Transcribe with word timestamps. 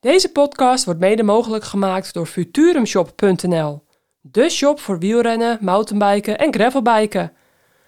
Deze 0.00 0.32
podcast 0.32 0.84
wordt 0.84 1.00
mede 1.00 1.22
mogelijk 1.22 1.64
gemaakt 1.64 2.12
door 2.12 2.26
Futurumshop.nl. 2.26 3.84
De 4.20 4.48
shop 4.48 4.80
voor 4.80 4.98
wielrennen, 4.98 5.58
mountainbiken 5.60 6.38
en 6.38 6.54
gravelbiken. 6.54 7.32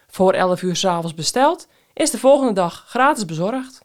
Voor 0.07 0.33
11 0.33 0.63
uur 0.63 0.77
's 0.77 0.85
avonds 0.85 1.15
besteld 1.15 1.69
is 1.93 2.11
de 2.11 2.19
volgende 2.19 2.53
dag 2.53 2.85
gratis 2.89 3.25
bezorgd. 3.25 3.81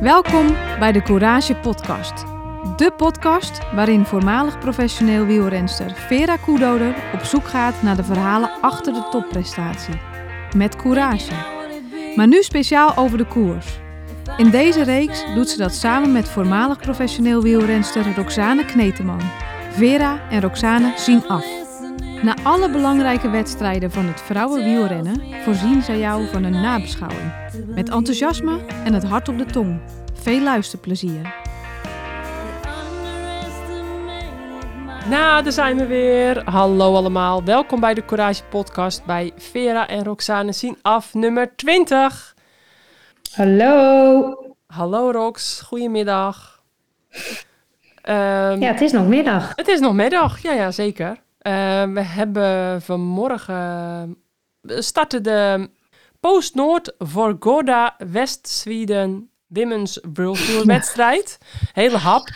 Welkom 0.00 0.46
bij 0.78 0.92
de 0.92 1.02
Courage 1.02 1.54
Podcast. 1.54 2.24
De 2.76 2.92
podcast 2.96 3.72
waarin 3.74 4.04
voormalig 4.04 4.58
professioneel 4.58 5.26
wielrenster 5.26 5.94
Vera 5.94 6.36
Koedoder 6.36 6.94
op 7.14 7.20
zoek 7.20 7.48
gaat 7.48 7.82
naar 7.82 7.96
de 7.96 8.04
verhalen 8.04 8.50
achter 8.60 8.92
de 8.92 9.08
topprestatie. 9.10 10.00
Met 10.56 10.76
courage. 10.76 11.55
Maar 12.16 12.26
nu 12.26 12.42
speciaal 12.42 12.96
over 12.96 13.18
de 13.18 13.26
koers. 13.26 13.78
In 14.36 14.50
deze 14.50 14.82
reeks 14.82 15.24
doet 15.34 15.48
ze 15.48 15.56
dat 15.56 15.74
samen 15.74 16.12
met 16.12 16.28
voormalig 16.28 16.78
professioneel 16.78 17.42
wielrenster 17.42 18.14
Roxane 18.14 18.64
Kneteman. 18.64 19.20
Vera 19.70 20.28
en 20.30 20.40
Roxane 20.40 20.92
zien 20.96 21.26
af. 21.26 21.44
Na 22.22 22.36
alle 22.42 22.70
belangrijke 22.70 23.30
wedstrijden 23.30 23.90
van 23.90 24.04
het 24.04 24.20
vrouwenwielrennen 24.20 25.20
voorzien 25.44 25.82
zij 25.82 25.98
jou 25.98 26.26
van 26.28 26.44
een 26.44 26.60
nabeschouwing. 26.60 27.32
Met 27.74 27.90
enthousiasme 27.90 28.58
en 28.84 28.94
het 28.94 29.04
hart 29.04 29.28
op 29.28 29.38
de 29.38 29.46
tong. 29.46 29.80
Veel 30.14 30.40
luisterplezier. 30.40 31.45
Nou, 35.08 35.42
daar 35.42 35.52
zijn 35.52 35.76
we 35.76 35.86
weer. 35.86 36.50
Hallo 36.50 36.94
allemaal. 36.94 37.44
Welkom 37.44 37.80
bij 37.80 37.94
de 37.94 38.04
Courage 38.04 38.44
Podcast 38.44 39.04
bij 39.04 39.32
Vera 39.36 39.88
en 39.88 40.04
Roxane 40.04 40.52
zien 40.52 40.78
af 40.82 41.14
nummer 41.14 41.56
20. 41.56 42.34
Hallo. 43.32 44.54
Hallo 44.66 45.10
Rox, 45.10 45.60
goedemiddag. 45.60 46.62
Ehm, 48.02 48.60
Ja, 48.60 48.72
het 48.72 48.80
is 48.80 48.92
nog 48.92 49.06
middag. 49.06 49.52
Het 49.56 49.68
is 49.68 49.80
nog 49.80 49.92
middag, 49.94 50.42
ja, 50.42 50.52
ja 50.52 50.70
zeker. 50.70 51.16
Eh, 51.38 51.52
we 51.92 52.00
hebben 52.02 52.82
vanmorgen 52.82 54.16
we 54.60 54.82
starten 54.82 55.22
de 55.22 55.70
Post 56.20 56.54
Noord 56.54 56.94
voor 56.98 57.36
Gorda 57.40 57.94
West 58.12 58.48
Sweden 58.48 59.30
Women's 59.46 60.00
World 60.12 60.46
Tour 60.46 60.66
wedstrijd. 60.76 61.38
Hele 61.72 61.96
hap. 61.96 62.28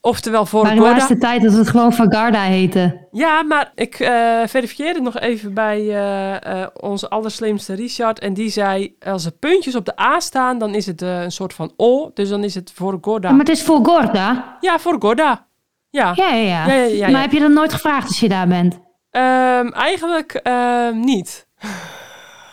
Oftewel 0.00 0.46
voor 0.46 0.62
Maar 0.62 0.74
de 0.74 0.78
Gorda. 0.78 0.92
laatste 0.92 1.18
tijd 1.18 1.42
dat 1.42 1.52
we 1.52 1.58
het 1.58 1.68
gewoon 1.68 1.92
van 1.92 2.12
Garda 2.12 2.42
heten. 2.42 3.06
Ja, 3.10 3.42
maar 3.42 3.72
ik 3.74 3.94
eh, 4.00 4.40
verifieerde 4.46 5.00
nog 5.00 5.18
even 5.18 5.54
bij 5.54 5.78
eh, 5.78 6.62
eh, 6.62 6.68
onze 6.80 7.08
allerslimste 7.08 7.74
Richard. 7.74 8.18
En 8.18 8.34
die 8.34 8.50
zei, 8.50 8.96
als 9.06 9.24
er 9.24 9.32
puntjes 9.32 9.74
op 9.74 9.84
de 9.84 10.00
A 10.00 10.20
staan, 10.20 10.58
dan 10.58 10.74
is 10.74 10.86
het 10.86 11.00
een 11.00 11.32
soort 11.32 11.54
van 11.54 11.72
O. 11.76 12.10
Dus 12.14 12.28
dan 12.28 12.44
is 12.44 12.54
het 12.54 12.72
voor 12.74 12.98
Gorda. 13.00 13.28
Ja, 13.28 13.34
maar 13.34 13.44
het 13.44 13.56
is 13.56 13.62
voor 13.62 13.84
Gorda. 13.84 14.56
Ja, 14.60 14.78
voor 14.78 14.96
Gorda. 14.98 15.46
Ja. 15.90 16.12
Ja, 16.14 16.28
ja, 16.28 16.34
ja. 16.34 16.66
Ja, 16.66 16.72
ja, 16.74 16.82
ja, 16.82 17.06
ja. 17.06 17.10
Maar 17.10 17.20
heb 17.20 17.32
je 17.32 17.40
dat 17.40 17.50
nooit 17.50 17.72
gevraagd 17.72 18.06
als 18.08 18.20
je 18.20 18.28
daar 18.28 18.48
bent? 18.48 18.78
Ehm, 19.10 19.68
eigenlijk 19.68 20.32
ehm, 20.32 21.00
niet. 21.00 21.46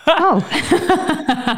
Oh. 0.06 0.36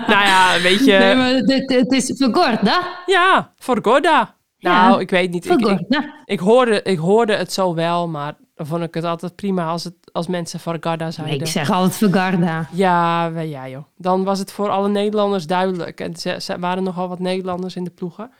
Nou 0.06 0.26
ja, 0.26 0.60
weet 0.62 0.84
je. 0.84 0.92
Nee, 0.92 1.14
maar 1.14 1.28
het, 1.28 1.62
het 1.66 1.92
is 1.92 2.14
voor 2.16 2.34
Gorda. 2.34 2.80
Ja, 3.06 3.52
voor 3.56 3.78
Gorda. 3.82 4.34
Ja, 4.58 4.88
Nou, 4.88 5.00
ik 5.00 5.10
weet 5.10 5.30
niet. 5.30 5.50
Ik, 5.50 5.60
ik, 5.60 6.10
ik, 6.24 6.38
hoorde, 6.38 6.82
ik 6.82 6.98
hoorde 6.98 7.34
het 7.34 7.52
zo 7.52 7.74
wel, 7.74 8.08
maar 8.08 8.36
dan 8.54 8.66
vond 8.66 8.82
ik 8.82 8.94
het 8.94 9.04
altijd 9.04 9.34
prima 9.36 9.66
als, 9.68 9.84
het, 9.84 9.94
als 10.12 10.26
mensen 10.26 10.60
voor 10.60 10.76
Gorda 10.80 11.04
Nee, 11.04 11.12
zeiden. 11.12 11.40
ik 11.40 11.46
zeg 11.46 11.70
altijd 11.70 11.96
voor 11.96 12.12
Garda. 12.20 12.68
Ja, 12.72 13.26
ja 13.26 13.68
joh. 13.68 13.84
Dan 13.96 14.24
was 14.24 14.38
het 14.38 14.52
voor 14.52 14.68
alle 14.68 14.88
Nederlanders 14.88 15.46
duidelijk. 15.46 16.00
En 16.00 16.16
ze, 16.16 16.36
ze 16.40 16.58
waren 16.58 16.82
nogal 16.82 17.08
wat 17.08 17.18
Nederlanders 17.18 17.76
in 17.76 17.84
de 17.84 17.90
ploegen. 17.90 18.30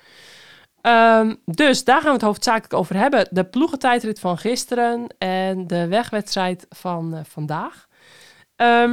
Ehm, 0.80 1.34
dus 1.44 1.84
daar 1.84 1.96
gaan 2.00 2.06
we 2.08 2.12
het 2.16 2.22
hoofdzakelijk 2.22 2.74
over 2.74 2.96
hebben. 2.96 3.26
De 3.30 3.44
ploegentijdrit 3.44 4.20
van 4.20 4.38
gisteren 4.38 5.06
en 5.18 5.66
de 5.66 5.86
wegwedstrijd 5.88 6.66
van 6.68 7.14
eh, 7.14 7.20
vandaag. 7.28 7.86
Ehm, 8.56 8.90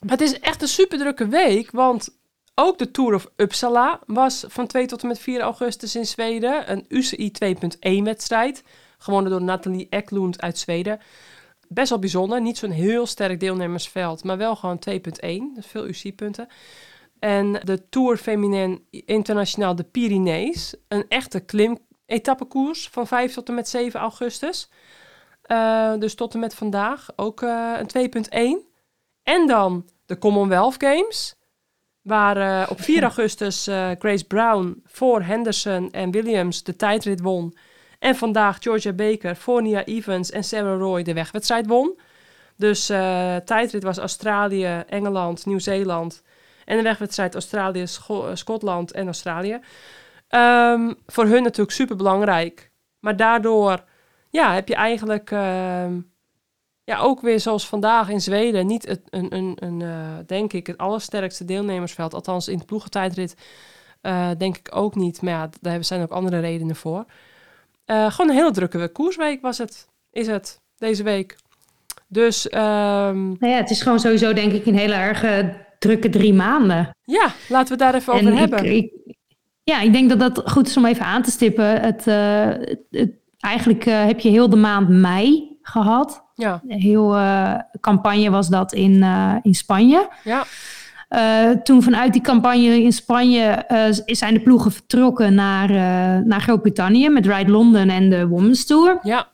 maar 0.00 0.10
het 0.10 0.20
is 0.20 0.40
echt 0.40 0.62
een 0.62 0.68
super 0.68 0.98
drukke 0.98 1.26
week, 1.28 1.70
want 1.70 2.18
ook 2.60 2.78
de 2.78 2.90
Tour 2.90 3.14
of 3.14 3.30
Uppsala 3.36 4.00
was 4.06 4.44
van 4.48 4.66
2 4.66 4.86
tot 4.86 5.02
en 5.02 5.08
met 5.08 5.18
4 5.18 5.40
augustus 5.40 5.96
in 5.96 6.06
Zweden. 6.06 6.70
Een 6.70 6.84
UCI 6.88 7.30
2.1 7.44 8.02
wedstrijd, 8.02 8.62
gewonnen 8.98 9.30
door 9.30 9.42
Nathalie 9.42 9.86
Eklund 9.90 10.40
uit 10.40 10.58
Zweden 10.58 11.00
best 11.72 11.88
wel 11.88 11.98
bijzonder. 11.98 12.40
Niet 12.40 12.58
zo'n 12.58 12.70
heel 12.70 13.06
sterk 13.06 13.40
deelnemersveld, 13.40 14.24
maar 14.24 14.36
wel 14.36 14.56
gewoon 14.56 14.78
2.1. 14.90 14.96
Dus 15.54 15.66
veel 15.66 15.86
UC-punten. 15.86 16.48
En 17.18 17.52
de 17.52 17.88
Tour 17.88 18.16
Feminin 18.16 18.86
Internationaal 18.90 19.74
de 19.74 19.84
Pyrenees. 19.84 20.74
Een 20.88 21.04
echte 21.08 21.40
klim-etappekoers 21.40 22.88
van 22.88 23.06
5 23.06 23.32
tot 23.32 23.48
en 23.48 23.54
met 23.54 23.68
7 23.68 24.00
augustus. 24.00 24.70
Eh, 25.42 25.94
dus 25.98 26.14
tot 26.14 26.34
en 26.34 26.40
met 26.40 26.54
vandaag 26.54 27.08
ook 27.16 27.42
eh, 27.42 27.72
een 27.78 27.88
2.1. 27.88 28.68
En 29.22 29.46
dan 29.46 29.88
de 30.06 30.18
Commonwealth 30.18 30.74
Games. 30.78 31.34
Waar 32.02 32.36
eh, 32.36 32.70
op 32.70 32.80
4 32.80 33.02
augustus 33.02 33.66
eh, 33.66 33.90
Grace 33.98 34.24
Brown 34.24 34.82
voor 34.86 35.22
Henderson 35.22 35.90
en 35.90 36.10
Williams 36.10 36.62
de 36.62 36.76
tijdrit 36.76 37.20
won. 37.20 37.56
En 37.98 38.16
vandaag 38.16 38.56
Georgia 38.60 38.92
Baker, 38.92 39.34
Fonia 39.34 39.84
Evans 39.84 40.30
en 40.30 40.44
Sarah 40.44 40.78
Roy 40.78 41.02
de 41.02 41.14
wegwedstrijd 41.14 41.66
won. 41.66 41.98
Dus 42.56 42.88
eh 42.88 43.36
tijdrit 43.36 43.82
was 43.82 43.98
Australië, 43.98 44.84
Engeland, 44.88 45.46
Nieuw-Zeeland. 45.46 46.22
En 46.64 46.76
de 46.76 46.82
wegwedstrijd 46.82 47.34
Australië, 47.34 47.86
Scho- 47.86 48.34
Schotland 48.34 48.92
en 48.92 49.06
Australië. 49.06 49.60
Ehm, 50.28 50.92
voor 51.06 51.24
hun 51.24 51.42
natuurlijk 51.42 51.76
super 51.76 51.96
belangrijk. 51.96 52.70
Maar 53.00 53.16
daardoor 53.16 53.84
ja, 54.30 54.54
heb 54.54 54.68
je 54.68 54.74
eigenlijk 54.74 55.30
ehm, 55.30 56.00
ja, 56.90 56.98
ook 56.98 57.20
weer 57.20 57.40
zoals 57.40 57.66
vandaag 57.68 58.08
in 58.08 58.20
Zweden 58.20 58.66
niet 58.66 58.86
het, 58.88 59.00
een, 59.10 59.34
een, 59.34 59.56
een, 59.60 59.82
eh, 59.82 60.18
denk 60.26 60.52
ik, 60.52 60.66
het 60.66 60.78
allersterkste 60.78 61.44
deelnemersveld. 61.44 62.14
Althans 62.14 62.48
in 62.48 62.58
de 62.58 62.64
ploegentijdrit 62.64 63.34
eh, 64.00 64.28
denk 64.38 64.56
ik 64.56 64.68
ook 64.76 64.94
niet. 64.94 65.22
Maar 65.22 65.32
ja, 65.32 65.48
daar 65.60 65.84
zijn 65.84 66.02
ook 66.02 66.10
andere 66.10 66.40
redenen 66.40 66.76
voor. 66.76 67.04
Eh, 67.84 68.10
gewoon 68.10 68.30
een 68.30 68.36
hele 68.36 68.50
drukke 68.50 68.88
koersweek 68.88 69.42
was 69.42 69.58
het, 69.58 69.86
is 70.10 70.26
het, 70.26 70.60
deze 70.76 71.02
week. 71.02 71.36
Dus 72.08 72.48
ehm, 72.48 73.26
Nou 73.28 73.52
ja, 73.52 73.56
het 73.56 73.70
is 73.70 73.82
gewoon 73.82 74.00
sowieso 74.00 74.32
denk 74.32 74.52
ik 74.52 74.66
een 74.66 74.74
hele 74.78 74.94
erg 74.94 75.44
drukke 75.78 76.08
drie 76.08 76.34
maanden. 76.34 76.90
ja, 77.02 77.32
laten 77.48 77.76
we 77.76 77.84
het 77.84 77.92
daar 77.92 77.94
even 77.94 78.12
over 78.12 78.32
ik- 78.32 78.38
hebben. 78.38 78.64
ik- 78.76 78.92
ja, 79.62 79.80
ik 79.80 79.92
denk 79.92 80.08
dat 80.08 80.18
dat 80.34 80.50
goed 80.50 80.66
is 80.66 80.76
om 80.76 80.84
even 80.86 81.04
aan 81.04 81.22
te 81.22 81.30
stippen. 81.30 81.80
Het, 81.80 82.04
het, 82.04 82.78
het- 82.90 83.12
eigenlijk 83.38 83.84
heb 83.84 84.20
je 84.20 84.28
heel 84.30 84.50
de 84.50 84.56
maand 84.56 84.88
mei 84.88 85.58
gehad. 85.62 86.24
Ja, 86.40 86.60
Een 86.68 86.80
heel 86.80 87.14
eh, 87.16 87.54
campagne 87.80 88.30
was 88.30 88.48
dat 88.48 88.72
in, 88.72 89.02
eh, 89.02 89.34
in 89.42 89.54
Spanje. 89.54 90.08
ja, 90.24 90.44
Eh, 91.08 91.50
toen 91.50 91.82
vanuit 91.82 92.12
die 92.12 92.22
campagne 92.22 92.82
in 92.82 92.92
Spanje 92.92 93.64
zijn 94.06 94.34
de 94.34 94.40
ploegen 94.40 94.72
vertrokken 94.72 95.34
naar, 95.34 95.68
naar 96.26 96.40
Groot-Brittannië 96.40 97.08
met 97.08 97.26
Ride 97.26 97.50
London 97.50 97.88
en 97.88 98.10
de 98.10 98.26
Women's 98.28 98.64
Tour. 98.66 98.98
ja, 99.02 99.28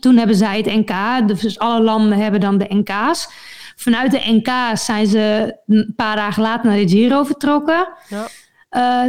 Toen 0.00 0.16
hebben 0.16 0.36
zij 0.36 0.56
het 0.56 0.66
NK, 0.66 1.28
dus 1.28 1.58
alle 1.58 1.82
landen 1.82 2.18
hebben 2.18 2.40
dan 2.40 2.58
de 2.58 2.66
NK's. 2.68 3.28
Vanuit 3.76 4.10
de 4.10 4.22
NK's 4.24 4.84
zijn 4.84 5.06
ze 5.06 5.56
een 5.66 5.92
paar 5.96 6.16
dagen 6.16 6.42
later 6.42 6.66
naar 6.70 6.78
de 6.78 6.88
Giro 6.88 7.24
vertrokken. 7.24 7.88
ja. 8.08 8.26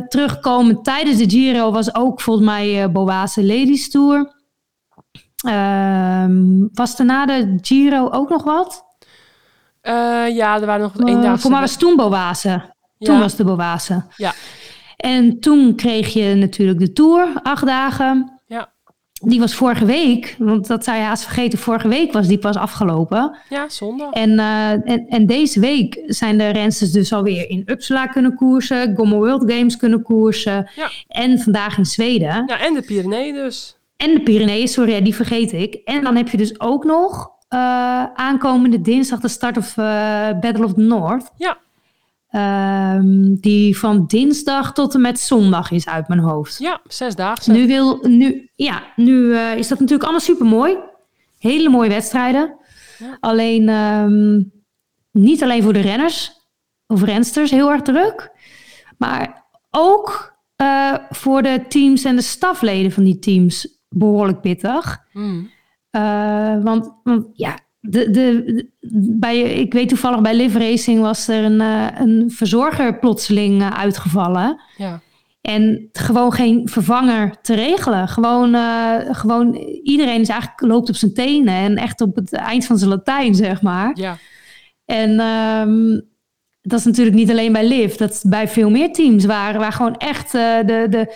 Terugkomen 0.07 0.81
tijdens 0.83 1.17
de 1.17 1.29
Giro 1.29 1.71
was 1.71 1.95
ook 1.95 2.21
volgens 2.21 2.45
mij 2.45 2.91
Boase 2.91 3.43
Ladies 3.45 3.89
Tour. 3.89 4.31
Ehm, 5.47 6.67
was 6.73 6.99
er 6.99 7.05
na 7.05 7.25
de 7.25 7.57
Giro 7.61 8.09
ook 8.09 8.29
nog 8.29 8.43
wat? 8.43 8.83
Eh, 9.81 9.93
ja, 10.35 10.59
er 10.59 10.65
waren 10.65 10.81
nog 10.81 10.97
Eh, 10.99 11.07
één 11.13 11.21
dag. 11.21 11.39
voor 11.39 11.51
mij 11.51 11.59
was 11.59 11.77
toen 11.77 11.95
Boase. 11.95 12.61
Toen 12.99 13.15
ja, 13.15 13.19
was 13.21 13.35
de 13.35 13.43
Boase. 13.43 14.03
Ja. 14.15 14.33
En 14.97 15.39
toen 15.39 15.75
kreeg 15.75 16.13
je 16.13 16.35
natuurlijk 16.35 16.79
de 16.79 16.93
Tour, 16.93 17.27
acht 17.43 17.65
dagen. 17.65 18.39
Ja. 18.47 18.69
Die 19.21 19.39
was 19.39 19.53
vorige 19.55 19.85
week, 19.85 20.35
want 20.39 20.67
dat 20.67 20.83
zou 20.83 20.97
je 20.97 21.03
haast 21.03 21.23
vergeten. 21.23 21.59
Vorige 21.59 21.87
week 21.87 22.11
was 22.13 22.27
die 22.27 22.37
pas 22.37 22.55
afgelopen. 22.55 23.37
ja, 23.49 23.69
zondag. 23.69 24.11
En, 24.11 24.39
eh, 24.39 24.69
en, 24.71 25.05
en 25.09 25.25
deze 25.25 25.59
week 25.59 26.01
zijn 26.05 26.37
de 26.37 26.49
rensters 26.49 26.91
dus 26.91 27.13
alweer 27.13 27.49
in 27.49 27.63
Uppsala 27.65 28.07
kunnen 28.07 28.35
koersen. 28.35 28.95
Gomme 28.95 29.15
World 29.15 29.51
Games 29.51 29.77
kunnen 29.77 30.01
koersen. 30.01 30.69
Ja. 30.75 30.89
En 31.07 31.39
vandaag 31.39 31.77
in 31.77 31.85
Zweden. 31.85 32.43
Ja, 32.47 32.59
en 32.59 32.73
de 32.73 32.81
Pyreneeën 32.81 33.33
dus. 33.33 33.77
En 33.99 34.13
de 34.13 34.21
Pyreneeën, 34.21 34.67
sorry, 34.67 34.91
ja, 34.91 35.01
die 35.01 35.15
vergeet 35.15 35.53
ik. 35.53 35.73
En 35.73 36.03
dan 36.03 36.15
heb 36.15 36.29
je 36.29 36.37
dus 36.37 36.59
ook 36.59 36.83
nog 36.83 37.31
eh, 37.47 37.59
aankomende 38.13 38.81
dinsdag 38.81 39.19
de 39.19 39.27
start 39.27 39.57
of 39.57 39.77
eh, 39.77 40.29
Battle 40.39 40.65
of 40.65 40.73
the 40.73 40.79
North. 40.79 41.31
Ja. 41.37 41.57
Ehm, 42.29 43.35
die 43.35 43.77
van 43.77 44.05
dinsdag 44.07 44.73
tot 44.73 44.93
en 44.93 45.01
met 45.01 45.19
zondag 45.19 45.71
is 45.71 45.87
uit 45.87 46.07
mijn 46.07 46.19
hoofd. 46.19 46.59
Ja, 46.59 46.81
zesdaagse. 46.87 47.51
Nu, 47.51 47.67
wil, 47.67 47.99
nu, 48.01 48.49
ja, 48.55 48.83
nu 48.95 49.35
eh, 49.35 49.57
is 49.57 49.67
dat 49.67 49.79
natuurlijk 49.79 50.03
allemaal 50.03 50.25
super 50.25 50.45
mooi. 50.45 50.77
Hele 51.39 51.69
mooie 51.69 51.89
wedstrijden. 51.89 52.55
Ja. 52.99 53.17
Alleen 53.19 53.69
ehm, 53.69 54.41
niet 55.11 55.43
alleen 55.43 55.63
voor 55.63 55.73
de 55.73 55.79
renners. 55.79 56.31
of 56.87 57.03
rensters 57.03 57.51
heel 57.51 57.71
erg 57.71 57.81
druk. 57.81 58.31
Maar 58.97 59.45
ook 59.69 60.37
voor 61.09 61.41
de 61.41 61.65
teams 61.67 62.03
en 62.03 62.15
de 62.15 62.21
stafleden 62.21 62.91
van 62.91 63.03
die 63.03 63.19
teams 63.19 63.78
behoorlijk 63.89 64.41
pittig. 64.41 65.05
Hmm. 65.11 65.49
Uh, 65.91 66.63
want, 66.63 66.93
want 67.03 67.27
ja, 67.33 67.59
de, 67.79 68.09
de, 68.09 68.43
de, 68.45 68.69
bij, 69.19 69.41
ik 69.41 69.73
weet 69.73 69.89
toevallig 69.89 70.21
bij 70.21 70.35
Live 70.35 70.59
Racing 70.59 71.01
was 71.01 71.27
er 71.27 71.43
een, 71.43 71.61
uh, 71.61 71.87
een 71.95 72.31
verzorger 72.31 72.99
plotseling 72.99 73.61
uh, 73.61 73.69
uitgevallen. 73.69 74.61
Ja. 74.77 75.01
En 75.41 75.89
gewoon 75.91 76.33
geen 76.33 76.67
vervanger 76.67 77.41
te 77.41 77.55
regelen. 77.55 78.07
Gewoon, 78.07 78.55
gewoon 79.15 79.53
iedereen 79.83 80.21
is 80.21 80.29
eigenlijk 80.29 80.61
loopt 80.61 80.89
op 80.89 80.95
zijn 80.95 81.13
tenen 81.13 81.53
en 81.53 81.75
echt 81.75 82.01
op 82.01 82.15
het 82.15 82.33
eind 82.33 82.65
van 82.65 82.77
zijn 82.77 82.89
Latijn, 82.89 83.35
zeg 83.35 83.61
maar. 83.61 83.91
Ja. 83.93 84.17
En 84.85 85.19
um, 85.19 86.07
dat 86.61 86.79
is 86.79 86.85
natuurlijk 86.85 87.15
niet 87.15 87.29
alleen 87.29 87.51
bij 87.51 87.67
Liv, 87.67 87.95
dat 87.95 88.11
is 88.11 88.23
bij 88.23 88.47
veel 88.47 88.69
meer 88.69 88.93
teams 88.93 89.25
waar, 89.25 89.57
waar 89.57 89.71
gewoon 89.71 89.97
echt 89.97 90.31
de, 90.31 90.87
de 90.89 91.15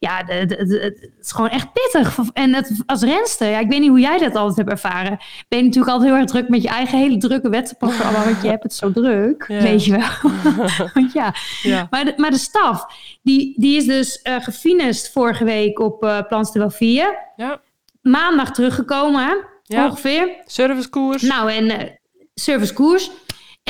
ja, 0.00 0.22
het 0.26 1.08
is 1.20 1.32
gewoon 1.32 1.50
echt 1.50 1.68
pittig. 1.72 2.18
En 2.32 2.54
het, 2.54 2.72
als 2.86 3.02
renster, 3.02 3.48
ja, 3.50 3.58
ik 3.58 3.68
weet 3.68 3.80
niet 3.80 3.88
hoe 3.88 4.00
jij 4.00 4.18
dat 4.18 4.34
altijd 4.34 4.56
hebt 4.56 4.70
ervaren. 4.70 5.18
Ben 5.48 5.58
je 5.58 5.64
natuurlijk 5.64 5.92
altijd 5.92 6.10
heel 6.10 6.20
erg 6.20 6.30
druk 6.30 6.48
met 6.48 6.62
je 6.62 6.68
eigen 6.68 6.98
hele 6.98 7.16
drukke 7.16 7.48
wedstrijdprogramma, 7.48 8.24
want 8.24 8.42
je 8.42 8.48
hebt 8.48 8.62
het 8.62 8.74
zo 8.74 8.92
druk, 9.00 9.44
Ja. 9.48 9.62
weet 9.62 9.84
je 9.84 9.90
wel. 9.90 10.32
want 10.94 11.12
ja, 11.12 11.34
Ja. 11.62 11.86
maar 11.90 12.04
de, 12.04 12.12
maar 12.16 12.30
de 12.30 12.38
staf, 12.38 12.86
die, 13.22 13.54
die 13.60 13.76
is 13.76 13.86
dus 13.86 14.22
eh 14.22 14.36
gefinest 14.40 15.12
vorige 15.12 15.44
week 15.44 15.78
op 15.78 16.04
eh 16.04 16.18
Plans 16.28 16.52
de 16.52 16.58
Wafia. 16.58 17.14
Ja. 17.36 17.60
Maandag 18.02 18.50
teruggekomen, 18.52 19.24
hè? 19.26 19.34
Ja. 19.62 19.84
ongeveer. 19.86 20.28
Servicekoers. 20.46 21.22
Nou, 21.22 21.52
en 21.52 21.70
eh 21.70 21.88
servicekoers. 22.34 23.10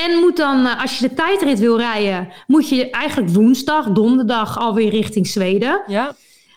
En 0.04 0.18
moet 0.18 0.36
dan, 0.36 0.66
eh, 0.66 0.80
als 0.82 0.98
je 0.98 1.08
de 1.08 1.14
tijdrit 1.14 1.58
wil 1.58 1.76
rijden, 1.78 2.28
moet 2.46 2.68
je 2.68 2.90
eigenlijk 2.90 3.32
woensdag, 3.32 3.86
donderdag 3.90 4.58
alweer 4.58 4.90
richting 4.90 5.26
Zweden. 5.26 5.82
Ja. 5.86 6.14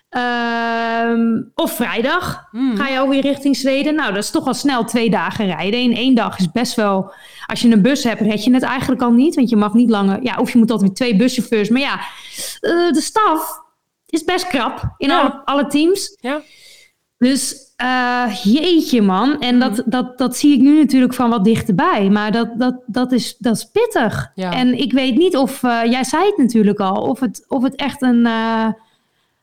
Ehm, 0.10 1.42
of 1.56 1.76
vrijdag 1.76 2.48
Hmm. 2.52 2.76
ga 2.78 2.88
je 2.88 3.00
alweer 3.00 3.22
richting 3.22 3.56
Zweden. 3.56 3.96
Nou, 3.96 4.14
dat 4.14 4.24
is 4.24 4.30
toch 4.30 4.48
al 4.48 4.54
snel 4.54 4.84
twee 4.86 5.10
dagen 5.10 5.46
rijden. 5.46 5.80
In 5.80 5.96
één 5.96 6.16
dag 6.16 6.40
is 6.40 6.52
best 6.52 6.76
wel... 6.76 7.14
Als 7.46 7.62
je 7.62 7.72
een 7.72 7.82
bus 7.82 8.04
hebt, 8.04 8.22
red 8.22 8.44
je 8.44 8.54
het 8.54 8.64
eigenlijk 8.64 9.02
al 9.02 9.12
niet. 9.12 9.36
Want 9.36 9.50
je 9.50 9.56
mag 9.56 9.74
niet 9.74 9.90
langer... 9.90 10.20
Ja, 10.24 10.36
of 10.38 10.52
je 10.52 10.58
moet 10.58 10.72
altijd 10.72 10.96
twee 10.96 11.16
buschauffeurs. 11.16 11.70
Maar 11.70 11.82
ja, 11.82 12.00
eh, 12.60 12.92
de 12.92 13.02
staf 13.02 13.62
is 14.06 14.24
best 14.24 14.48
krap 14.48 14.94
in 14.98 15.10
Ja. 15.10 15.20
alle, 15.22 15.42
alle 15.46 15.68
teams. 15.68 16.18
Ja. 16.22 16.42
Dus 17.24 17.56
eh, 17.76 18.26
jeetje 18.44 19.02
man. 19.02 19.40
En 19.40 19.60
dat, 19.60 19.76
Hmm. 19.78 19.84
dat, 19.86 20.18
dat 20.18 20.38
zie 20.38 20.54
ik 20.54 20.62
nu 20.62 20.78
natuurlijk 20.78 21.14
van 21.14 21.30
wat 21.30 21.44
dichterbij. 21.44 22.10
Maar 22.10 22.32
dat, 22.32 22.50
dat, 22.58 22.76
dat, 22.86 23.12
is, 23.12 23.36
dat 23.38 23.56
is 23.56 23.66
pittig. 23.72 24.32
Ja. 24.36 24.52
En 24.54 24.78
ik 24.80 24.94
weet 24.94 25.18
niet 25.18 25.38
of... 25.38 25.64
eh, 25.64 25.80
jij 25.86 26.04
zei 26.04 26.26
het 26.26 26.38
natuurlijk 26.38 26.80
al. 26.80 26.96
Of 27.02 27.20
het, 27.20 27.46
of 27.48 27.64
het 27.64 27.76
echt 27.76 28.02
een... 28.02 28.26
eh, 28.26 28.68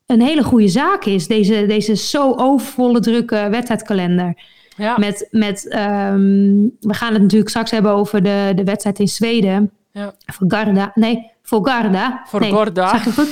een 0.06 0.20
hele 0.22 0.42
goede 0.42 0.68
zaak 0.68 1.04
is. 1.04 1.26
Deze, 1.26 1.66
deze 1.66 1.96
zo 1.96 2.34
overvolle 2.36 3.00
drukke 3.00 3.46
wedstrijdkalender. 3.50 4.34
Ja. 4.76 4.98
Met, 4.98 5.28
met 5.30 5.68
ehm, 5.68 6.50
we 6.80 6.94
gaan 6.94 7.12
het 7.12 7.22
natuurlijk 7.22 7.50
straks 7.50 7.70
hebben 7.70 7.92
over 7.92 8.22
de, 8.22 8.52
de 8.54 8.64
wedstrijd 8.64 8.98
in 8.98 9.08
Zweden. 9.08 9.70
Ja. 9.92 10.14
Voor 10.26 10.50
Garda. 10.50 10.90
Nee, 10.94 11.30
voor 11.42 11.68
Garda. 11.68 12.22
Voor 12.26 12.40
nee, 12.40 12.50
Gorda. 12.52 12.88
Zeg 12.88 13.06
ik 13.06 13.12
goed? 13.12 13.28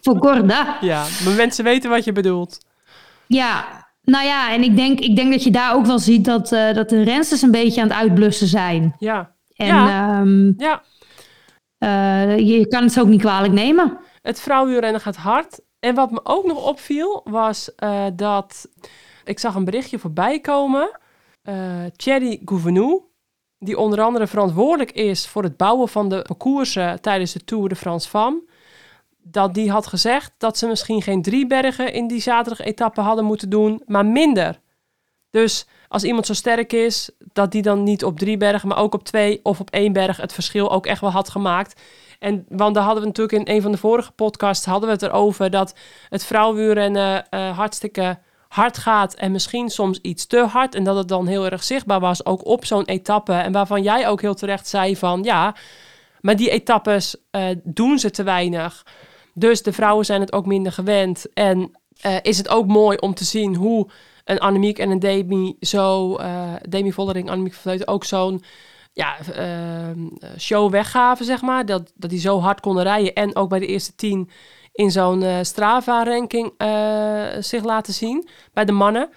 Voor 0.00 0.16
Gorda. 0.18 0.76
ja, 0.80 1.04
maar 1.24 1.34
mensen 1.34 1.64
weten 1.64 1.90
wat 1.90 2.04
je 2.04 2.12
bedoelt. 2.12 2.58
Ja, 3.26 3.83
nou 4.04 4.24
ja, 4.24 4.52
en 4.52 4.62
ik 4.62 4.76
denk, 4.76 5.00
ik 5.00 5.16
denk 5.16 5.32
dat 5.32 5.42
je 5.42 5.50
daar 5.50 5.74
ook 5.74 5.86
wel 5.86 5.98
ziet 5.98 6.24
dat, 6.24 6.52
eh, 6.52 6.74
dat 6.74 6.88
de 6.88 7.02
rensters 7.02 7.42
een 7.42 7.50
beetje 7.50 7.80
aan 7.82 7.88
het 7.88 7.96
uitblussen 7.96 8.46
zijn. 8.46 8.94
Ja. 8.98 9.32
En 9.56 9.66
Ja. 9.66 10.18
ehm, 10.20 10.52
Ja. 10.56 10.82
eh, 11.78 12.38
je 12.38 12.66
kan 12.68 12.82
het 12.82 12.92
ze 12.92 13.00
ook 13.00 13.06
niet 13.06 13.20
kwalijk 13.20 13.52
nemen. 13.52 13.98
Het 14.22 14.40
vrouwenwielrennen 14.40 15.00
gaat 15.00 15.16
hard. 15.16 15.60
En 15.80 15.94
wat 15.94 16.10
me 16.10 16.20
ook 16.22 16.46
nog 16.46 16.68
opviel, 16.68 17.20
was 17.24 17.74
eh, 17.74 18.04
dat... 18.14 18.68
Ik 19.24 19.38
zag 19.38 19.54
een 19.54 19.64
berichtje 19.64 19.98
voorbij 19.98 20.40
komen. 20.40 20.98
Thierry 21.96 22.40
Gouvenou, 22.44 23.00
die 23.58 23.78
onder 23.78 24.00
andere 24.00 24.26
verantwoordelijk 24.26 24.90
is... 24.92 25.26
voor 25.26 25.42
het 25.42 25.56
bouwen 25.56 25.88
van 25.88 26.08
de 26.08 26.22
parcoursen 26.22 27.00
tijdens 27.00 27.32
de 27.32 27.44
Tour 27.44 27.68
de 27.68 27.76
France 27.76 28.08
Femme... 28.08 28.42
dat 29.24 29.54
die 29.54 29.70
had 29.70 29.86
gezegd 29.86 30.32
dat 30.38 30.58
ze 30.58 30.66
misschien 30.66 31.02
geen 31.02 31.22
drie 31.22 31.46
bergen 31.46 31.92
in 31.92 32.06
die 32.06 32.20
zaterdag-etappe 32.20 33.00
hadden 33.00 33.24
moeten 33.24 33.50
doen, 33.50 33.82
maar 33.86 34.06
minder. 34.06 34.60
Dus 35.30 35.66
als 35.88 36.04
iemand 36.04 36.26
zo 36.26 36.34
sterk 36.34 36.72
is, 36.72 37.10
dat 37.32 37.52
die 37.52 37.62
dan 37.62 37.82
niet 37.82 38.04
op 38.04 38.18
drie 38.18 38.36
bergen, 38.36 38.68
maar 38.68 38.78
ook 38.78 38.94
op 38.94 39.04
twee 39.04 39.40
of 39.42 39.60
op 39.60 39.70
één 39.70 39.92
berg 39.92 40.16
het 40.16 40.32
verschil 40.32 40.72
ook 40.72 40.86
echt 40.86 41.00
wel 41.00 41.10
had 41.10 41.28
gemaakt. 41.28 41.80
En 42.18 42.46
want 42.48 42.74
daar 42.74 42.84
hadden 42.84 43.02
we 43.02 43.08
natuurlijk 43.08 43.48
in 43.48 43.54
een 43.54 43.62
van 43.62 43.72
de 43.72 43.78
vorige 43.78 44.12
podcasts 44.12 44.66
hadden 44.66 44.88
we 44.88 44.94
het 44.94 45.02
erover 45.02 45.50
dat 45.50 45.74
het 46.08 46.24
vrouwenwielrennen 46.24 47.28
eh 47.28 47.56
hartstikke 47.56 48.18
hard 48.48 48.78
gaat 48.78 49.14
en 49.14 49.32
misschien 49.32 49.68
soms 49.68 49.98
iets 50.00 50.26
te 50.26 50.38
hard 50.38 50.74
en 50.74 50.84
dat 50.84 50.96
het 50.96 51.08
dan 51.08 51.26
heel 51.26 51.44
erg 51.44 51.64
zichtbaar 51.64 52.00
was 52.00 52.26
ook 52.26 52.46
op 52.46 52.64
zo'n 52.64 52.84
etappe 52.84 53.32
en 53.32 53.52
waarvan 53.52 53.82
jij 53.82 54.08
ook 54.08 54.20
heel 54.20 54.34
terecht 54.34 54.68
zei 54.68 54.96
van 54.96 55.22
ja, 55.22 55.54
maar 56.20 56.36
die 56.36 56.50
etappes 56.50 57.16
eh, 57.30 57.46
doen 57.62 57.98
ze 57.98 58.10
te 58.10 58.22
weinig. 58.22 58.86
Dus 59.34 59.62
de 59.62 59.72
vrouwen 59.72 60.04
zijn 60.04 60.20
het 60.20 60.32
ook 60.32 60.46
minder 60.46 60.72
gewend 60.72 61.32
en 61.32 61.70
eh, 62.00 62.16
is 62.22 62.38
het 62.38 62.48
ook 62.48 62.66
mooi 62.66 62.96
om 62.96 63.14
te 63.14 63.24
zien 63.24 63.54
hoe 63.54 63.88
een 64.24 64.38
Annemiek 64.38 64.78
en 64.78 64.90
een 64.90 64.98
Demi 64.98 65.56
zo, 65.60 66.16
eh 66.16 66.52
Demi 66.68 66.92
Vollering, 66.92 67.30
Annemiek 67.30 67.52
van 67.52 67.62
Vleuten 67.62 67.88
ook 67.88 68.04
zo'n 68.04 68.42
ja, 68.92 69.18
ehm, 69.18 69.98
show 70.38 70.70
weggaven, 70.70 71.24
zeg 71.24 71.42
maar. 71.42 71.66
Dat, 71.66 71.92
dat 71.94 72.10
die 72.10 72.20
zo 72.20 72.40
hard 72.40 72.60
konden 72.60 72.82
rijden. 72.82 73.14
En 73.14 73.36
ook 73.36 73.48
bij 73.48 73.58
de 73.58 73.66
eerste 73.66 73.94
tien 73.94 74.30
in 74.72 74.90
zo'n 74.90 75.22
eh, 75.22 75.38
Strava-ranking 75.42 76.52
zich 77.44 77.64
laten 77.64 77.92
zien. 77.92 78.28
Bij 78.52 78.64
de 78.64 78.72
mannen. 78.72 79.08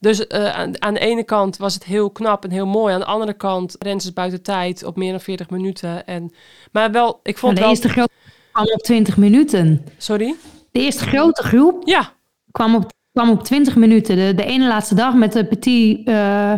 Dus 0.00 0.28
aan, 0.28 0.82
aan 0.82 0.94
de 0.94 1.00
ene 1.00 1.24
kant 1.24 1.56
was 1.56 1.74
het 1.74 1.84
heel 1.84 2.10
knap 2.10 2.44
en 2.44 2.50
heel 2.50 2.66
mooi. 2.66 2.94
Aan 2.94 3.00
de 3.00 3.06
andere 3.06 3.32
kant 3.32 3.76
rensen 3.78 4.14
buiten 4.14 4.42
tijd 4.42 4.84
op 4.84 4.96
meer 4.96 5.10
dan 5.10 5.20
40 5.20 5.50
minuten. 5.50 6.06
En, 6.06 6.32
maar 6.72 6.90
wel, 6.90 7.20
ik 7.22 7.38
vond 7.38 7.56
de 7.56 7.62
wel... 7.94 8.08
kwam 8.52 8.66
op 8.72 8.82
20 8.82 9.16
minuten. 9.16 9.84
Sorry? 9.98 10.34
De 10.70 10.80
eerste 10.80 11.04
grote 11.04 11.42
groep 11.42 11.82
Ja, 11.88 12.12
kwam 12.50 12.74
op, 12.74 12.92
kwam 13.12 13.30
op 13.30 13.44
20 13.44 13.76
minuten. 13.76 14.16
De, 14.16 14.34
de 14.34 14.44
ene 14.44 14.66
laatste 14.66 14.94
dag 14.94 15.14
met 15.14 15.32
de 15.32 15.44
petit, 15.44 16.08
eh 16.08 16.54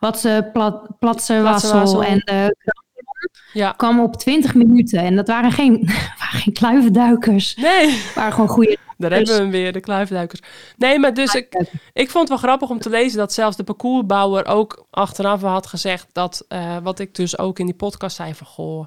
wat 0.00 0.20
ze 0.20 0.48
plat, 0.52 0.98
platse 0.98 1.42
wassel 1.42 1.72
Wassel. 1.78 2.04
en 2.04 2.18
de 2.18 2.54
ja. 3.52 3.72
kwam 3.72 4.00
op 4.00 4.16
20 4.16 4.54
minuten. 4.54 4.98
En 4.98 5.16
dat 5.16 5.28
waren 5.28 5.52
geen, 5.52 5.80
waren 6.20 6.40
geen 6.40 6.52
kluivenduikers. 6.52 7.54
Nee, 7.54 7.90
Het 7.90 8.14
waren 8.14 8.32
gewoon 8.32 8.48
goede. 8.48 8.76
daar 8.96 9.10
hebben 9.10 9.34
we 9.34 9.40
hem 9.40 9.50
weer, 9.50 9.72
de 9.72 9.80
kluifduikers. 9.80 10.40
Nee, 10.76 10.98
maar 10.98 11.14
dus 11.14 11.34
ik, 11.34 11.66
ik 11.92 12.10
vond 12.10 12.28
het 12.28 12.28
wel 12.28 12.48
grappig 12.48 12.70
om 12.70 12.78
te 12.78 12.90
lezen 12.90 13.18
dat 13.18 13.32
zelfs 13.32 13.56
de 13.56 13.64
parcoursbouwer 13.64 14.46
ook 14.46 14.86
achteraf 14.90 15.42
had 15.42 15.66
gezegd 15.66 16.06
dat, 16.12 16.44
eh, 16.48 16.76
wat 16.82 16.98
ik 16.98 17.14
dus 17.14 17.38
ook 17.38 17.58
in 17.58 17.66
die 17.66 17.74
podcast 17.74 18.16
zei 18.16 18.34
van, 18.34 18.46
goh, 18.46 18.86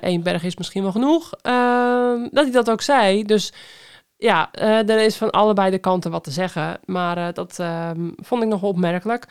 één 0.00 0.22
berg 0.22 0.42
is 0.44 0.56
misschien 0.56 0.82
wel 0.82 0.92
genoeg. 0.92 1.32
Ehm, 1.42 2.28
dat 2.30 2.44
hij 2.44 2.52
dat 2.52 2.70
ook 2.70 2.82
zei. 2.82 3.22
Dus 3.24 3.52
ja, 4.16 4.48
eh, 4.52 4.88
er 4.88 4.98
is 5.00 5.16
van 5.16 5.30
allebei 5.30 5.70
de 5.70 5.78
kanten 5.78 6.10
wat 6.10 6.24
te 6.24 6.30
zeggen. 6.30 6.78
Maar 6.84 7.16
eh, 7.16 7.26
dat 7.32 7.58
ehm, 7.58 8.10
vond 8.16 8.42
ik 8.42 8.48
nog 8.48 8.62
opmerkelijk. 8.62 9.26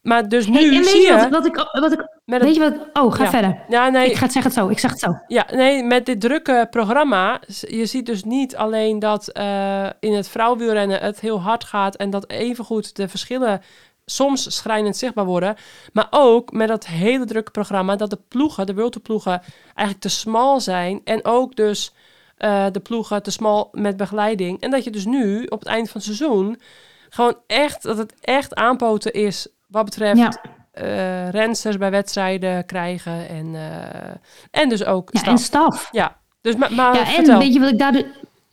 Maar 0.00 0.28
dus 0.28 0.46
nu 0.46 0.54
Hey, 0.54 0.64
en 0.64 0.70
weet 0.70 0.88
zie 0.88 1.06
je 1.06 1.12
wat, 1.14 1.28
wat 1.28 1.46
ik, 1.46 1.68
wat 1.72 1.92
ik, 1.92 2.08
met 2.24 2.42
weet 2.42 2.56
het, 2.56 2.64
je 2.64 2.70
wat? 2.92 3.04
Oh, 3.04 3.12
ga 3.12 3.24
Ja. 3.24 3.30
verder. 3.30 3.64
ja, 3.68 3.88
nee, 3.88 4.10
Ik 4.10 4.16
ga 4.16 4.22
het 4.22 4.32
zeggen 4.32 4.52
het 4.52 4.60
zo. 4.60 4.68
Ik 4.68 4.78
zeg 4.78 4.90
het 4.90 5.00
zo. 5.00 5.18
ja, 5.26 5.46
nee, 5.52 5.82
met 5.82 6.06
dit 6.06 6.20
drukke 6.20 6.66
programma, 6.70 7.40
je 7.60 7.86
ziet 7.86 8.06
dus 8.06 8.24
niet 8.24 8.56
alleen 8.56 8.98
dat 8.98 9.28
eh, 9.28 9.86
in 10.00 10.12
het 10.14 10.28
vrouwenwielrennen 10.28 11.00
het 11.00 11.20
heel 11.20 11.40
hard 11.40 11.64
gaat 11.64 11.96
en 11.96 12.10
dat 12.10 12.30
evengoed 12.30 12.96
de 12.96 13.08
verschillen 13.08 13.62
soms 14.06 14.56
schrijnend 14.56 14.96
zichtbaar 14.96 15.24
worden, 15.24 15.56
maar 15.92 16.06
ook 16.10 16.52
met 16.52 16.68
dat 16.68 16.86
hele 16.86 17.24
drukke 17.24 17.50
programma 17.50 17.96
dat 17.96 18.10
de 18.10 18.18
ploegen, 18.28 18.66
de 18.66 18.74
World 18.74 19.02
ploegen, 19.02 19.42
eigenlijk 19.64 20.00
te 20.00 20.08
smal 20.08 20.60
zijn 20.60 21.00
en 21.04 21.24
ook 21.24 21.56
dus 21.56 21.92
eh, 22.36 22.66
de 22.72 22.80
ploegen 22.80 23.22
te 23.22 23.30
smal 23.30 23.68
met 23.72 23.96
begeleiding. 23.96 24.60
En 24.60 24.70
dat 24.70 24.84
je 24.84 24.90
dus 24.90 25.04
nu 25.04 25.44
op 25.44 25.58
het 25.58 25.68
eind 25.68 25.90
van 25.90 26.00
het 26.04 26.16
seizoen 26.16 26.60
gewoon 27.08 27.36
echt, 27.46 27.82
dat 27.82 27.98
het 27.98 28.14
echt 28.20 28.54
aanpoten 28.54 29.12
is 29.12 29.48
wat 29.68 29.84
betreft 29.84 30.18
Ja. 30.18 30.32
eh 30.72 31.28
rensters 31.30 31.76
bij 31.78 31.90
wedstrijden 31.90 32.66
krijgen 32.66 33.28
en, 33.28 33.54
eh, 33.54 34.60
en 34.62 34.68
dus 34.68 34.84
ook 34.84 35.08
Ja, 35.12 35.18
staf. 35.20 35.32
en 35.32 35.38
staf. 35.38 35.88
Ja, 35.92 36.16
dus 36.40 36.56
maar, 36.56 36.72
maar 36.72 36.94
Ja, 36.94 37.00
en 37.00 37.06
vertel. 37.06 37.38
weet 37.38 37.52
je 37.52 37.60
wat 37.60 37.70
ik 37.70 37.78
daar... 37.78 38.02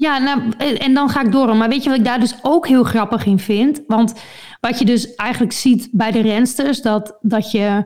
Ja, 0.01 0.17
nou, 0.17 0.51
en 0.57 0.93
dan 0.93 1.09
ga 1.09 1.21
ik 1.21 1.31
door. 1.31 1.55
Maar 1.55 1.69
weet 1.69 1.83
je 1.83 1.89
wat 1.89 1.99
ik 1.99 2.05
daar 2.05 2.19
dus 2.19 2.35
ook 2.41 2.67
heel 2.67 2.83
grappig 2.83 3.25
in 3.25 3.39
vind? 3.39 3.81
Want 3.87 4.13
wat 4.59 4.79
je 4.79 4.85
dus 4.85 5.15
eigenlijk 5.15 5.51
ziet 5.51 5.89
bij 5.91 6.11
de 6.11 6.21
rensters... 6.21 6.81
dat, 6.81 7.17
dat 7.21 7.51
je... 7.51 7.83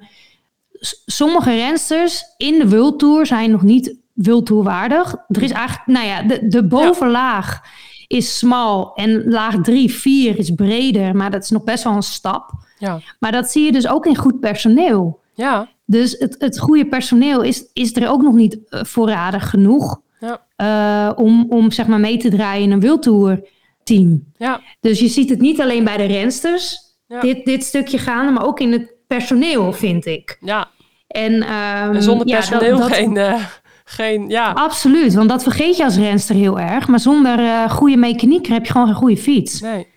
Sommige 1.06 1.56
rensters 1.56 2.24
in 2.38 2.60
de 2.60 2.70
World 2.70 3.00
Tour 3.00 3.26
zijn 3.26 3.52
nog 3.52 3.62
niet 3.62 3.96
World 4.14 4.46
Tour 4.46 4.64
waardig. 4.64 5.16
Er 5.28 5.44
is 5.44 5.52
eigenlijk... 5.52 5.88
Nou 5.88 6.06
ja, 6.06 6.22
de, 6.22 6.48
de 6.48 6.68
bovenlaag 6.68 7.62
is 8.08 8.38
smal 8.38 8.94
en 8.94 9.30
laag 9.30 9.62
3, 9.62 9.92
4 9.94 10.38
is 10.40 10.50
breder. 10.52 11.16
Maar 11.16 11.32
dat 11.32 11.44
is 11.44 11.50
nog 11.50 11.64
best 11.64 11.84
wel 11.84 11.94
een 11.94 12.04
stap. 12.04 12.52
Ja, 12.78 13.00
Maar 13.20 13.32
dat 13.32 13.52
zie 13.52 13.66
je 13.66 13.72
dus 13.72 13.88
ook 13.88 14.06
in 14.06 14.18
goed 14.18 14.40
personeel. 14.40 15.20
ja, 15.34 15.70
Dus 15.86 16.16
het, 16.20 16.36
het 16.40 16.60
goede 16.60 16.86
personeel 16.86 17.42
is, 17.42 17.66
is 17.74 17.96
er 17.96 18.10
ook 18.10 18.22
nog 18.22 18.34
niet 18.34 18.58
eh, 18.70 18.84
voorradig 18.84 19.50
genoeg 19.50 20.04
Ja. 20.26 21.08
eh, 21.10 21.18
om, 21.24 21.46
om 21.50 21.72
zeg 21.72 21.88
maar 21.88 22.00
mee 22.00 22.18
te 22.18 22.30
draaien 22.30 22.64
in 22.64 22.72
een 22.72 22.80
wildtour 22.80 23.48
team. 23.84 24.24
Ja, 24.38 24.62
Dus 24.80 25.00
je 25.00 25.08
ziet 25.08 25.30
het 25.30 25.40
niet 25.40 25.62
alleen 25.62 25.84
bij 25.84 25.98
de 25.98 26.06
rensters, 26.06 26.78
Ja. 27.08 27.20
dit, 27.20 27.46
dit 27.46 27.64
stukje 27.64 27.98
gaande, 27.98 28.32
maar 28.32 28.46
ook 28.46 28.60
in 28.60 28.72
het 28.72 28.94
personeel, 29.08 29.74
vind 29.74 30.06
ik. 30.06 30.38
ja. 30.40 30.68
En, 31.08 31.42
ehm, 31.42 31.94
En 31.96 32.04
zonder 32.04 32.26
dat- 32.28 32.36
personeel 32.36 32.78
dat- 32.78 32.92
geen, 32.94 33.18
eh, 33.18 33.46
geen... 33.86 34.28
Ja, 34.30 34.52
Absoluut, 34.52 35.14
want 35.14 35.30
dat 35.30 35.44
vergeet 35.44 35.78
je 35.78 35.84
als 35.84 35.98
renster 35.98 36.36
heel 36.36 36.60
erg. 36.60 36.88
Maar 36.88 37.00
zonder 37.00 37.40
eh, 37.40 37.70
goede 37.70 37.98
mechaniek 37.98 38.48
heb 38.48 38.66
je 38.66 38.72
gewoon 38.72 38.88
geen 38.88 38.96
goede 38.96 39.18
fiets. 39.18 39.62
nee. 39.62 39.88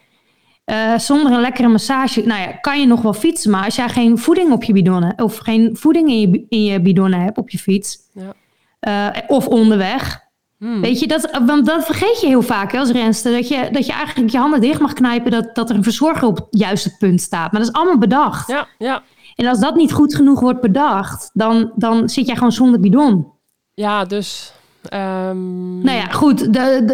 Zonder 0.97 1.33
een 1.33 1.41
lekkere 1.41 1.69
massage, 1.69 2.23
nou 2.27 2.41
ja, 2.41 2.53
kan 2.53 2.81
je 2.81 2.87
nog 2.87 3.03
wel 3.03 3.13
fietsen. 3.13 3.51
Maar 3.51 3.65
als 3.65 3.77
jij 3.77 3.89
geen 3.89 4.19
voeding 4.19 4.53
op 4.53 4.65
je 4.65 4.73
bidonnen, 4.73 5.13
of 5.23 5.37
geen 5.37 5.77
voeding 5.77 6.09
in 6.09 6.21
je, 6.21 6.45
in 6.49 6.65
je 6.65 6.81
bidonnen 6.81 7.21
hebt 7.21 7.39
op 7.39 7.51
je 7.51 7.59
fiets, 7.59 7.99
Ja. 8.13 8.35
Eh, 8.81 9.07
of 9.27 9.47
onderweg. 9.47 10.27
Hmm. 10.59 10.81
Weet 10.81 11.01
je, 11.01 11.07
dat, 11.07 11.39
want 11.47 11.67
dat 11.67 11.85
vergeet 11.85 12.21
je 12.21 12.27
heel 12.27 12.43
vaak 12.43 12.73
hè, 12.73 12.79
als 12.79 12.91
renster. 12.91 13.33
Dat 13.33 13.49
je, 13.49 13.69
dat 13.73 13.87
je 13.87 13.93
eigenlijk 13.93 14.31
je 14.31 14.39
handen 14.39 14.61
dicht 14.61 14.81
mag 14.81 14.93
knijpen, 14.93 15.31
dat, 15.31 15.55
dat 15.55 15.71
er 15.71 15.77
een 15.77 15.83
verzorger 15.83 16.29
op 16.29 16.37
het 16.37 16.47
juiste 16.51 16.97
punt 16.97 17.21
staat. 17.21 17.53
Maar 17.53 17.61
dat 17.61 17.71
is 17.71 17.77
allemaal 17.77 17.99
bedacht. 17.99 18.49
Ja, 18.49 18.67
ja. 18.79 19.03
En 19.37 19.47
als 19.47 19.61
dat 19.61 19.75
niet 19.77 19.93
goed 19.93 20.15
genoeg 20.15 20.41
wordt 20.41 20.61
bedacht, 20.61 21.31
dan, 21.33 21.73
dan 21.77 22.09
zit 22.09 22.27
jij 22.27 22.35
gewoon 22.37 22.53
zonder 22.53 22.81
bidon. 22.81 23.27
Ja, 23.75 24.05
dus... 24.05 24.53
ehm, 24.89 25.79
Nou 25.81 25.97
ja, 25.97 26.07
goed, 26.07 26.53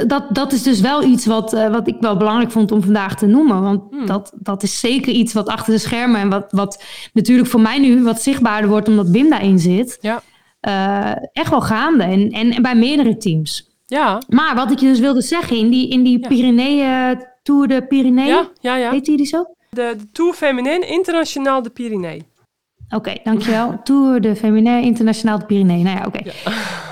dat, 0.08 0.26
dat 0.30 0.52
is 0.52 0.62
dus 0.62 0.80
wel 0.80 1.02
iets 1.02 1.26
wat, 1.26 1.52
eh, 1.52 1.70
wat 1.70 1.88
ik 1.88 1.96
wel 2.00 2.16
belangrijk 2.16 2.50
vond 2.50 2.72
om 2.72 2.82
vandaag 2.82 3.16
te 3.16 3.26
noemen. 3.26 3.62
Want 3.62 3.82
Hmm. 3.90 4.06
dat, 4.06 4.32
dat 4.34 4.62
is 4.62 4.80
zeker 4.80 5.12
iets 5.12 5.32
wat 5.32 5.48
achter 5.48 5.72
de 5.72 5.78
schermen 5.78 6.20
en 6.20 6.28
wat, 6.28 6.46
wat 6.50 6.82
natuurlijk 7.12 7.48
voor 7.48 7.60
mij 7.60 7.78
nu 7.78 8.02
wat 8.02 8.22
zichtbaarder 8.22 8.70
wordt 8.70 8.88
omdat 8.88 9.08
Wim 9.08 9.30
daarin 9.30 9.58
zit. 9.58 9.98
Ja. 10.00 10.22
Eh, 10.64 11.12
echt 11.32 11.50
wel 11.50 11.60
gaande 11.60 12.02
en, 12.02 12.30
en, 12.30 12.50
en 12.50 12.62
bij 12.62 12.74
meerdere 12.74 13.16
teams. 13.16 13.72
Ja, 13.86 14.22
Maar 14.28 14.54
wat 14.54 14.70
ik 14.70 14.78
je 14.78 14.86
dus 14.86 14.98
wilde 14.98 15.22
zeggen, 15.22 15.56
in 15.56 15.70
die, 15.70 15.88
in 15.88 16.02
die 16.02 16.18
Ja. 16.20 16.28
Pyreneeën, 16.28 17.24
Tour 17.42 17.68
de 17.68 17.86
Pyreneeën, 17.86 18.26
ja, 18.28 18.48
ja, 18.60 18.76
ja. 18.76 18.90
heet 18.90 19.04
die 19.04 19.16
die 19.16 19.26
zo? 19.26 19.44
De, 19.70 19.94
de 19.98 20.10
Tour 20.12 20.34
Féminin 20.34 20.88
Internationaal 20.88 21.62
de 21.62 21.70
Pyrenee. 21.70 22.22
Oké, 22.88 23.14
dankjewel. 23.24 23.80
Tour 23.84 24.20
de 24.20 24.36
Féminin 24.36 24.82
Internationaal 24.82 25.38
de 25.38 25.44
Pyreneeën. 25.46 25.84
Nou 25.84 25.98
ja, 25.98 26.04
oké. 26.06 26.20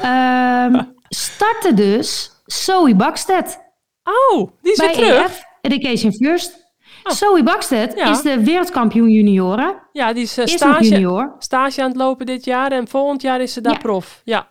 Ehm, 0.03 0.85
startte 1.09 1.75
dus 1.75 2.31
Zoe 2.47 2.95
Bakstedt. 2.95 3.59
Oh, 4.05 4.51
die 4.63 4.73
is 4.73 4.79
weer 4.79 4.87
bij 4.89 4.97
terug. 4.97 5.25
EF 5.25 5.43
Education 5.61 6.13
First. 6.13 6.62
Oh. 7.03 7.13
Zoe 7.13 7.43
Bakstedt 7.43 7.95
Ja. 7.99 8.11
is 8.11 8.23
de 8.23 8.45
wereldkampioen 8.45 9.11
junioren. 9.11 9.75
Ja, 9.93 10.13
die 10.13 10.23
is 10.23 10.39
eh, 10.39 10.45
Is 10.45 10.53
stage, 10.53 10.85
junior. 10.89 11.35
stage 11.39 11.83
aan 11.83 11.89
het 11.89 11.97
lopen 11.97 12.27
dit 12.27 12.45
jaar. 12.45 12.73
En 12.73 12.89
volgend 12.89 13.23
jaar 13.23 13.41
is 13.41 13.53
ze 13.53 13.61
daar 13.61 13.73
Ja. 13.73 13.79
prof. 13.79 14.21
Ja, 14.25 14.47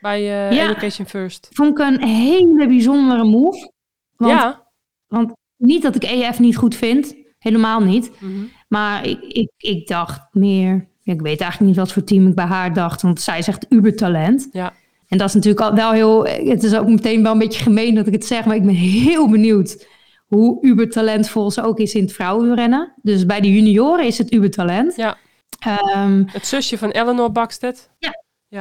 bij 0.00 0.22
Ja. 0.22 0.48
Education 0.50 1.06
First. 1.06 1.48
Vond 1.52 1.78
ik 1.78 1.86
een 1.86 2.02
hele 2.04 2.66
bijzondere 2.68 3.24
move. 3.24 3.70
Want, 4.16 4.32
ja. 4.32 4.66
want 5.06 5.32
niet 5.56 5.82
dat 5.82 5.94
ik 5.94 6.02
EF 6.04 6.38
niet 6.38 6.56
goed 6.56 6.74
vind. 6.74 7.14
Helemaal 7.38 7.80
niet. 7.80 8.10
Mhm. 8.18 8.32
Maar 8.68 9.06
ik, 9.06 9.20
ik, 9.22 9.50
ik 9.56 9.86
dacht 9.86 10.20
meer... 10.32 10.88
ik 11.04 11.20
weet 11.20 11.40
eigenlijk 11.40 11.70
niet 11.70 11.76
wat 11.80 11.92
voor 11.92 12.04
team 12.04 12.26
ik 12.26 12.34
bij 12.34 12.44
haar 12.44 12.74
dacht. 12.74 13.02
Want 13.02 13.20
zij 13.20 13.42
zegt 13.42 13.66
ubertalent. 13.68 14.48
Ja. 14.52 14.72
En 15.08 15.18
dat 15.18 15.28
is 15.28 15.34
natuurlijk 15.34 15.62
al 15.64 15.74
wel 15.74 15.90
heel... 15.92 16.24
Het 16.26 16.62
is 16.62 16.74
ook 16.74 16.88
meteen 16.88 17.22
wel 17.22 17.32
een 17.32 17.38
beetje 17.38 17.62
gemeen 17.62 17.94
dat 17.94 18.06
ik 18.06 18.12
het 18.12 18.24
zeg. 18.26 18.44
Maar 18.44 18.56
ik 18.56 18.64
ben 18.64 18.74
heel 18.74 19.28
benieuwd 19.28 19.86
hoe 20.30 20.58
ubertalentvol 20.66 21.50
ze 21.50 21.62
ook 21.62 21.78
is 21.78 21.94
in 21.94 22.02
het 22.02 22.12
vrouwenrennen. 22.12 22.92
Dus 23.02 23.26
bij 23.26 23.40
de 23.40 23.52
junioren 23.52 24.06
is 24.06 24.18
het 24.18 24.32
ubertalent. 24.32 24.96
Ja. 24.96 25.16
Ehm, 25.58 26.22
Het 26.26 26.46
zusje 26.46 26.78
van 26.78 26.90
Eleanor 26.90 27.32
Bakstedt. 27.32 27.90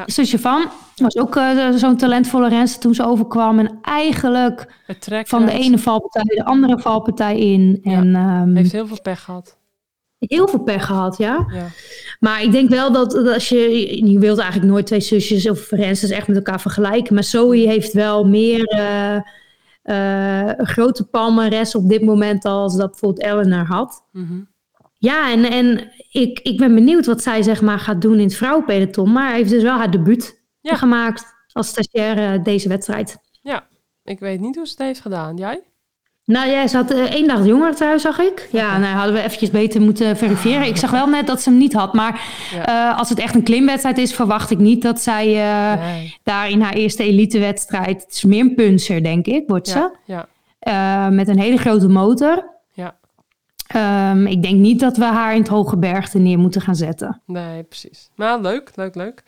zusje 0.05 0.39
van 0.39 0.65
was 0.95 1.17
ook 1.17 1.35
eh, 1.35 1.69
zo'n 1.75 1.97
talentvolle 1.97 2.49
renster 2.49 2.81
toen 2.81 2.93
ze 2.93 3.05
overkwam. 3.05 3.59
En 3.59 3.79
eigenlijk 3.81 4.73
van 5.23 5.45
de 5.45 5.51
ene 5.51 5.77
valpartij 5.77 6.35
de 6.35 6.45
andere 6.45 6.79
valpartij 6.79 7.39
in. 7.39 7.79
Ja, 7.81 7.91
En 7.91 8.15
ehm, 8.15 8.55
Heeft 8.55 8.71
heel 8.71 8.87
veel 8.87 9.01
pech 9.01 9.23
gehad. 9.23 9.57
heel 10.19 10.47
veel 10.47 10.59
pech 10.63 10.85
gehad, 10.85 11.17
ja. 11.17 11.45
Ja. 11.53 11.65
Maar 12.19 12.43
ik 12.43 12.51
denk 12.51 12.69
wel 12.69 12.91
dat, 12.91 13.11
dat 13.11 13.33
als 13.33 13.49
je... 13.49 14.05
Je 14.11 14.19
wilt 14.19 14.39
eigenlijk 14.39 14.71
nooit 14.71 14.85
twee 14.85 14.99
zusjes 14.99 15.49
of 15.49 15.69
rensters 15.69 16.11
echt 16.11 16.27
met 16.27 16.35
elkaar 16.37 16.61
vergelijken. 16.61 17.13
Maar 17.13 17.23
Zoe 17.23 17.57
heeft 17.57 17.93
wel 17.93 18.25
meer 18.27 18.63
eh, 18.63 19.19
een 19.83 20.67
grote 20.67 21.03
palmares 21.07 21.75
op 21.75 21.89
dit 21.89 22.01
moment 22.01 22.45
als 22.45 22.77
dat 22.77 22.89
bijvoorbeeld 22.89 23.25
Eleanor 23.25 23.65
had. 23.65 24.05
Mhm. 24.11 24.41
Ja, 24.97 25.31
en, 25.31 25.45
en 25.45 25.91
ik, 26.11 26.39
ik 26.39 26.57
ben 26.57 26.75
benieuwd 26.75 27.05
wat 27.05 27.21
zij 27.21 27.41
zeg 27.41 27.61
maar 27.61 27.79
gaat 27.79 28.01
doen 28.01 28.17
in 28.17 28.23
het 28.23 28.35
vrouwenpeloton. 28.35 29.11
Maar 29.11 29.27
hij 29.27 29.37
heeft 29.37 29.49
dus 29.49 29.63
wel 29.63 29.77
haar 29.77 29.91
debuut 29.91 30.41
Ja. 30.61 30.75
gemaakt 30.75 31.25
als 31.51 31.67
stagiaire 31.67 32.41
deze 32.41 32.67
wedstrijd. 32.69 33.17
Ik 34.03 34.19
weet 34.19 34.39
niet 34.39 34.55
hoe 34.55 34.65
ze 34.65 34.71
het 34.71 34.81
heeft 34.81 34.99
gedaan. 35.01 35.37
Jij? 35.37 35.61
Nou, 36.29 36.49
jij 36.49 36.67
zat 36.67 36.91
eh, 36.91 36.99
één 37.11 37.27
dag 37.27 37.45
jonger 37.45 37.75
thuis, 37.75 38.01
zag 38.01 38.19
ik. 38.19 38.47
Ja, 38.51 38.77
nou 38.77 38.95
hadden 38.95 39.13
we 39.13 39.21
eventjes 39.21 39.49
beter 39.49 39.81
moeten 39.81 40.17
verifiëren. 40.17 40.67
Ik 40.67 40.77
zag 40.77 40.91
wel 40.91 41.07
net 41.07 41.27
dat 41.27 41.41
ze 41.41 41.49
hem 41.49 41.57
niet 41.57 41.73
had. 41.73 41.93
Maar 41.93 42.21
Ja. 42.53 42.65
eh, 42.91 42.99
als 42.99 43.09
het 43.09 43.19
echt 43.19 43.35
een 43.35 43.43
klimwedstrijd 43.43 43.97
is, 43.97 44.13
verwacht 44.13 44.51
ik 44.51 44.57
niet 44.57 44.81
dat 44.81 45.01
zij 45.01 45.25
eh, 45.25 45.79
nee. 45.85 46.15
daar 46.23 46.49
in 46.49 46.61
haar 46.61 46.73
eerste 46.73 47.03
elitewedstrijd... 47.03 48.01
Het 48.03 48.13
is 48.13 48.23
meer 48.23 48.39
een 48.41 48.55
puncher, 48.55 49.03
denk 49.03 49.25
ik, 49.25 49.43
wordt 49.47 49.67
ze. 49.67 49.91
Ja, 50.05 50.27
met 51.09 51.27
een 51.27 51.39
hele 51.39 51.57
grote 51.57 51.87
motor. 51.87 52.45
ja. 52.73 52.97
Ehm, 53.67 54.25
ik 54.27 54.41
denk 54.43 54.55
niet 54.55 54.79
dat 54.79 54.97
we 54.97 55.03
haar 55.05 55.33
in 55.33 55.39
het 55.39 55.47
hoge 55.47 55.77
bergte 55.77 56.17
neer 56.19 56.39
moeten 56.39 56.61
gaan 56.61 56.75
zetten. 56.75 57.21
Nee, 57.25 57.63
precies. 57.63 58.09
Maar 58.15 58.39
leuk, 58.41 58.71
leuk, 58.75 58.95
leuk. 58.95 59.23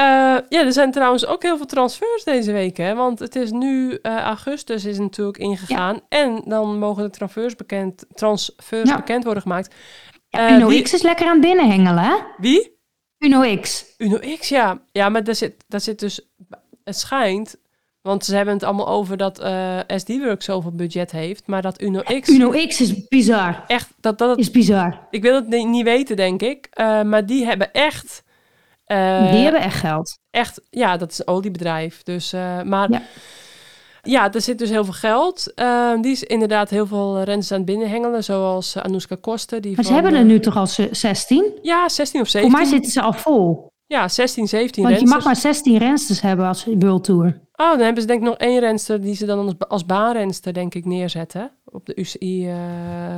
Eh, 0.00 0.06
ja, 0.48 0.64
er 0.64 0.72
zijn 0.72 0.90
trouwens 0.90 1.26
ook 1.26 1.42
heel 1.42 1.56
veel 1.56 1.66
transfers 1.66 2.24
deze 2.24 2.52
week, 2.52 2.76
hè? 2.76 2.94
Want 2.94 3.18
het 3.18 3.36
is 3.36 3.50
nu 3.50 3.98
eh, 4.02 4.16
augustus 4.16 4.84
is 4.84 4.98
natuurlijk 4.98 5.38
ingegaan. 5.38 6.00
En 6.08 6.42
dan 6.44 6.78
mogen 6.78 7.02
de 7.02 7.10
transfers 7.10 7.56
bekend, 7.56 8.04
transfers 8.14 8.88
Ja. 8.88 8.96
bekend 8.96 9.24
worden 9.24 9.42
gemaakt. 9.42 9.74
Ja, 10.28 10.48
Eh, 10.48 10.56
Uno 10.56 10.68
wie- 10.68 10.82
X 10.82 10.94
is 10.94 11.02
lekker 11.02 11.26
aan 11.26 11.32
het 11.32 11.40
binnenhengelen, 11.40 12.04
hè? 12.04 12.14
Wie? 12.36 12.78
Uno 13.18 13.56
X. 13.60 13.84
Uno 13.98 14.18
X, 14.38 14.48
ja. 14.48 14.82
Ja, 14.92 15.08
maar 15.08 15.24
daar 15.24 15.34
zit, 15.34 15.64
daar 15.68 15.80
zit 15.80 15.98
dus... 15.98 16.20
Het 16.84 16.96
schijnt... 16.98 17.56
Want 18.02 18.24
ze 18.24 18.36
hebben 18.36 18.54
het 18.54 18.62
allemaal 18.62 18.88
over 18.88 19.16
dat 19.16 19.36
SD-Works 19.86 20.44
zoveel 20.44 20.72
budget 20.74 21.10
heeft. 21.10 21.46
Maar 21.46 21.62
dat 21.62 21.82
Uno 21.82 22.00
X... 22.20 22.28
Uno 22.28 22.50
X 22.50 22.80
is 22.80 23.08
bizar. 23.08 23.64
Echt, 23.66 23.88
dat, 24.00 24.18
dat, 24.18 24.38
Is 24.38 24.50
bizar. 24.50 25.06
ik 25.10 25.22
wil 25.22 25.34
het 25.34 25.48
ni- 25.48 25.64
niet 25.64 25.84
weten, 25.84 26.16
denk 26.16 26.42
ik. 26.42 26.68
Maar 27.04 27.26
die 27.26 27.44
hebben 27.46 27.72
echt... 27.72 28.22
eh, 28.90 29.32
Die 29.32 29.42
hebben 29.42 29.60
echt 29.60 29.78
geld. 29.78 30.18
echt, 30.30 30.60
ja, 30.70 30.96
dat 30.96 31.10
is 31.10 31.18
een 31.18 31.26
oliebedrijf. 31.26 32.02
Dus, 32.02 32.32
eh, 32.32 32.62
maar 32.62 32.90
ja. 32.90 33.02
Ja. 34.02 34.32
er 34.32 34.40
zit 34.40 34.58
dus 34.58 34.70
heel 34.70 34.84
veel 34.84 34.92
geld. 34.92 35.52
Eh, 35.54 35.92
die 36.00 36.12
is 36.12 36.22
inderdaad 36.22 36.70
heel 36.70 36.86
veel 36.86 37.22
renners 37.22 37.50
aan 37.52 37.56
het 37.56 37.66
binnenhengelen, 37.66 38.24
zoals 38.24 38.74
eh, 38.74 38.82
Anouska 38.82 39.16
Koster. 39.20 39.60
Die 39.60 39.74
Maar 39.74 39.84
ze 39.84 39.92
van, 39.92 40.00
hebben 40.00 40.18
er 40.20 40.26
eh, 40.26 40.32
nu 40.32 40.40
toch 40.40 40.56
al 40.56 40.66
ze- 40.66 40.88
16? 40.90 41.44
Ja, 41.62 41.88
16 41.88 42.20
of 42.20 42.30
Voor 42.30 42.40
17. 42.40 42.58
mij 42.60 42.68
zitten 42.70 42.92
ze 42.92 43.00
al 43.00 43.12
vol. 43.12 43.68
Ja, 43.86 44.08
16, 44.08 44.48
17 44.48 44.82
Want 44.82 44.94
je 44.94 45.00
rensters. 45.00 45.24
mag 45.24 45.32
maar 45.32 45.42
16 45.42 45.78
rensters 45.78 46.20
hebben 46.20 46.46
als 46.46 46.66
World 46.78 47.04
Tour. 47.04 47.40
Oh, 47.52 47.70
dan 47.70 47.80
hebben 47.80 48.00
ze 48.02 48.06
denk 48.08 48.20
ik 48.20 48.26
nog 48.28 48.36
één 48.36 48.60
renster 48.60 49.00
die 49.00 49.14
ze 49.14 49.26
dan 49.26 49.38
als, 49.38 49.54
als 49.68 49.86
baanrenster, 49.86 50.52
denk 50.52 50.74
ik, 50.74 50.84
neerzetten. 50.84 51.50
Op 51.64 51.86
de 51.86 51.92
UCI. 51.96 52.48
eh 52.48 52.54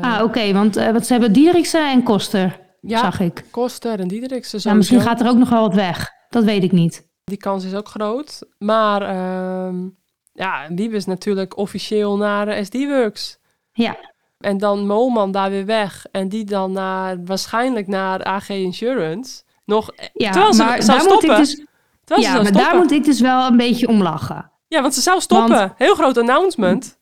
Ah, 0.01 0.23
oké. 0.25 0.53
want 0.53 0.77
eh, 0.77 0.91
wat 0.91 1.07
ze 1.07 1.13
hebben 1.13 1.33
Diederiksen 1.33 1.91
en 1.91 2.03
Koster, 2.03 2.61
ja, 2.91 2.99
zag 2.99 3.21
ik. 3.21 3.45
Koster 3.51 4.01
en 4.01 4.09
Diederiksen. 4.09 4.61
Ja, 4.63 4.75
misschien 4.75 5.01
gaat 5.01 5.21
er 5.21 5.29
ook 5.29 5.37
nog 5.37 5.49
wel 5.49 5.61
wat 5.61 5.75
weg. 5.75 6.11
Dat 6.29 6.45
weet 6.45 6.63
ik 6.63 6.73
niet. 6.73 7.11
Die 7.25 7.37
kans 7.37 7.65
is 7.65 7.75
ook 7.75 7.89
groot. 7.89 8.43
Maar 8.59 9.03
ehm 9.03 9.89
ja, 10.33 10.67
Wiebe 10.69 10.97
is 10.97 11.05
natuurlijk 11.07 11.57
officieel 11.57 12.17
naar 12.17 12.49
eh, 12.49 12.65
SD-Works. 12.65 13.39
Ja. 13.73 13.97
En 14.39 14.59
dan 14.59 14.87
Moman 14.87 15.31
daar 15.33 15.51
weer 15.51 15.67
weg. 15.67 16.07
En 16.11 16.29
die 16.29 16.45
dan 16.45 16.73
naar, 16.73 17.25
waarschijnlijk 17.25 17.87
naar 17.87 18.25
AG 18.25 18.49
Insurance. 18.49 19.43
Nog, 19.65 19.91
Ja, 20.13 20.31
terwijl 20.31 20.53
ze 20.53 20.65
maar 20.65 20.83
zou 20.83 20.99
daar 20.99 21.07
moet 21.09 21.23
ik 21.23 21.31
stoppen. 21.31 21.39
dus, 21.39 21.67
terwijl 22.05 22.29
ze 22.29 22.37
ja, 22.37 22.43
maar 22.43 22.53
daar 22.53 22.61
stoppen. 22.63 22.81
moet 22.83 22.91
ik 22.91 23.05
dus 23.05 23.21
wel 23.21 23.47
een 23.47 23.57
beetje 23.57 23.89
om 23.89 24.03
lachen. 24.03 24.51
Ja, 24.69 24.81
want 24.83 24.95
ze 24.95 25.01
zou 25.01 25.21
stoppen. 25.21 25.73
Heel 25.77 25.95
groot 25.95 26.19
announcement. 26.19 26.99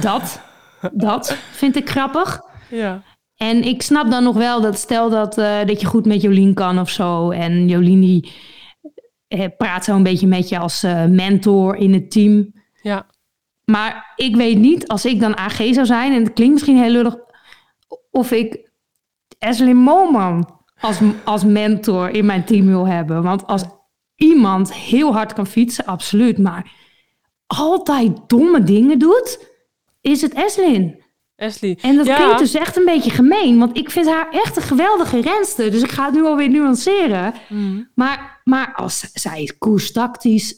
Dat, 0.00 0.40
dat 0.92 1.36
vind 1.52 1.76
ik 1.76 1.90
grappig. 1.90 2.40
Ja. 2.70 3.02
En 3.36 3.62
ik 3.62 3.82
snap 3.82 4.10
dan 4.10 4.22
nog 4.22 4.36
wel 4.36 4.60
dat 4.60 4.78
stel 4.78 5.10
dat, 5.10 5.38
eh, 5.38 5.64
dat 5.66 5.80
je 5.80 5.86
goed 5.86 6.06
met 6.06 6.22
Jolien 6.22 6.54
kan 6.54 6.78
of 6.78 6.90
zo. 6.90 7.30
En 7.30 7.68
Jolien 7.68 8.00
die 8.00 8.32
eh, 9.28 9.46
praat 9.56 9.84
zo 9.84 9.94
een 9.94 10.02
beetje 10.02 10.26
met 10.26 10.48
je 10.48 10.58
als 10.58 10.82
eh, 10.82 11.04
mentor 11.04 11.76
in 11.76 11.92
het 11.92 12.10
team. 12.10 12.52
Ja. 12.82 13.06
Maar 13.64 14.12
ik 14.16 14.36
weet 14.36 14.58
niet, 14.58 14.88
als 14.88 15.04
ik 15.04 15.20
dan 15.20 15.38
AG 15.38 15.56
zou 15.56 15.86
zijn, 15.86 16.12
en 16.12 16.22
het 16.22 16.32
klinkt 16.32 16.52
misschien 16.52 16.78
heel 16.78 16.90
lullig, 16.90 17.16
of 18.10 18.30
ik 18.30 18.70
Eslin 19.38 19.76
Moman 19.76 20.60
als, 20.80 20.98
als 21.24 21.44
mentor 21.44 22.10
in 22.10 22.26
mijn 22.26 22.44
team 22.44 22.66
wil 22.66 22.86
hebben. 22.86 23.22
Want 23.22 23.46
als 23.46 23.64
iemand 24.16 24.74
heel 24.74 25.12
hard 25.12 25.32
kan 25.32 25.46
fietsen, 25.46 25.84
absoluut. 25.84 26.38
Maar 26.38 26.72
altijd 27.46 28.18
domme 28.26 28.62
dingen 28.62 28.98
doet, 28.98 29.48
is 30.00 30.22
het 30.22 30.34
Eslin. 30.34 31.03
Ashley. 31.36 31.78
En 31.80 31.96
dat 31.96 32.06
ja, 32.06 32.16
klinkt 32.16 32.38
dus 32.38 32.54
echt 32.54 32.76
een 32.76 32.84
beetje 32.84 33.10
gemeen, 33.10 33.58
want 33.58 33.76
ik 33.76 33.90
vind 33.90 34.06
haar 34.06 34.30
echt 34.30 34.56
een 34.56 34.62
geweldige 34.62 35.20
renster. 35.20 35.70
Dus 35.70 35.82
ik 35.82 35.90
ga 35.90 36.04
het 36.04 36.14
nu 36.14 36.24
alweer 36.24 36.48
nuanceren. 36.48 37.34
Mm, 37.48 37.90
Maar, 37.94 38.40
maar 38.44 38.72
als 38.74 39.00
zij 39.12 39.42
is 39.42 39.58
koerstactisch 39.58 40.54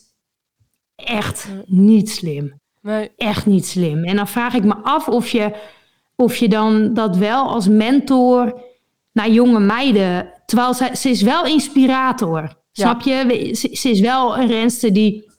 echt 0.95 1.49
niet 1.67 2.11
slim. 2.11 2.61
nee, 2.83 3.11
Echt 3.17 3.47
niet 3.47 3.67
slim. 3.67 4.05
En 4.05 4.17
dan 4.17 4.29
vraag 4.29 4.55
ik 4.55 4.65
me 4.65 4.75
af 4.75 5.09
of 5.09 5.29
je, 5.29 5.53
of 6.17 6.37
je 6.37 6.49
dan 6.49 6.95
dat 6.95 7.17
wel 7.17 7.49
als 7.49 7.69
mentor 7.69 8.61
naar 9.13 9.31
jonge 9.31 9.61
meiden... 9.61 10.35
Terwijl 10.47 10.75
zij, 10.75 10.95
ze 10.95 11.09
is 11.09 11.23
wel 11.23 11.47
inspirator. 11.47 12.55
Snap 12.73 13.01
je? 13.01 13.51
Ze, 13.55 13.69
ze 13.77 13.91
is 13.91 14.01
wel 14.01 14.39
een 14.39 14.47
renster 14.47 14.93
die 14.93 15.31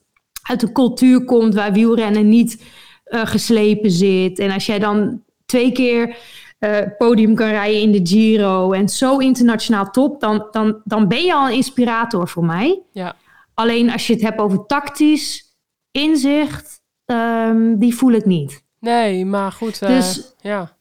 uit 0.42 0.62
een 0.62 0.72
cultuur 0.72 1.24
komt... 1.24 1.54
waar 1.54 1.72
wielrennen 1.72 2.28
niet 2.28 2.62
eh, 3.04 3.26
geslepen 3.26 3.90
zit. 3.90 4.38
En 4.38 4.50
als 4.50 4.66
jij 4.66 4.78
dan 4.78 5.22
twee 5.48 5.72
keer 5.72 6.16
eh, 6.58 6.76
podium 6.98 7.34
kan 7.34 7.48
rijden 7.48 7.80
in 7.80 7.92
de 7.92 8.00
Giro... 8.02 8.72
en 8.72 8.88
zo 8.88 9.18
internationaal 9.18 9.90
top... 9.90 10.20
dan, 10.20 10.48
dan, 10.50 10.80
dan 10.84 11.08
ben 11.08 11.22
je 11.24 11.34
al 11.34 11.46
een 11.48 11.54
inspirator 11.54 12.28
voor 12.28 12.44
mij. 12.44 12.80
ja. 12.92 13.14
Alleen 13.54 13.90
als 13.92 14.06
je 14.06 14.12
het 14.12 14.22
hebt 14.22 14.38
over 14.40 14.66
tactisch 14.66 15.56
inzicht, 15.90 16.80
ehm, 17.04 17.76
die 17.78 17.94
voel 17.94 18.12
ik 18.12 18.24
niet. 18.24 18.64
Nee, 18.80 19.24
maar 19.26 19.52
goed. 19.52 19.82
eh, 19.82 19.88
Dus- 19.88 20.34
ja, 20.40 20.76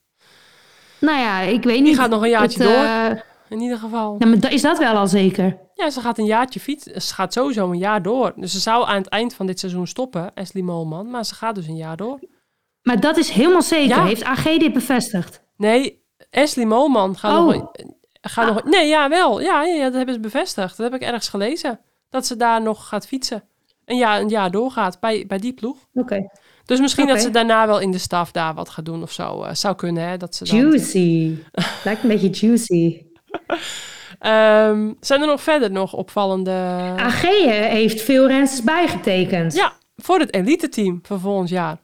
Nou 1.00 1.20
ja, 1.20 1.40
ik 1.40 1.64
weet 1.64 1.76
niet. 1.78 1.86
die 1.86 1.96
gaat 1.96 2.10
nog 2.10 2.22
een 2.24 2.30
jaartje 2.30 2.64
het, 2.64 2.68
door. 2.74 2.84
eh, 2.84 3.22
In 3.50 3.60
ieder 3.62 3.78
geval. 3.78 4.16
nou, 4.20 4.38
maar 4.40 4.52
is 4.54 4.62
dat 4.62 4.78
wel 4.78 4.96
al 4.96 5.08
zeker? 5.08 5.58
Ja, 5.74 5.90
ze 5.90 6.02
gaat 6.02 6.18
een 6.18 6.26
jaartje 6.26 6.60
fietsen. 6.60 7.02
Ze 7.02 7.14
gaat 7.14 7.34
sowieso 7.34 7.70
een 7.72 7.78
jaar 7.78 8.02
door. 8.02 8.34
Dus 8.36 8.52
ze 8.52 8.60
zou 8.60 8.88
aan 8.88 8.98
het 8.98 9.08
eind 9.08 9.34
van 9.34 9.46
dit 9.46 9.60
seizoen 9.60 9.88
stoppen, 9.88 10.32
Ashley 10.34 10.64
Molman. 10.64 11.10
Maar 11.10 11.26
ze 11.26 11.36
gaat 11.36 11.56
dus 11.56 11.68
een 11.68 11.76
jaar 11.76 11.98
door. 11.98 12.20
Maar 12.88 13.00
dat 13.00 13.18
is 13.18 13.30
helemaal 13.30 13.62
zeker. 13.62 13.96
Ja. 13.96 14.06
Heeft 14.06 14.24
AG 14.24 14.44
dit 14.44 14.74
bevestigd? 14.74 15.44
Nee, 15.58 16.04
Ashley 16.32 16.66
Molman 16.66 17.18
gaat 17.18 17.40
Oh. 17.40 17.46
nog... 17.46 17.72
Gaat 18.22 18.54
nog 18.54 18.64
nee, 18.64 18.88
ja, 18.88 19.10
wel. 19.10 19.42
Ja, 19.42 19.64
ja, 19.64 19.84
dat 19.84 19.94
hebben 19.94 20.14
ze 20.14 20.20
bevestigd. 20.20 20.78
Dat 20.78 20.92
heb 20.92 21.02
ik 21.02 21.08
ergens 21.08 21.30
gelezen. 21.30 21.80
Dat 22.10 22.26
ze 22.26 22.36
daar 22.36 22.62
nog 22.62 22.88
gaat 22.88 23.08
fietsen. 23.08 23.44
Een 23.86 23.98
jaar, 23.98 24.22
een 24.22 24.30
jaar 24.30 24.52
doorgaat 24.52 25.00
bij, 25.00 25.26
bij 25.28 25.38
die 25.38 25.54
ploeg. 25.54 25.78
Oké. 25.94 26.30
Dus 26.66 26.80
misschien 26.80 27.08
dat 27.08 27.22
ze 27.22 27.30
daarna 27.30 27.68
wel 27.68 27.80
in 27.80 27.92
de 27.92 27.98
staf 27.98 28.32
daar 28.32 28.54
wat 28.54 28.70
gaat 28.70 28.86
doen 28.86 29.02
of 29.02 29.12
zo. 29.12 29.44
Eh, 29.44 29.54
zou 29.54 29.76
kunnen, 29.76 30.08
hè. 30.08 30.18
Dat 30.18 30.36
ze 30.36 30.44
dan, 30.44 30.58
Juicy. 30.58 31.36
Lijkt 31.84 32.04
een 32.04 32.10
beetje 32.10 32.30
juicy. 32.30 33.02
Ehm, 34.20 34.94
zijn 35.00 35.22
er 35.22 35.28
nog 35.28 35.42
verder 35.42 35.72
nog 35.72 35.94
opvallende... 35.94 36.52
AG 37.00 37.22
hè, 37.22 37.66
heeft 37.68 38.02
veel 38.02 38.28
rensters 38.28 38.64
bijgetekend. 38.64 39.54
Ja, 39.54 39.74
voor 39.96 40.20
het 40.20 40.34
elite 40.34 40.70
team 40.70 41.00
voor 41.04 41.20
volgend 41.20 41.50
jaar. 41.50 41.78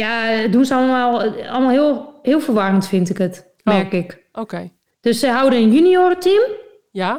Ja, 0.00 0.46
doen 0.46 0.64
ze 0.64 0.74
allemaal, 0.74 1.22
allemaal 1.22 1.70
heel, 1.70 2.18
heel 2.22 2.40
verwarrend, 2.40 2.88
vind 2.88 3.10
ik 3.10 3.18
het. 3.18 3.38
Oh. 3.64 3.74
Merk 3.74 3.92
ik. 3.92 4.26
Oké. 4.32 4.70
Dus 5.00 5.20
ze 5.20 5.28
houden 5.28 5.58
een 5.58 5.72
juniorenteam, 5.72 6.42
Ja. 6.90 7.12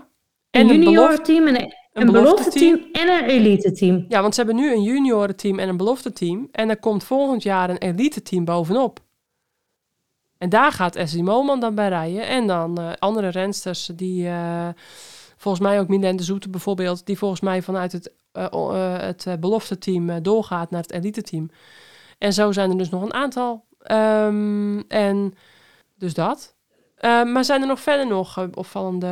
een 0.51 0.69
En 0.69 0.69
een 0.69 0.83
belofte 0.83 1.31
juniorenteam, 1.33 1.47
en 1.47 1.55
een, 1.61 1.73
een 1.93 2.11
belofteteam. 2.11 2.71
belofteteam 2.75 3.09
en 3.09 3.23
een 3.23 3.29
elite 3.29 3.71
team. 3.71 4.05
Ja, 4.07 4.21
want 4.21 4.35
ze 4.35 4.41
hebben 4.43 4.59
nu 4.59 4.71
een 4.73 4.83
juniorenteam 4.83 5.59
en 5.59 5.69
een 5.69 5.77
belofteteam. 5.77 6.47
En 6.51 6.69
er 6.69 6.79
komt 6.79 7.03
volgend 7.03 7.43
jaar 7.43 7.69
een 7.69 7.77
elite 7.77 8.21
team 8.21 8.45
bovenop. 8.45 8.99
En 10.37 10.49
daar 10.49 10.71
gaat 10.71 10.95
Essie 10.95 11.23
Moman 11.23 11.59
dan 11.59 11.75
bij 11.75 11.87
rijden. 11.89 12.27
En 12.27 12.47
dan 12.47 12.77
eh, 12.77 12.91
andere 12.99 13.27
rensters 13.27 13.85
die... 13.95 14.27
eh, 14.27 14.67
volgens 15.37 15.63
mij 15.63 15.79
ook 15.79 15.87
Milène 15.87 16.17
de 16.17 16.23
Zoete 16.23 16.49
bijvoorbeeld... 16.49 17.05
die 17.05 17.17
volgens 17.17 17.41
mij 17.41 17.61
vanuit 17.61 17.91
het, 17.91 18.11
eh 18.31 18.99
het 19.01 19.27
belofteteam 19.39 20.09
eh, 20.09 20.15
doorgaat 20.21 20.71
naar 20.71 20.81
het 20.81 20.91
elite 20.91 21.21
team. 21.21 21.49
En 22.21 22.33
zo 22.33 22.51
zijn 22.51 22.69
er 22.69 22.77
dus 22.77 22.89
nog 22.89 23.01
een 23.01 23.13
aantal. 23.13 23.65
Ehm, 23.79 24.79
en 24.87 25.33
dus 25.97 26.13
dat. 26.13 26.55
Eh, 26.95 27.23
maar 27.23 27.45
zijn 27.45 27.61
er 27.61 27.67
nog 27.67 27.79
verder 27.79 28.07
nog 28.07 28.37
eh, 28.37 28.43
opvallende 28.53 29.09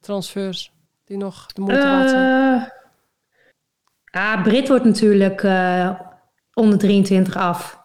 transfers... 0.00 0.72
die 1.04 1.16
nog 1.16 1.46
de 1.46 1.60
moeite 1.60 1.82
waard 1.82 2.10
zijn? 2.10 2.60
Eh 4.10 4.32
ah, 4.32 4.42
Brit 4.42 4.68
wordt 4.68 4.84
natuurlijk 4.84 5.42
eh, 5.42 6.00
onder 6.54 6.78
23 6.78 7.36
af. 7.36 7.82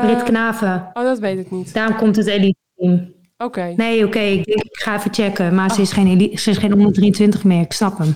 Brit 0.00 0.22
Knaven. 0.22 0.90
Oh, 0.92 1.02
dat 1.02 1.18
weet 1.18 1.38
ik 1.38 1.50
niet. 1.50 1.74
Daarom 1.74 1.96
komt 1.96 2.16
het 2.16 2.26
elite 2.26 2.58
team. 2.76 3.14
Oké. 3.38 3.72
Nee, 3.76 4.06
oké, 4.06 4.18
ik, 4.20 4.46
ik 4.46 4.78
ga 4.78 4.96
even 4.96 5.14
checken. 5.14 5.54
Maar 5.54 5.70
ze, 5.70 5.80
is 5.80 5.92
geen 5.92 6.06
elite, 6.06 6.36
ze 6.36 6.50
is 6.50 6.58
geen 6.58 6.72
onder 6.72 6.92
23 6.92 7.44
meer, 7.44 7.60
ik 7.60 7.72
snap 7.72 7.98
hem. 7.98 8.14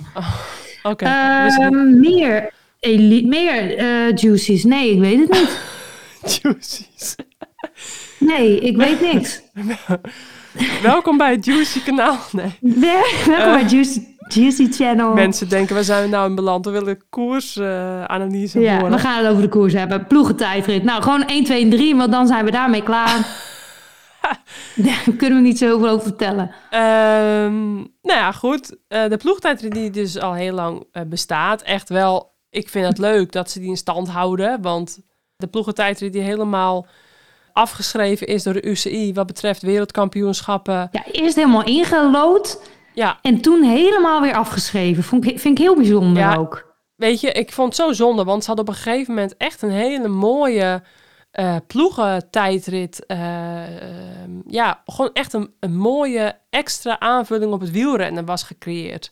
Oké. 0.83 1.05
wist 1.43 1.57
ik 1.57 1.69
niet. 1.69 1.73
Ehm, 1.73 1.99
meer 1.99 2.53
elite, 2.83 3.27
meer 3.27 3.77
eh, 3.77 4.15
juicies? 4.15 4.63
Nee, 4.63 4.91
ik 4.91 4.99
weet 4.99 5.19
het 5.19 5.31
niet. 5.31 5.59
Juicies. 6.41 7.15
Nee, 8.19 8.59
ik 8.59 8.77
weet 8.77 9.01
niks. 9.13 9.41
Welkom 10.81 11.17
bij 11.17 11.31
het 11.31 11.45
Juicy 11.45 11.83
kanaal. 11.83 12.17
Nee. 12.31 12.57
Welkom 12.59 13.53
bij 13.53 13.65
Juicy, 13.65 14.01
Juicy 14.27 14.71
Channel. 14.71 15.13
Mensen 15.13 15.49
denken, 15.49 15.75
waar 15.75 15.83
zijn 15.83 16.03
we 16.03 16.09
nou 16.09 16.29
in 16.29 16.35
beland? 16.35 16.65
We 16.65 16.71
willen 16.71 17.03
koersanalyse 17.09 18.59
ja, 18.59 18.75
horen. 18.75 18.91
we 18.91 18.97
gaan 18.97 19.23
het 19.23 19.31
over 19.31 19.41
de 19.41 19.49
koers 19.49 19.73
hebben. 19.73 20.07
Ploegentijdrit. 20.07 20.83
Nou, 20.83 21.01
gewoon 21.01 21.25
1, 21.25 21.43
2 21.43 21.63
en 21.63 21.69
3, 21.69 21.95
want 21.95 22.11
dan 22.11 22.27
zijn 22.27 22.45
we 22.45 22.51
daarmee 22.51 22.83
klaar. 22.83 23.27
Daar 24.75 25.03
kunnen 25.17 25.41
we 25.41 25.47
niet 25.47 25.57
zoveel 25.57 25.89
over 25.89 26.03
vertellen. 26.03 26.51
Ehm, 26.69 27.73
nou 27.75 28.19
ja, 28.19 28.31
goed. 28.31 28.77
Eh, 28.87 29.09
de 29.09 29.17
ploegtijdrit 29.17 29.71
die 29.71 29.89
dus 29.89 30.19
al 30.19 30.33
heel 30.33 30.53
lang 30.53 30.83
eh, 30.91 31.03
bestaat. 31.07 31.61
Echt 31.61 31.89
wel, 31.89 32.32
ik 32.53 32.69
vind 32.69 32.87
het 32.87 32.97
leuk 32.97 33.31
dat 33.31 33.49
ze 33.49 33.59
die 33.59 33.69
in 33.69 33.77
stand 33.77 34.07
houden. 34.09 34.61
Want 34.61 34.99
de 35.37 35.47
ploegentijdrit 35.47 36.13
die 36.13 36.21
helemaal 36.21 36.85
afgeschreven 37.53 38.27
is 38.27 38.43
door 38.43 38.53
de 38.53 38.67
UCI... 38.67 39.13
wat 39.13 39.27
betreft 39.27 39.61
wereldkampioenschappen. 39.61 40.89
Ja, 40.91 41.03
eerst 41.11 41.35
helemaal 41.35 41.63
ingelood 41.65 42.61
Ja, 42.93 43.19
en 43.21 43.41
toen 43.41 43.63
helemaal 43.63 44.21
weer 44.21 44.33
afgeschreven. 44.35 45.03
Vond 45.03 45.25
ik, 45.25 45.39
vind 45.39 45.57
ik 45.57 45.63
heel 45.63 45.75
bijzonder 45.75 46.23
Ja. 46.23 46.35
ook. 46.35 46.71
Weet 46.95 47.21
je, 47.21 47.31
ik 47.31 47.51
vond 47.51 47.67
het 47.67 47.87
zo 47.87 47.93
zonde, 47.93 48.23
want 48.23 48.41
ze 48.43 48.47
hadden 48.47 48.67
op 48.67 48.73
een 48.73 48.79
gegeven 48.79 49.13
moment 49.13 49.37
echt 49.37 49.61
een 49.61 49.71
hele 49.71 50.07
mooie 50.07 50.83
eh 51.31 51.55
ploegentijdrit. 51.67 53.05
eh, 53.05 53.63
ehm, 54.21 54.31
ja, 54.47 54.81
gewoon 54.85 55.13
echt 55.13 55.33
een, 55.33 55.53
een 55.59 55.75
mooie 55.77 56.35
extra 56.49 56.99
aanvulling 56.99 57.53
op 57.53 57.59
het 57.61 57.71
wielrennen 57.71 58.25
was 58.25 58.43
gecreëerd. 58.43 59.11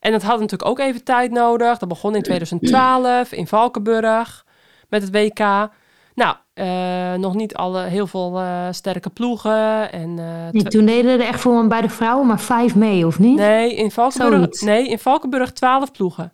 En 0.00 0.12
dat 0.12 0.22
had 0.22 0.40
natuurlijk 0.40 0.70
ook 0.70 0.78
even 0.78 1.04
tijd 1.04 1.30
nodig. 1.30 1.78
Dat 1.78 1.88
begon 1.88 2.14
in 2.14 2.22
2012 2.22 3.32
in 3.32 3.46
Valkenburg 3.46 4.46
met 4.88 5.02
het 5.02 5.10
WK. 5.10 5.68
Nou, 6.14 6.36
eh, 6.54 7.14
nog 7.14 7.34
niet 7.34 7.54
alle, 7.54 7.82
heel 7.82 8.06
veel 8.06 8.38
eh, 8.40 8.66
sterke 8.70 9.10
ploegen. 9.10 9.92
En, 9.92 10.18
eh, 10.18 10.52
Nee, 10.52 10.62
toen 10.62 10.84
deden 10.86 11.20
er 11.20 11.26
echt 11.26 11.40
voor 11.40 11.66
bij 11.66 11.80
de 11.80 11.88
vrouwen 11.88 12.26
maar 12.26 12.40
vijf 12.40 12.74
mee, 12.74 13.06
of 13.06 13.18
niet? 13.18 13.36
nee, 13.36 13.74
in 13.74 13.90
Valkenburg, 13.90 14.34
Zoiets. 14.34 14.60
nee, 14.62 14.88
in 14.88 14.98
Valkenburg 14.98 15.52
12 15.52 15.92
ploegen. 15.92 16.32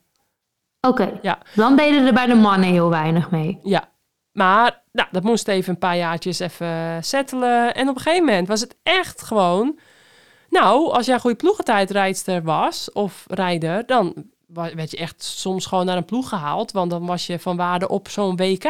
Oké, 0.81 1.19
Ja. 1.23 1.39
dan 1.55 1.77
deden 1.77 2.07
er 2.07 2.13
bij 2.15 2.27
de 2.27 2.35
mannen 2.35 2.69
heel 2.69 2.89
weinig 2.91 3.31
mee. 3.31 3.59
Ja, 3.63 3.89
maar 4.33 4.83
nou, 4.93 5.09
dat 5.11 5.23
moest 5.23 5.49
even 5.49 5.73
een 5.73 5.79
paar 5.79 5.97
jaartjes 5.97 6.39
even 6.39 7.05
settelen. 7.05 7.75
En 7.75 7.89
op 7.89 7.97
een 7.97 8.03
gegeven 8.03 8.25
moment 8.25 8.49
was 8.49 8.61
het 8.61 8.77
echt 8.83 9.23
gewoon... 9.23 9.79
Nou, 10.61 10.93
als 10.93 11.07
jij 11.07 11.15
een 11.15 11.21
goede 11.21 11.37
ploegentijdrijdster 11.37 12.43
was 12.43 12.93
of 12.93 13.25
rijder... 13.29 13.87
dan 13.87 14.15
werd 14.47 14.91
je 14.91 14.97
echt 14.97 15.23
soms 15.23 15.67
gewoon 15.67 15.87
naar 15.87 15.97
een 15.97 16.05
ploeg 16.05 16.29
gehaald. 16.29 16.73
Want 16.73 16.91
dan 16.91 17.07
was 17.07 17.27
je 17.27 17.39
van 17.39 17.57
waarde 17.57 17.89
op 17.89 18.09
zo'n 18.09 18.37
WK. 18.37 18.65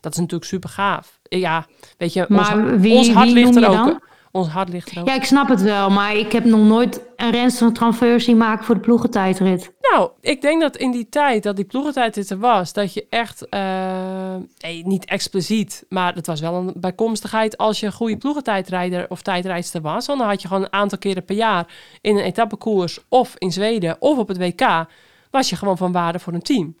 Dat 0.00 0.12
is 0.12 0.18
natuurlijk 0.18 0.50
super 0.50 0.68
gaaf. 0.68 1.18
Ja, 1.22 1.66
weet 1.98 2.12
je, 2.12 2.20
ons, 2.28 2.28
Maar 2.28 2.80
wie, 2.80 2.96
ons 2.96 3.10
hart 3.10 3.32
wie 3.32 3.34
ligt 3.34 3.56
er 3.56 3.68
ook. 3.68 4.08
Ons 4.36 4.48
hart 4.48 4.68
ligt 4.68 4.90
er 4.90 5.00
ook. 5.00 5.06
Ja, 5.08 5.14
ik 5.14 5.24
snap 5.24 5.48
het 5.48 5.62
wel, 5.62 5.90
maar 5.90 6.14
ik 6.16 6.32
heb 6.32 6.44
nog 6.44 6.60
nooit 6.60 7.00
een 7.16 7.30
renster 7.30 8.20
zien 8.20 8.36
maken 8.36 8.64
voor 8.64 8.74
de 8.74 8.80
ploegentijdrit. 8.80 9.72
Nou, 9.80 10.10
ik 10.20 10.40
denk 10.40 10.60
dat 10.60 10.76
in 10.76 10.90
die 10.90 11.08
tijd 11.08 11.42
dat 11.42 11.56
die 11.56 11.64
ploegentijd 11.64 12.30
er 12.30 12.38
was, 12.38 12.72
dat 12.72 12.94
je 12.94 13.06
echt, 13.10 13.48
eh, 13.48 14.34
nee, 14.58 14.86
niet 14.86 15.04
expliciet, 15.04 15.84
maar 15.88 16.14
het 16.14 16.26
was 16.26 16.40
wel 16.40 16.54
een 16.54 16.72
bijkomstigheid 16.76 17.56
als 17.56 17.80
je 17.80 17.86
een 17.86 17.92
goede 17.92 18.16
ploegentijdrijder 18.16 19.06
of 19.08 19.22
tijdrijdster 19.22 19.80
was. 19.80 20.06
Dan 20.06 20.20
had 20.20 20.42
je 20.42 20.48
gewoon 20.48 20.62
een 20.62 20.72
aantal 20.72 20.98
keren 20.98 21.24
per 21.24 21.36
jaar 21.36 21.66
in 22.00 22.16
een 22.16 22.24
etappekoers 22.24 22.98
of 23.08 23.34
in 23.38 23.52
Zweden 23.52 23.96
of 23.98 24.18
op 24.18 24.28
het 24.28 24.38
WK, 24.38 24.86
was 25.30 25.50
je 25.50 25.56
gewoon 25.56 25.76
van 25.76 25.92
waarde 25.92 26.18
voor 26.18 26.32
een 26.32 26.42
team. 26.42 26.76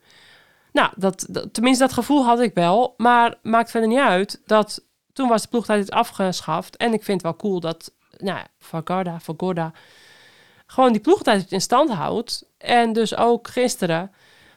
Nou, 0.72 0.90
dat, 0.96 1.26
dat- 1.30 1.54
tenminste 1.54 1.84
dat 1.84 1.92
gevoel 1.92 2.24
had 2.24 2.40
ik 2.40 2.54
wel, 2.54 2.94
maar 2.96 3.34
maakt 3.42 3.70
verder 3.70 3.88
niet 3.88 3.98
uit 3.98 4.42
dat 4.46 4.84
toen 5.14 5.28
was 5.28 5.42
de 5.42 5.48
ploegtijd 5.48 5.90
afgeschaft. 5.90 6.76
En 6.76 6.92
ik 6.92 7.02
vind 7.02 7.22
het 7.22 7.30
wel 7.30 7.36
cool 7.36 7.60
dat, 7.60 7.92
nou 8.16 8.38
Vagarda, 8.58 9.20
Vagorda, 9.20 9.72
gewoon 10.66 10.92
die 10.92 11.00
ploegtijd 11.00 11.52
in 11.52 11.60
stand 11.60 11.90
houdt. 11.90 12.48
En 12.58 12.92
dus 12.92 13.16
ook 13.16 13.48
gisteren. 13.48 14.10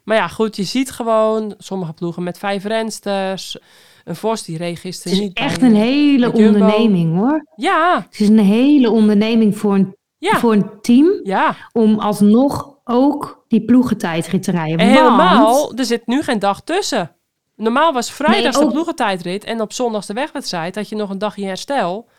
Maar 0.04 0.18
ja, 0.18 0.28
goed, 0.28 0.56
je 0.56 0.64
ziet 0.64 0.92
gewoon 0.92 1.54
sommige 1.58 1.94
ploegen 1.94 2.24
met 2.24 2.38
vijf 2.38 2.64
rensters. 2.64 3.58
Een 4.04 4.16
Vos 4.16 4.44
die 4.44 4.58
reed 4.58 4.80
gisteren 4.80 5.12
Het 5.12 5.22
is 5.22 5.28
niet 5.28 5.38
echt 5.38 5.62
een 5.62 5.76
hele 5.76 6.32
onderneming 6.34 7.18
hoor. 7.18 7.46
Ja, 7.56 8.06
Het 8.10 8.20
is 8.20 8.28
een 8.28 8.40
hele 8.40 8.90
onderneming 8.92 9.58
voor 9.58 9.76
een, 9.76 9.96
ja, 10.18 10.38
voor 10.38 10.54
een 10.54 10.82
team 10.82 11.20
ja. 11.24 11.56
om 11.72 12.00
alsnog 12.00 12.76
ook 12.84 13.44
die 13.48 13.66
ploegentijdrit 13.66 14.44
te 14.44 14.52
rijden. 14.52 14.80
En 14.80 14.88
helemaal, 14.88 15.74
er 15.76 15.86
zit 15.86 16.08
nu 16.08 16.24
geen 16.24 16.40
dag 16.40 16.62
tussen. 16.62 17.17
Normaal 17.58 17.94
was 17.94 18.12
vrijdags 18.12 18.58
Nee, 18.58 18.66
de 18.66 18.72
ploegentijdrit 18.72 19.44
en 19.44 19.62
op 19.62 19.74
zondags 19.74 20.08
de 20.08 20.14
wegwedstrijd. 20.14 20.76
Had 20.76 20.90
je 20.90 20.96
nog 20.96 21.10
een 21.10 21.18
dagje 21.18 21.46
herstel. 21.46 22.10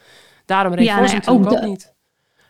Daarom 0.47 0.75
reed 0.75 0.85
Ja, 0.87 1.01
nou 1.01 1.13
natuurlijk 1.15 1.53
ook 1.53 1.63
niet. 1.63 1.95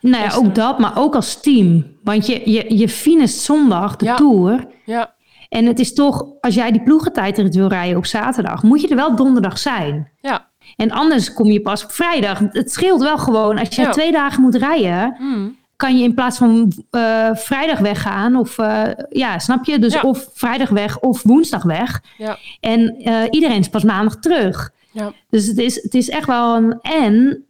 Nou 0.01 0.15
ja, 0.15 0.21
Gisteren. 0.23 0.47
ook 0.49 0.55
dat, 0.55 0.79
maar 0.79 0.97
ook 0.97 1.15
als 1.15 1.41
team. 1.41 1.97
Want 2.03 2.27
je, 2.27 2.51
je, 2.51 2.77
je 2.77 2.89
finist 2.89 3.39
zondag 3.39 3.95
de 3.95 4.05
Ja. 4.05 4.15
Tour. 4.15 4.67
Ja, 4.85 5.13
En 5.49 5.65
het 5.65 5.79
is 5.79 5.93
toch, 5.93 6.25
als 6.41 6.55
jij 6.55 6.71
die 6.71 6.83
ploegentijdrit 6.83 7.55
wil 7.55 7.67
rijden 7.67 7.97
op 7.97 8.05
zaterdag, 8.05 8.63
moet 8.63 8.81
je 8.81 8.87
er 8.87 8.95
wel 8.95 9.15
donderdag 9.15 9.57
zijn. 9.57 10.11
ja. 10.21 10.47
En 10.75 10.91
anders 10.91 11.33
kom 11.33 11.45
je 11.47 11.61
pas 11.61 11.83
op 11.83 11.91
vrijdag. 11.91 12.39
Het 12.51 12.71
scheelt 12.71 13.01
wel 13.01 13.17
gewoon, 13.17 13.57
als 13.57 13.75
je 13.75 13.81
Ja. 13.81 13.91
twee 13.91 14.11
dagen 14.11 14.41
moet 14.41 14.55
rijden, 14.55 15.15
Hmm. 15.17 15.57
Kan 15.79 15.97
je 15.97 16.03
in 16.03 16.13
plaats 16.13 16.37
van 16.37 16.71
eh, 16.89 17.29
vrijdag 17.35 17.79
weggaan. 17.79 18.35
Of 18.35 18.57
eh, 18.57 18.83
ja, 19.09 19.39
snap 19.39 19.65
je? 19.65 19.79
Dus 19.79 19.93
Ja. 19.93 20.01
of 20.01 20.29
vrijdag 20.33 20.69
weg 20.69 20.99
of 20.99 21.23
woensdag 21.23 21.63
weg. 21.63 22.01
Ja. 22.17 22.37
En 22.59 22.95
eh, 22.97 23.23
iedereen 23.29 23.59
is 23.59 23.69
pas 23.69 23.83
maandag 23.83 24.15
terug. 24.19 24.71
Ja. 24.91 25.11
Dus 25.29 25.45
het 25.45 25.57
is, 25.57 25.83
het 25.83 25.93
is 25.93 26.09
echt 26.09 26.27
wel 26.27 26.55
een 26.55 26.79
en. 26.81 27.43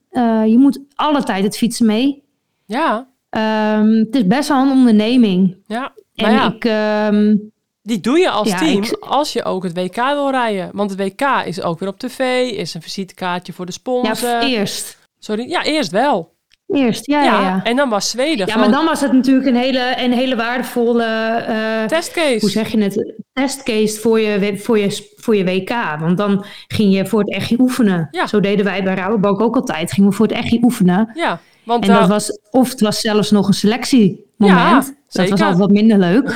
je 0.49 0.55
moet 0.57 0.79
alle 0.95 1.23
tijd 1.23 1.43
het 1.43 1.57
fietsen 1.57 1.85
mee. 1.85 2.23
Ja, 2.65 3.07
Ehm, 3.29 3.87
het 3.91 4.15
is 4.15 4.27
best 4.27 4.49
wel 4.49 4.61
een 4.61 4.71
onderneming. 4.71 5.55
ja. 5.67 5.91
En 6.15 6.31
ja, 6.31 6.53
ik, 6.53 6.65
ehm, 6.65 7.35
die 7.83 7.99
doe 7.99 8.19
je 8.19 8.29
als 8.29 8.49
Ja, 8.49 8.57
team 8.57 8.83
ik- 8.83 8.97
als 8.99 9.33
je 9.33 9.43
ook 9.43 9.63
het 9.63 9.73
WK 9.77 9.95
wil 9.95 10.29
rijden. 10.31 10.69
Want 10.73 10.89
het 10.89 10.99
WK 10.99 11.21
is 11.45 11.61
ook 11.61 11.79
weer 11.79 11.89
op 11.89 11.99
tv, 11.99 12.49
is 12.51 12.73
een 12.73 12.81
visitekaartje 12.81 13.53
voor 13.53 13.65
de 13.65 13.71
ja, 13.71 13.77
sponsor. 13.77 14.39
eerst. 14.43 14.97
Sorry, 15.19 15.49
ja, 15.49 15.63
eerst 15.63 15.91
wel. 15.91 16.33
Eerst, 16.73 17.05
ja, 17.07 17.23
ja. 17.23 17.59
En 17.63 17.75
dan 17.75 17.89
was 17.89 18.09
Zweden 18.09 18.47
Ja, 18.47 18.57
maar 18.57 18.71
dan 18.71 18.85
was 18.85 19.01
het 19.01 19.11
natuurlijk 19.11 19.47
een 19.47 19.55
hele, 19.55 19.93
een 19.97 20.11
hele 20.11 20.35
waardevolle, 20.35 21.03
eh, 21.05 21.83
testcase. 21.85 22.37
hoe 22.39 22.49
zeg 22.49 22.71
je 22.71 22.81
het, 22.81 23.13
testcase 23.33 23.99
voor 23.99 24.19
je, 24.19 24.57
voor, 24.57 24.77
je, 24.79 25.13
voor 25.15 25.35
je 25.35 25.43
WK. 25.43 25.69
Want 25.99 26.17
dan 26.17 26.45
ging 26.67 26.93
je 26.93 27.05
voor 27.05 27.19
het 27.19 27.31
echtje 27.33 27.59
oefenen. 27.59 28.07
Ja. 28.11 28.27
Zo 28.27 28.39
deden 28.39 28.65
wij 28.65 28.83
bij 28.83 28.93
Rabobank 28.95 29.41
ook 29.41 29.55
altijd. 29.55 29.91
Gingen 29.91 30.09
we 30.09 30.15
voor 30.15 30.27
het 30.27 30.35
echtje 30.35 30.59
oefenen. 30.63 31.11
Ja, 31.13 31.39
want 31.63 31.83
En 31.83 31.89
eh, 31.91 31.99
dat 31.99 32.07
was, 32.07 32.39
of 32.51 32.69
het 32.69 32.81
was 32.81 32.99
zelfs 33.01 33.31
nog 33.31 33.47
een 33.47 33.53
selectiemoment. 33.53 34.25
Ja, 34.37 34.73
dat 35.11 35.29
was 35.29 35.29
altijd 35.41 35.57
wat 35.57 35.69
minder 35.71 35.97
leuk. 35.97 36.35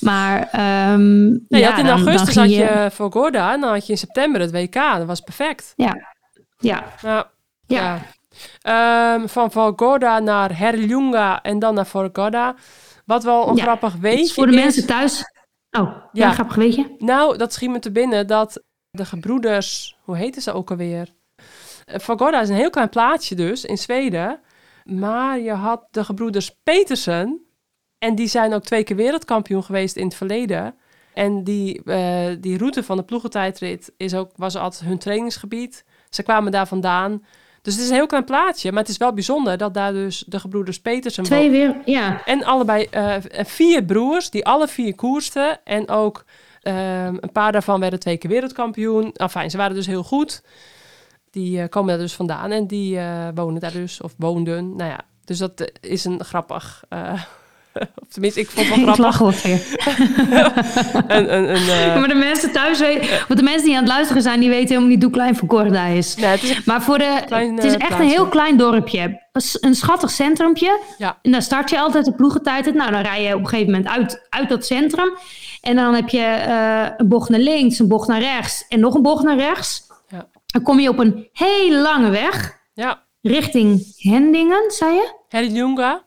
Maar 0.00 0.48
ehm 0.52 1.26
nee, 1.28 1.38
ja, 1.48 1.68
had 1.70 1.78
in 1.78 1.84
dan- 1.86 1.96
dan 1.96 2.06
augustus 2.06 2.34
ging 2.36 2.46
had 2.46 2.54
je 2.54 2.88
voor 2.92 3.12
Gorda 3.12 3.52
en 3.52 3.60
dan 3.60 3.70
had 3.72 3.86
je 3.86 3.92
in 3.92 3.98
september 3.98 4.40
het 4.40 4.50
WK. 4.50 4.74
Dat 4.74 5.06
was 5.06 5.20
perfect. 5.20 5.72
Ja, 5.76 5.96
ja, 6.58 6.84
Ja, 7.02 7.30
ja. 7.66 7.98
Ehm, 8.60 9.26
van 9.26 9.50
Volgorda 9.52 10.18
naar 10.18 10.58
Herljunga 10.58 11.42
en 11.42 11.58
dan 11.58 11.74
naar 11.74 11.86
Volgorda. 11.86 12.54
Wat 13.04 13.24
wel 13.24 13.48
een 13.48 13.56
Ja, 13.56 13.62
grappig 13.62 13.94
weetje 13.94 14.34
voor 14.34 14.46
de 14.46 14.52
is. 14.54 14.60
mensen 14.62 14.86
thuis. 14.86 15.20
Oh, 15.78 15.88
ja, 15.88 16.00
Ja. 16.12 16.32
grappig 16.32 16.56
weet 16.56 16.74
je. 16.74 16.94
Nou, 16.98 17.36
dat 17.36 17.52
schiet 17.52 17.70
me 17.70 17.78
te 17.78 17.90
binnen 17.92 18.26
dat 18.26 18.62
de 18.90 19.04
gebroeders, 19.04 19.96
hoe 20.02 20.16
heten 20.16 20.42
ze 20.42 20.52
ook 20.52 20.70
alweer? 20.70 21.14
Eh, 21.84 21.98
Volgorda 21.98 22.40
is 22.40 22.48
een 22.48 22.54
heel 22.54 22.70
klein 22.70 22.88
plaatsje 22.88 23.34
dus 23.34 23.64
in 23.64 23.78
Zweden. 23.78 24.40
Maar 24.84 25.38
je 25.38 25.52
had 25.52 25.86
de 25.90 26.04
gebroeders 26.04 26.50
Petersen. 26.62 27.40
En 27.98 28.14
die 28.14 28.26
zijn 28.28 28.54
ook 28.54 28.62
twee 28.64 28.84
keer 28.84 28.96
wereldkampioen 28.96 29.64
geweest 29.64 29.96
in 29.96 30.04
het 30.04 30.14
verleden. 30.14 30.74
En 31.14 31.44
die, 31.44 31.82
eh, 31.84 32.36
die 32.40 32.58
route 32.58 32.82
van 32.82 32.96
de 32.96 33.02
ploegentijdrit 33.02 33.92
is 33.96 34.14
ook, 34.14 34.30
was 34.36 34.56
altijd 34.56 34.84
hun 34.88 34.98
trainingsgebied. 34.98 35.84
Ze 36.10 36.22
kwamen 36.22 36.52
daar 36.52 36.66
vandaan. 36.66 37.24
Dus 37.66 37.74
het 37.74 37.84
is 37.84 37.90
een 37.90 37.96
heel 37.96 38.06
klein 38.06 38.24
plaatsje. 38.24 38.70
Maar 38.70 38.80
het 38.80 38.88
is 38.88 38.96
wel 38.96 39.12
bijzonder 39.12 39.58
dat 39.58 39.74
daar 39.74 39.92
dus 39.92 40.24
de 40.26 40.40
gebroeders 40.40 40.80
Petersen 40.80 41.24
Twee 41.24 41.50
weer, 41.50 41.76
ja. 41.84 42.24
en 42.24 42.44
allebei 42.44 42.86
eh, 42.90 43.16
vier 43.30 43.84
broers 43.84 44.30
die 44.30 44.44
alle 44.44 44.68
vier 44.68 44.94
koersten. 44.94 45.64
En 45.64 45.88
ook 45.88 46.24
ehm, 46.62 47.16
een 47.20 47.32
paar 47.32 47.52
daarvan 47.52 47.80
werden 47.80 47.98
twee 47.98 48.16
keer 48.16 48.30
wereldkampioen. 48.30 49.12
Enfin, 49.12 49.50
ze 49.50 49.56
waren 49.56 49.74
dus 49.74 49.86
heel 49.86 50.02
goed. 50.02 50.42
Die 51.30 51.60
eh, 51.60 51.68
komen 51.68 51.88
daar 51.88 51.98
dus 51.98 52.14
vandaan 52.14 52.50
en 52.50 52.66
die 52.66 52.98
eh, 52.98 53.28
wonen 53.34 53.60
daar 53.60 53.72
dus, 53.72 54.00
of 54.00 54.14
woonden. 54.18 54.76
Nou 54.76 54.90
ja, 54.90 55.00
dus 55.24 55.38
dat 55.38 55.70
is 55.80 56.04
een 56.04 56.24
grappig... 56.24 56.84
of 58.02 58.08
tenminste, 58.08 58.40
ik 58.40 58.50
vond 58.50 58.66
het 58.68 58.76
wel 58.76 58.88
Ik 58.94 59.14
grappig. 59.14 59.42
wel 59.42 59.50
weer. 59.52 59.60
Een, 61.16 61.34
een, 61.54 61.64
Ja, 61.64 61.98
maar 61.98 62.08
de 62.08 62.14
mensen 62.14 62.52
thuis 62.52 62.78
weten, 62.78 63.08
want 63.28 63.38
de 63.38 63.44
mensen 63.44 63.64
die 63.64 63.74
aan 63.74 63.82
het 63.82 63.92
luisteren 63.92 64.22
zijn, 64.22 64.40
die 64.40 64.48
weten 64.48 64.68
helemaal 64.68 64.88
niet 64.88 65.02
hoe 65.02 65.12
klein 65.12 65.36
Verkorda 65.36 65.84
is. 65.86 66.16
nee, 66.16 66.26
het 66.26 66.42
is 66.42 66.64
Maar 66.64 66.82
voor 66.82 66.98
de, 66.98 67.22
Klein, 67.26 67.54
het 67.54 67.64
is 67.64 67.74
eh, 67.74 67.88
echt 67.90 67.98
een 68.00 68.08
heel 68.08 68.26
klein 68.26 68.56
dorpje. 68.56 69.24
Een 69.60 69.74
schattig 69.74 70.10
centrumpje. 70.10 70.80
Ja. 70.98 71.18
En 71.22 71.32
dan 71.32 71.42
start 71.42 71.70
je 71.70 71.78
altijd 71.78 72.04
de 72.04 72.14
ploegentijd. 72.14 72.74
Nou, 72.74 72.90
dan 72.90 73.02
rij 73.02 73.22
je 73.22 73.34
op 73.34 73.40
een 73.40 73.48
gegeven 73.48 73.72
moment 73.72 73.90
uit, 73.90 74.26
uit 74.28 74.48
dat 74.48 74.66
centrum. 74.66 75.16
En 75.60 75.76
dan 75.76 75.94
heb 75.94 76.08
je 76.08 76.20
eh, 76.22 76.86
een 76.96 77.08
bocht 77.08 77.28
naar 77.28 77.40
links, 77.40 77.78
een 77.78 77.88
bocht 77.88 78.08
naar 78.08 78.20
rechts 78.20 78.64
en 78.68 78.80
nog 78.80 78.94
een 78.94 79.02
bocht 79.02 79.24
naar 79.24 79.36
rechts. 79.36 79.86
Ja. 80.08 80.28
Dan 80.46 80.62
kom 80.62 80.80
je 80.80 80.88
op 80.88 80.98
een 80.98 81.28
hele 81.32 81.78
lange 81.78 82.10
weg 82.10 82.58
ja, 82.74 83.02
richting 83.22 83.94
Hendingen, 83.96 84.70
zei 84.70 84.94
je? 84.94 85.14
Herljunga. 85.28 86.04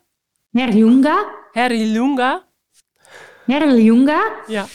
Herljunga. 0.52 1.26
Herljunga. 1.52 2.44
Herljunga. 3.46 4.22
Ja, 4.48 4.66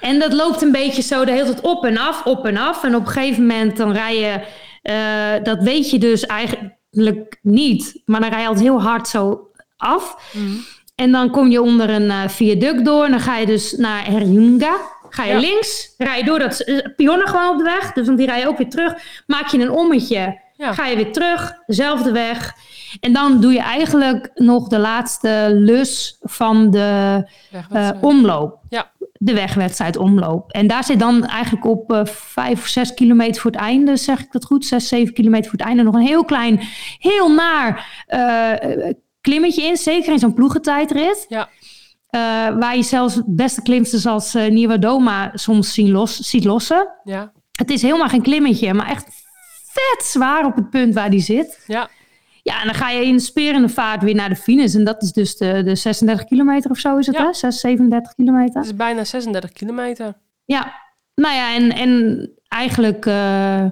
En 0.00 0.18
dat 0.18 0.32
loopt 0.32 0.62
een 0.62 0.72
beetje 0.72 1.02
zo 1.02 1.24
de 1.24 1.32
hele 1.32 1.44
tijd 1.44 1.60
op 1.60 1.84
en 1.84 1.98
af, 1.98 2.24
op 2.26 2.44
en 2.46 2.56
af. 2.56 2.84
En 2.84 2.94
op 2.94 3.06
een 3.06 3.12
gegeven 3.12 3.46
moment 3.46 3.76
dan 3.76 3.92
rij 3.92 4.16
je, 4.18 4.40
eh, 4.82 5.44
dat 5.44 5.62
weet 5.62 5.90
je 5.90 5.98
dus 5.98 6.26
eigenlijk 6.26 7.38
niet. 7.42 8.02
Maar 8.04 8.20
dan 8.20 8.30
rij 8.30 8.40
je 8.40 8.46
altijd 8.46 8.64
heel 8.66 8.82
hard 8.82 9.08
zo 9.08 9.48
af. 9.76 10.30
Mhm. 10.32 10.56
En 10.94 11.12
dan 11.12 11.30
kom 11.30 11.48
je 11.50 11.62
onder 11.62 11.90
een 11.90 12.10
eh, 12.10 12.28
viaduct 12.28 12.84
door. 12.84 13.04
En 13.04 13.10
dan 13.10 13.20
ga 13.20 13.36
je 13.36 13.46
dus 13.46 13.72
naar 13.72 14.06
Herjunga. 14.06 14.76
Ga 15.08 15.24
je 15.24 15.32
Ja. 15.32 15.38
links, 15.38 15.94
rij 15.98 16.18
je 16.18 16.24
door 16.24 16.38
dat 16.38 16.62
uh, 16.68 16.78
pionnen 16.96 17.28
gewoon 17.28 17.48
op 17.50 17.58
de 17.58 17.64
weg. 17.64 17.92
Dus 17.92 18.06
want 18.06 18.18
die 18.18 18.26
rij 18.26 18.38
je 18.40 18.48
ook 18.48 18.58
weer 18.58 18.68
terug. 18.70 18.94
Maak 19.26 19.46
je 19.48 19.58
een 19.58 19.70
ommetje, 19.70 20.40
ja. 20.56 20.72
ga 20.72 20.86
je 20.86 20.96
weer 20.96 21.12
terug, 21.12 21.52
dezelfde 21.66 22.12
weg. 22.12 22.54
En 23.00 23.12
dan 23.12 23.40
doe 23.40 23.52
je 23.52 23.60
eigenlijk 23.60 24.30
nog 24.34 24.68
de 24.68 24.78
laatste 24.78 25.46
lus 25.50 26.16
van 26.20 26.70
de 26.70 27.24
eh, 27.72 27.90
omloop. 28.00 28.58
Ja. 28.68 28.90
De 29.12 29.34
wegwedstrijd 29.34 29.96
omloop. 29.96 30.50
En 30.50 30.66
daar 30.66 30.84
zit 30.84 30.98
dan 30.98 31.26
eigenlijk 31.26 31.66
op 31.66 31.92
eh, 31.92 32.04
vijf 32.04 32.58
of 32.60 32.66
zes 32.66 32.94
kilometer 32.94 33.40
voor 33.40 33.50
het 33.50 33.60
einde, 33.60 33.96
zeg 33.96 34.20
ik 34.20 34.32
dat 34.32 34.44
goed? 34.44 34.66
Zes, 34.66 34.88
zeven 34.88 35.14
kilometer 35.14 35.50
voor 35.50 35.58
het 35.58 35.68
einde 35.68 35.82
nog 35.82 35.94
een 35.94 36.06
heel 36.06 36.24
klein, 36.24 36.60
heel 36.98 37.32
naar 37.32 38.04
eh, 38.06 38.90
klimmetje 39.20 39.62
in. 39.62 39.76
Zeker 39.76 40.12
in 40.12 40.18
zo'n 40.18 40.34
ploegentijdrit. 40.34 41.26
Ja. 41.28 41.48
Waar 42.58 42.76
je 42.76 42.82
zelfs 42.82 43.20
beste 43.26 43.62
klimsters 43.62 44.06
als 44.06 44.34
eh 44.34 44.48
Nieuwe 44.48 44.78
Doma 44.78 45.30
soms 45.34 45.74
zien 45.74 45.90
los, 45.90 46.16
ziet 46.16 46.44
lossen. 46.44 46.88
ja, 47.04 47.32
Het 47.52 47.70
is 47.70 47.82
helemaal 47.82 48.08
geen 48.08 48.22
klimmetje, 48.22 48.74
maar 48.74 48.88
echt 48.88 49.06
vet 49.72 50.04
zwaar 50.06 50.44
op 50.44 50.56
het 50.56 50.70
punt 50.70 50.94
waar 50.94 51.10
die 51.10 51.20
zit. 51.20 51.64
ja, 51.66 51.88
Ja, 52.50 52.60
en 52.60 52.66
dan 52.66 52.74
ga 52.74 52.90
je 52.90 53.04
in 53.04 53.20
sperende 53.20 53.68
vaart 53.68 54.02
weer 54.02 54.14
naar 54.14 54.28
de 54.28 54.36
finish. 54.36 54.74
En 54.74 54.84
dat 54.84 55.02
is 55.02 55.12
dus 55.12 55.36
de, 55.36 55.62
de 55.62 55.74
36 55.74 56.26
kilometer 56.26 56.70
of 56.70 56.78
zo 56.78 56.96
is 56.96 57.06
het, 57.06 57.16
Ja. 57.16 57.24
hè? 57.26 57.32
6, 57.32 57.60
37 57.60 58.14
kilometer. 58.14 58.54
het 58.56 58.64
is 58.64 58.76
bijna 58.76 59.04
36 59.04 59.52
kilometer. 59.52 60.14
Ja, 60.44 60.72
nou 61.14 61.34
ja, 61.34 61.54
en, 61.54 61.72
en 61.72 62.30
eigenlijk... 62.48 63.06
eh, 63.06 63.64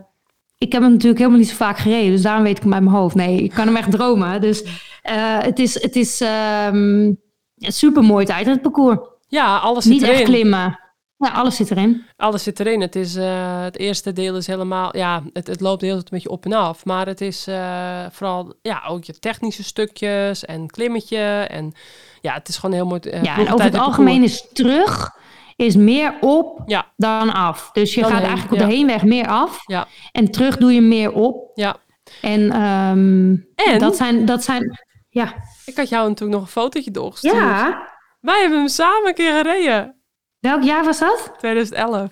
ik 0.59 0.73
heb 0.73 0.83
hem 0.83 0.91
natuurlijk 0.91 1.19
helemaal 1.19 1.39
niet 1.41 1.49
zo 1.49 1.55
vaak 1.57 1.79
gereden. 1.79 2.11
Dus 2.13 2.23
daarom 2.23 2.43
weet 2.43 2.57
ik 2.57 2.63
hem 2.63 2.75
uit 2.75 2.83
mijn 2.83 2.97
hoofd. 2.97 3.15
Nee, 3.15 3.43
ik 3.43 3.51
kan 3.51 3.67
hem 3.67 3.77
echt 3.77 3.91
dromen. 3.91 4.41
Dus 4.41 4.63
eh, 5.03 5.39
het 5.39 5.59
is, 5.59 5.83
het 5.83 5.97
is 5.97 6.21
ehm, 6.21 6.77
een 6.77 7.73
super 7.73 8.03
mooi 8.03 8.25
tijd, 8.25 8.47
het 8.47 8.63
parcours. 8.63 8.99
Ja, 9.29 9.57
alles 9.57 9.85
zit 9.85 9.93
Niet 9.93 10.03
echt 10.03 10.23
klimmen. 10.23 10.79
Ja, 11.19 11.29
alles 11.31 11.57
zit 11.57 11.71
erin. 11.71 12.05
Alles 12.17 12.43
zit 12.43 12.61
erin. 12.61 12.81
Het, 12.81 12.97
is, 12.97 13.17
eh, 13.17 13.63
het 13.63 13.79
eerste 13.79 14.13
deel 14.13 14.37
is 14.37 14.47
helemaal... 14.47 14.97
Ja, 14.97 15.23
het, 15.33 15.47
het 15.47 15.61
loopt 15.61 15.81
de 15.81 15.87
hele 15.87 15.99
tijd 15.99 16.13
een 16.13 16.19
beetje 16.19 16.35
op 16.35 16.45
en 16.45 16.53
af. 16.53 16.85
Maar 16.85 17.07
het 17.07 17.21
is 17.21 17.47
eh, 17.47 18.05
vooral 18.11 18.55
ja, 18.63 18.83
ook 18.89 19.05
je 19.05 19.19
technische 19.19 19.65
stukjes 19.65 20.45
en 20.45 20.67
klimmetje. 20.67 21.19
En 21.51 21.73
ja, 22.21 22.35
het 22.35 22.49
is 22.49 22.57
gewoon 22.57 22.75
heel 22.75 22.87
mooi. 22.87 23.01
eh, 23.01 23.23
ja, 23.23 23.39
en 23.39 23.53
over 23.53 23.65
het 23.65 23.79
algemeen 23.79 24.23
is 24.23 24.49
terug 24.53 25.17
is 25.57 25.77
meer 25.77 26.15
op 26.21 26.63
Ja, 26.67 26.87
dan 26.97 27.33
af. 27.33 27.71
Dus 27.73 27.95
je 27.95 28.01
Dan 28.01 28.11
gaat 28.11 28.19
heen, 28.19 28.29
eigenlijk 28.29 28.55
op 28.55 28.61
ja. 28.61 28.67
de 28.67 28.75
heenweg 28.77 29.03
meer 29.05 29.27
af. 29.29 29.59
Ja. 29.67 29.87
En 30.13 30.31
terug 30.31 30.57
doe 30.57 30.73
je 30.73 30.81
meer 30.81 31.13
op. 31.13 31.51
ja. 31.55 31.77
En, 32.23 32.51
ehm, 32.51 33.35
En? 33.71 33.79
dat 33.79 33.97
zijn, 33.97 34.25
dat 34.25 34.45
zijn, 34.45 34.79
ja. 35.09 35.35
Ik 35.65 35.77
had 35.77 35.89
jou 35.89 36.09
natuurlijk 36.09 36.39
nog 36.39 36.47
een 36.47 36.53
fotootje 36.53 36.91
doorgestuurd. 36.91 37.35
Ja. 37.35 37.89
Wij 38.21 38.41
hebben 38.41 38.59
hem 38.59 38.69
samen 38.69 39.09
een 39.09 39.15
keer 39.15 39.37
gereden. 39.37 39.98
Welk 40.41 40.63
jaar 40.63 40.85
was 40.85 40.99
dat? 40.99 41.33
2011. 41.39 42.11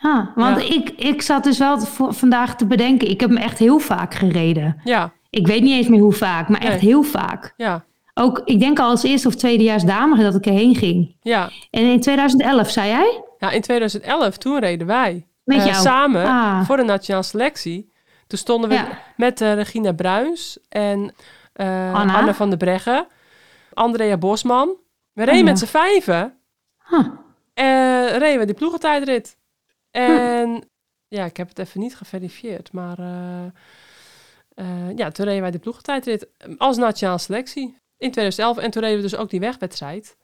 Ah, 0.00 0.26
want 0.36 0.62
Ja. 0.62 0.74
ik, 0.74 0.90
ik 0.90 1.22
zat 1.22 1.44
dus 1.44 1.58
wel 1.58 1.78
vandaag 2.08 2.56
te 2.56 2.66
bedenken. 2.66 3.08
Ik 3.10 3.20
heb 3.20 3.28
hem 3.30 3.38
echt 3.38 3.58
heel 3.58 3.78
vaak 3.78 4.14
gereden. 4.14 4.80
Ja, 4.84 5.12
Ik 5.30 5.46
weet 5.46 5.62
niet 5.62 5.72
eens 5.74 5.88
meer 5.88 6.00
hoe 6.00 6.12
vaak, 6.12 6.48
maar 6.48 6.60
echt 6.60 6.70
Nee. 6.70 6.90
heel 6.90 7.02
vaak. 7.02 7.54
ja, 7.56 7.84
Ook, 8.14 8.42
ik 8.44 8.60
denk 8.60 8.78
al 8.78 8.88
als 8.90 9.02
eerste 9.02 9.28
of 9.28 9.34
tweedejaars 9.34 9.82
dame 9.84 10.22
dat 10.22 10.34
ik 10.34 10.46
erheen 10.46 10.74
ging. 10.74 11.16
ja. 11.22 11.50
En 11.70 11.82
in 11.84 12.00
2011, 12.00 12.70
zei 12.70 12.88
jij? 12.88 13.22
Ja, 13.38 13.50
in 13.50 13.60
2011, 13.60 14.36
toen 14.38 14.58
reden 14.58 14.86
wij 14.86 15.26
Met 15.44 15.58
eh, 15.58 15.64
jou? 15.66 15.76
samen 15.82 16.26
Ah. 16.26 16.64
voor 16.64 16.76
de 16.76 16.82
nationale 16.82 17.24
selectie. 17.24 17.92
Toen 18.26 18.38
stonden 18.38 18.68
we 18.70 18.74
Ja. 18.76 18.88
met 19.16 19.40
eh, 19.40 19.54
Regina 19.54 19.92
Bruins 19.92 20.58
en 20.68 21.14
eh, 21.52 21.94
Anna. 21.94 22.14
Anne 22.18 22.34
van 22.34 22.48
der 22.48 22.58
Breggen, 22.58 23.06
Andrea 23.74 24.16
Bosman. 24.16 24.68
We 25.12 25.24
reden 25.24 25.32
Oh 25.32 25.38
ja. 25.38 25.44
met 25.44 25.58
z'n 25.58 25.66
vijven. 25.66 26.34
Huh. 26.88 27.06
Eh 27.60 28.16
reden 28.18 28.38
we 28.38 28.44
die 28.44 28.54
ploegentijdrit. 28.54 29.36
En 29.90 30.70
ja, 31.08 31.24
ik 31.24 31.36
heb 31.36 31.48
het 31.48 31.58
even 31.58 31.80
niet 31.80 31.96
geverifieerd, 31.96 32.72
maar 32.72 32.98
eh, 32.98 33.44
eh, 34.54 34.96
ja, 34.96 35.10
toen 35.10 35.24
reden 35.24 35.42
wij 35.42 35.50
de 35.50 35.58
ploegentijdrit 35.58 36.26
als 36.56 36.76
nationale 36.76 37.18
selectie 37.18 37.76
in 37.96 38.10
2011. 38.10 38.58
En 38.58 38.70
toen 38.70 38.82
reden 38.82 38.96
we 38.96 39.02
dus 39.02 39.16
ook 39.16 39.30
die 39.30 39.40
wegwedstrijd. 39.40 40.16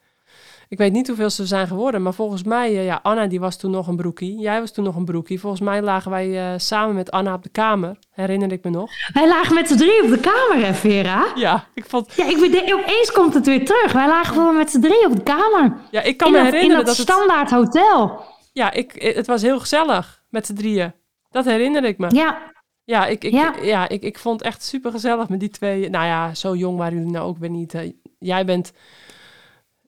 Ik 0.68 0.78
weet 0.78 0.92
niet 0.92 1.06
hoeveel 1.06 1.30
ze 1.30 1.46
zijn 1.46 1.66
geworden, 1.66 2.02
maar 2.02 2.14
volgens 2.14 2.42
mij, 2.42 2.68
eh, 2.76 2.84
ja, 2.84 3.00
Anna 3.02 3.26
die 3.26 3.40
was 3.40 3.56
toen 3.56 3.70
nog 3.70 3.86
een 3.86 3.96
broekie. 3.96 4.38
Jij 4.38 4.60
was 4.60 4.72
toen 4.72 4.84
nog 4.84 4.96
een 4.96 5.04
broekie. 5.04 5.40
Volgens 5.40 5.62
mij 5.62 5.82
lagen 5.82 6.10
wij 6.10 6.52
eh, 6.52 6.58
samen 6.58 6.94
met 6.94 7.10
Anna 7.10 7.34
op 7.34 7.42
de 7.42 7.48
kamer, 7.48 7.98
herinner 8.10 8.52
ik 8.52 8.64
me 8.64 8.70
nog. 8.70 8.90
Wij 9.12 9.28
lagen 9.28 9.54
met 9.54 9.68
z'n 9.68 9.76
drie 9.76 10.02
op 10.02 10.08
de 10.10 10.18
kamer, 10.20 10.66
hè, 10.66 10.74
Vera? 10.74 11.26
Ja, 11.34 11.64
ik 11.74 11.84
vond, 11.84 12.12
Ja, 12.16 12.28
ik 12.28 12.36
weet, 12.36 12.72
opeens 12.72 13.12
komt 13.12 13.34
het 13.34 13.46
weer 13.46 13.64
terug. 13.64 13.92
Wij 13.92 14.06
lagen 14.06 14.34
gewoon 14.34 14.56
met 14.56 14.70
z'n 14.70 14.80
drie 14.80 15.06
op 15.06 15.16
de 15.16 15.22
kamer. 15.22 15.76
ja, 15.90 16.02
ik 16.02 16.16
kan 16.16 16.26
in 16.26 16.32
me 16.32 16.38
dat, 16.38 16.46
in 16.46 16.52
herinneren 16.54 16.84
dat, 16.84 16.96
dat, 16.96 17.06
het, 17.06 17.16
standaard 17.16 17.50
hotel. 17.50 18.24
ja, 18.52 18.72
ik, 18.72 18.92
het 19.14 19.26
was 19.26 19.42
heel 19.42 19.60
gezellig 19.60 20.22
met 20.28 20.46
z'n 20.46 20.54
drieën. 20.54 20.94
Dat 21.30 21.44
herinner 21.44 21.84
ik 21.84 21.98
me. 21.98 22.14
Ja, 22.14 22.38
Ja, 22.84 23.06
ik, 23.06 23.24
ik, 23.24 23.32
Ja. 23.32 23.54
ja. 23.62 23.88
ik, 23.88 24.02
ik 24.02 24.18
vond 24.18 24.38
het 24.40 24.48
echt 24.48 24.64
super 24.64 24.90
gezellig 24.90 25.28
met 25.28 25.40
die 25.40 25.50
twee. 25.50 25.90
Nou 25.90 26.06
ja, 26.06 26.34
zo 26.34 26.54
jong 26.54 26.78
waren 26.78 26.94
jullie 26.96 27.12
nou 27.12 27.26
ook 27.26 27.38
weer 27.38 27.50
niet. 27.50 27.74
Jij 28.18 28.44
bent 28.44 28.72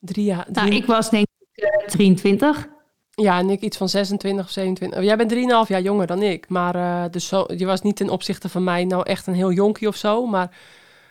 drie 0.00 0.24
jaar. 0.24 0.46
nou, 0.52 0.68
ik 0.68 0.86
was 0.86 1.10
denk 1.10 1.26
ik 1.54 1.64
eh, 1.64 1.86
23. 1.88 2.68
Ja, 3.14 3.38
en 3.38 3.50
ik 3.50 3.60
iets 3.60 3.76
van 3.76 3.88
26 3.88 4.44
of 4.44 4.50
27. 4.50 5.02
Jij 5.02 5.16
bent 5.16 5.32
3,5 5.34 5.38
jaar 5.68 5.80
jonger 5.82 6.06
dan 6.06 6.22
ik. 6.22 6.48
Maar 6.48 6.74
eh, 6.74 7.02
dus 7.10 7.26
zo, 7.28 7.44
je 7.56 7.66
was 7.66 7.82
niet 7.82 7.96
ten 7.96 8.10
opzichte 8.10 8.48
van 8.48 8.64
mij 8.64 8.84
nou 8.84 9.02
echt 9.08 9.26
een 9.26 9.34
heel 9.34 9.52
jonkie 9.52 9.88
of 9.88 9.96
zo. 9.96 10.26
Maar 10.26 10.48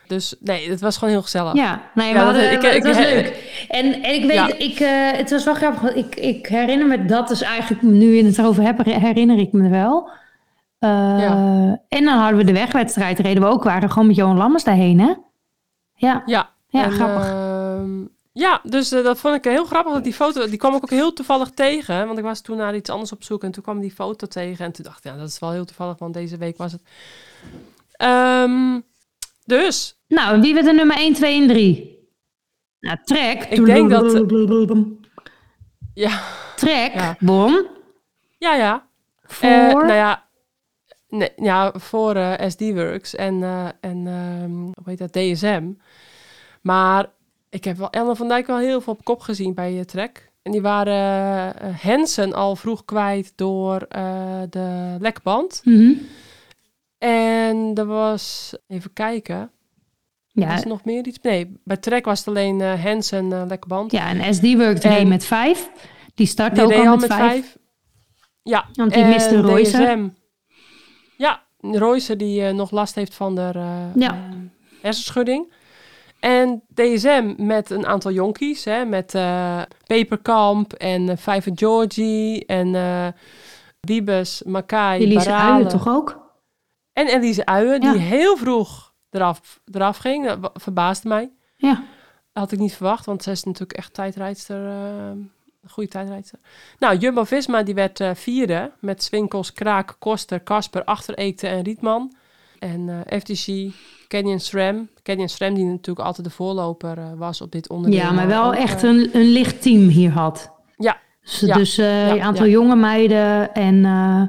dus 0.08 0.36
nee, 0.40 0.70
het 0.70 0.82
was 0.82 0.98
gewoon 0.98 1.14
heel 1.14 1.22
gezellig. 1.22 1.54
Ja, 1.54 1.82
nee, 1.96 2.14
Ja, 2.14 2.32
dat- 2.32 2.42
ik- 2.42 2.62
het 2.62 2.76
ik- 2.76 2.84
was 2.84 2.98
ik- 2.98 3.04
leuk. 3.04 3.66
En, 3.70 4.04
en 4.04 4.14
ik 4.14 4.22
weet, 4.26 4.34
Ja. 4.34 4.48
ik, 4.58 4.80
eh, 4.80 5.18
het 5.18 5.32
was 5.32 5.44
wel 5.46 5.54
grappig. 5.54 5.94
Ik, 5.96 6.16
ik 6.16 6.48
herinner 6.48 6.88
me 6.88 7.06
dat 7.06 7.28
dus 7.28 7.42
eigenlijk, 7.42 7.82
nu 7.82 8.16
je 8.16 8.26
het 8.26 8.38
erover 8.38 8.64
hebt, 8.64 8.84
herinner 8.86 9.38
ik 9.40 9.52
me 9.52 9.70
wel. 9.70 10.10
Eh, 10.80 10.90
Ja. 11.20 11.32
En 11.90 12.04
dan 12.04 12.18
hadden 12.18 12.38
we 12.38 12.44
de 12.44 12.54
wegwedstrijd, 12.54 13.20
reden 13.20 13.44
we 13.44 13.50
ook, 13.50 13.64
waren 13.64 13.90
gewoon 13.92 14.08
met 14.08 14.16
Johan 14.16 14.38
Lammers 14.38 14.64
daarheen, 14.64 15.00
hè? 15.00 15.14
Ja, 15.94 16.24
Ja, 16.26 16.50
ja 16.68 16.84
en, 16.84 16.92
grappig. 16.92 17.26
Ja, 18.38 18.62
dus 18.64 18.92
eh, 18.92 19.04
dat 19.04 19.20
vond 19.20 19.36
ik 19.36 19.44
heel 19.44 19.66
grappig. 19.66 19.94
Dat 19.94 20.04
die 20.04 20.14
foto, 20.14 20.48
die 20.50 20.58
kwam 20.58 20.76
ik 20.76 20.84
ook 20.84 20.90
heel 20.90 21.14
toevallig 21.14 21.50
tegen. 21.50 22.06
Want 22.08 22.18
ik 22.18 22.24
was 22.24 22.42
toen 22.42 22.58
naar 22.58 22.76
iets 22.76 22.90
anders 22.90 23.12
op 23.12 23.24
zoek. 23.24 23.44
En 23.44 23.52
toen 23.52 23.64
kwam 23.64 23.80
die 23.80 23.92
foto 23.92 24.28
tegen. 24.28 24.66
En 24.66 24.72
toen 24.72 24.84
dacht 24.86 24.98
ik, 24.98 25.12
ja, 25.12 25.18
dat 25.18 25.28
is 25.28 25.40
wel 25.40 25.52
heel 25.52 25.66
toevallig. 25.66 25.98
Want 25.98 26.14
deze 26.14 26.38
week 26.38 26.58
was 26.58 26.72
het. 26.72 26.82
Ehm, 27.92 28.80
dus, 29.46 30.00
Nou, 30.08 30.42
wie 30.42 30.54
werd 30.54 30.66
de 30.66 30.74
nummer 30.74 30.98
1, 30.98 31.14
2 31.14 31.42
en 31.42 31.48
3? 31.48 31.98
Nou, 32.80 32.98
Trek. 33.04 33.44
Ik 33.44 33.66
denk 33.66 33.90
dat- 33.90 34.12
ja, 35.94 36.22
Trek, 36.56 36.94
Ja. 36.94 37.16
ja, 38.38 38.56
ja. 38.56 38.88
Voor... 39.24 39.50
Eh, 39.50 39.74
nou 39.74 39.94
ja, 39.94 40.24
nee, 41.10 41.30
ja 41.36 41.72
voor 41.76 42.16
eh, 42.16 42.50
SD 42.50 42.60
Works 42.62 43.16
en, 43.16 43.44
en 43.82 44.08
ehm, 44.08 44.52
hoe 44.52 44.84
heet 44.86 44.98
dat, 44.98 45.14
DSM. 45.14 45.72
Maar 46.62 47.16
ik 47.50 47.64
heb 47.64 47.78
wel 47.78 47.90
Ellen 47.90 48.16
van 48.16 48.28
Dijk 48.28 48.48
wel 48.48 48.58
heel 48.58 48.82
veel 48.82 48.94
op 48.94 49.04
kop 49.04 49.20
gezien 49.22 49.54
bij 49.54 49.74
je 49.74 49.86
Trek. 49.86 50.32
En 50.42 50.52
die 50.52 50.62
waren 50.62 51.56
eh, 51.60 51.80
Hansen 51.80 52.34
al 52.34 52.56
vroeg 52.56 52.86
kwijt 52.86 53.34
door 53.36 53.82
eh, 53.82 54.42
de 54.50 54.96
lekband. 55.00 55.62
Mhm. 55.64 55.94
En 56.98 57.72
er 57.76 57.86
was, 57.86 58.54
even 58.68 58.94
kijken, 58.94 59.52
ja, 60.28 60.48
was 60.48 60.62
er 60.62 60.68
nog 60.68 60.84
meer 60.86 61.06
iets? 61.08 61.20
Nee, 61.22 61.60
bij 61.64 61.78
Trek 61.78 62.06
was 62.06 62.20
het 62.20 62.28
alleen 62.28 62.62
eh 62.62 62.84
Hansen 62.84 63.26
uh, 63.32 63.44
lekband. 63.48 63.92
ja, 63.92 64.08
en 64.10 64.34
SD 64.34 64.42
reed 64.42 64.84
En- 64.84 65.08
met 65.08 65.26
5. 65.26 65.70
Die 66.16 66.28
startte 66.28 66.64
ook 66.64 66.74
al 66.86 66.96
met 66.98 67.14
5. 67.14 67.58
Ja, 68.44 68.66
Want 68.74 68.94
die 68.94 69.04
en 69.04 69.10
miste 69.10 69.42
Royce. 69.42 70.12
Ja, 71.18 71.44
Royce 71.60 72.16
die 72.16 72.42
eh, 72.46 72.54
nog 72.54 72.72
last 72.72 72.96
heeft 72.96 73.14
van 73.16 73.36
de 73.36 73.52
eh, 73.54 73.86
Ja. 73.96 74.12
eh, 74.14 74.20
hersenschudding. 74.82 75.54
En 76.20 76.62
DSM 76.74 77.34
met 77.38 77.70
een 77.70 77.86
aantal 77.86 78.12
jonkies, 78.12 78.64
hè, 78.66 78.86
met 78.86 79.16
eh 79.16 79.62
Peperkamp 79.86 80.74
en 80.74 81.02
uh, 81.02 81.18
Vijver 81.18 81.52
Georgie 81.56 82.46
en 82.46 82.76
eh 82.76 83.08
Wiebes, 83.80 84.44
Makai, 84.46 85.02
Elise 85.02 85.26
Barale. 85.30 85.52
Uijen 85.54 85.68
toch 85.70 85.88
ook? 85.88 86.26
En 86.94 87.08
Elise 87.08 87.46
Uijen, 87.46 87.82
Ja. 87.82 87.92
die 87.92 88.02
heel 88.02 88.38
vroeg 88.38 88.94
eraf, 89.10 89.60
eraf 89.72 89.98
ging. 89.98 90.26
Dat 90.28 90.52
verbaasde 90.54 91.08
mij. 91.08 91.32
Ja. 91.58 91.74
Dat 92.34 92.44
had 92.44 92.52
ik 92.52 92.60
niet 92.60 92.74
verwacht, 92.76 93.06
want 93.06 93.24
zij 93.24 93.34
is 93.34 93.44
natuurlijk 93.44 93.78
echt 93.78 93.94
tijdrijdster. 93.94 94.56
een 94.58 95.30
goede 95.70 95.90
tijdrijdster. 95.90 96.40
Nou, 96.80 96.98
Jumbo-Visma 96.98 97.64
die 97.64 97.74
werd 97.76 98.02
vierde 98.14 98.72
met 98.80 99.04
Swinkels, 99.04 99.54
Kraak, 99.54 99.96
Koster, 100.00 100.40
Kasper, 100.40 100.84
Achtereekte 100.84 101.48
en 101.48 101.64
Rietman. 101.64 102.14
En 102.60 103.06
eh, 103.06 103.20
FTC, 103.20 103.74
Canyon 104.08 104.40
SRAM. 104.40 104.90
Canyon 105.04 105.30
SRAM 105.30 105.54
die 105.54 105.66
natuurlijk 105.66 106.06
altijd 106.08 106.28
de 106.28 106.34
voorloper 106.34 106.98
eh, 106.98 107.12
was 107.16 107.42
op 107.42 107.52
dit 107.52 107.70
onderdeel. 107.70 108.00
Ja, 108.00 108.12
maar 108.12 108.28
wel 108.28 108.46
ook, 108.46 108.54
echt 108.56 108.84
eh, 108.84 108.90
een, 108.90 109.10
een 109.14 109.26
licht 109.32 109.62
team 109.62 109.88
hier 109.88 110.12
had. 110.12 110.52
Ja. 110.78 110.98
Dus, 111.22 111.40
Ja. 111.40 111.56
dus 111.56 111.76
Ja, 111.76 112.10
een 112.10 112.22
aantal 112.22 112.46
ja. 112.46 112.52
jonge 112.52 112.76
meiden 112.76 113.54
en 113.54 113.86
eh, 113.86 114.22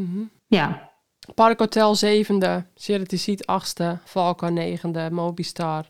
mhm. 0.00 0.22
ja. 0.46 0.92
Parkhotel 1.34 1.94
zevende, 1.94 2.64
Ceratizid 2.74 3.46
achtste, 3.46 3.98
Valka 4.04 4.48
negende, 4.48 5.08
Mobistar, 5.10 5.84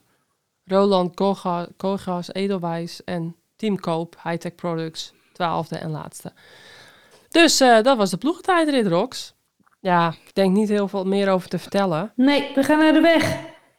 Roland 0.65 1.15
Koga- 1.15 1.69
Kogas, 1.77 2.33
Edelwijs 2.35 3.05
en 3.05 3.37
Team 3.57 3.81
Koop, 3.81 4.17
Hightech 4.23 4.55
Products, 4.55 5.13
twaalfde 5.33 5.77
en 5.77 5.91
laatste. 5.91 6.33
Dus 7.29 7.57
dat 7.59 7.97
was 7.97 8.11
de 8.11 8.17
ploegentijdrit, 8.17 8.87
Rox. 8.87 9.34
Ja, 9.85 10.09
ik 10.27 10.35
denk 10.35 10.57
niet 10.57 10.69
heel 10.69 10.89
veel 10.89 11.05
meer 11.05 11.31
over 11.31 11.49
te 11.49 11.59
vertellen. 11.59 12.13
Nee, 12.17 12.51
we 12.55 12.63
gaan 12.63 12.79
naar 12.79 12.93
de 12.93 13.01
weg. 13.01 13.39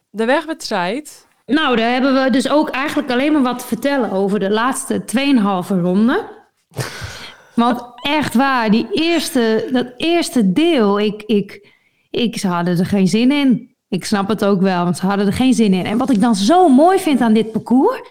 De 0.09 0.25
wegwedstrijd, 0.25 1.27
Nou, 1.45 1.75
daar 1.75 1.91
hebben 1.91 2.23
we 2.23 2.29
dus 2.29 2.49
ook 2.49 2.69
eigenlijk 2.69 3.11
alleen 3.11 3.33
maar 3.33 3.41
wat 3.41 3.59
te 3.59 3.65
vertellen 3.65 4.11
over 4.11 4.39
de 4.39 4.49
laatste 4.49 5.03
2,5 5.05 5.67
ronde. 5.67 6.29
Want 7.55 7.83
echt 8.01 8.33
waar, 8.33 8.71
die 8.71 8.87
eerste, 8.91 9.69
dat 9.71 9.93
eerste 9.97 10.51
deel, 10.53 10.99
ik, 10.99 11.23
ik, 11.25 11.73
ik, 12.09 12.37
ze 12.37 12.47
hadden 12.47 12.79
er 12.79 12.85
geen 12.85 13.07
zin 13.07 13.31
in. 13.31 13.75
Ik 13.89 14.05
snap 14.05 14.27
het 14.27 14.45
ook 14.45 14.61
wel, 14.61 14.83
want 14.83 14.97
ze 14.97 15.05
hadden 15.05 15.25
er 15.27 15.33
geen 15.33 15.53
zin 15.53 15.73
in. 15.73 15.85
En 15.85 15.97
wat 15.97 16.09
ik 16.09 16.21
dan 16.21 16.35
zo 16.35 16.69
mooi 16.69 16.99
vind 16.99 17.21
aan 17.21 17.33
dit 17.33 17.51
parcours, 17.51 18.01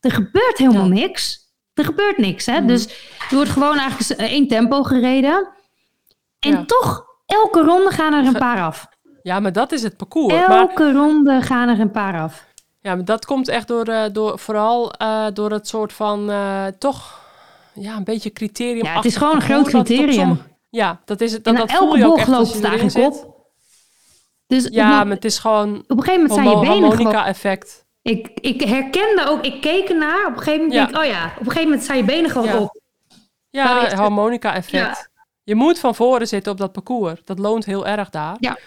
er 0.00 0.10
gebeurt 0.12 0.58
helemaal 0.58 0.88
niks. 0.88 1.38
Er 1.74 1.84
gebeurt 1.84 2.18
niks, 2.18 2.46
hè. 2.46 2.64
Dus 2.64 2.86
er 3.30 3.34
wordt 3.34 3.50
gewoon 3.50 3.78
eigenlijk 3.78 4.20
één 4.20 4.48
tempo 4.48 4.82
gereden. 4.82 5.48
En 6.38 6.50
Ja. 6.50 6.64
toch, 6.64 7.04
elke 7.30 7.60
ronde 7.62 7.90
gaan 7.90 8.12
er 8.14 8.26
een 8.26 8.32
paar 8.32 8.60
af. 8.62 8.88
ja, 9.22 9.40
maar 9.40 9.52
dat 9.52 9.72
is 9.72 9.82
het 9.82 9.96
parcours. 9.96 10.34
Maar, 10.34 10.50
Elke 10.60 10.92
ronde 10.92 11.42
gaan 11.42 11.68
er 11.68 11.80
een 11.80 11.90
paar 11.90 12.20
af. 12.20 12.44
ja, 12.80 12.94
maar 12.94 13.04
dat 13.04 13.24
komt 13.24 13.48
echt 13.48 13.68
door, 13.68 13.84
eh, 13.84 14.02
door 14.12 14.38
vooral 14.38 14.92
eh, 14.92 15.26
door 15.34 15.50
het 15.50 15.68
soort 15.68 15.92
van, 15.92 16.30
eh, 16.30 16.64
toch, 16.78 17.20
ja, 17.72 17.96
een 17.96 18.04
beetje 18.04 18.32
criterium. 18.32 18.84
Ja, 18.84 18.94
het 18.94 19.04
is 19.04 19.16
gewoon 19.16 19.34
een 19.34 19.42
groot 19.42 19.68
criterium. 19.68 20.40
Ja, 20.70 21.00
dat 21.04 21.20
is 21.20 21.32
het. 21.32 21.44
Dat, 21.44 21.54
En 21.54 21.60
dat 21.60 21.70
elke 21.70 21.98
je 21.98 22.06
ook 22.06 22.14
bocht 22.16 22.28
loopt 22.28 22.48
je 22.48 22.54
het 22.54 22.64
eigenlijk 22.64 23.14
op. 23.14 23.38
Dus 24.46 24.66
Ja, 24.70 25.04
maar 25.04 25.14
het 25.14 25.24
is 25.24 25.38
gewoon 25.38 25.84
op 25.88 25.96
een 25.98 26.02
gegeven 26.02 26.26
moment 26.26 26.32
zijn 26.32 26.48
je 26.48 26.54
benen 26.54 26.66
gewoon... 26.66 26.88
harmonica-effect. 26.90 27.84
Ik, 28.02 28.30
ik 28.40 28.60
herkende 28.60 29.24
ook, 29.28 29.44
ik 29.44 29.60
keek 29.60 29.88
ernaar. 29.88 30.26
Op 30.26 30.32
een 30.36 30.42
gegeven 30.42 30.66
moment 30.66 30.72
Ja. 30.72 30.84
denk 30.84 30.96
ik, 30.96 31.02
oh 31.02 31.04
ja, 31.04 31.24
op 31.24 31.38
een 31.38 31.44
gegeven 31.46 31.62
moment 31.62 31.82
zijn 31.84 31.98
je 31.98 32.04
benen 32.04 32.30
gewoon 32.30 32.46
Ja. 32.48 32.58
op. 32.58 32.80
Ja, 33.50 33.94
harmonica-effect. 33.94 35.09
Je 35.50 35.56
moet 35.56 35.78
van 35.78 35.94
voren 35.94 36.26
zitten 36.28 36.52
op 36.52 36.58
dat 36.58 36.72
parcours. 36.72 37.20
Dat 37.24 37.38
loont 37.38 37.64
heel 37.64 37.86
erg 37.86 38.10
daar. 38.10 38.36
Ja. 38.40 38.58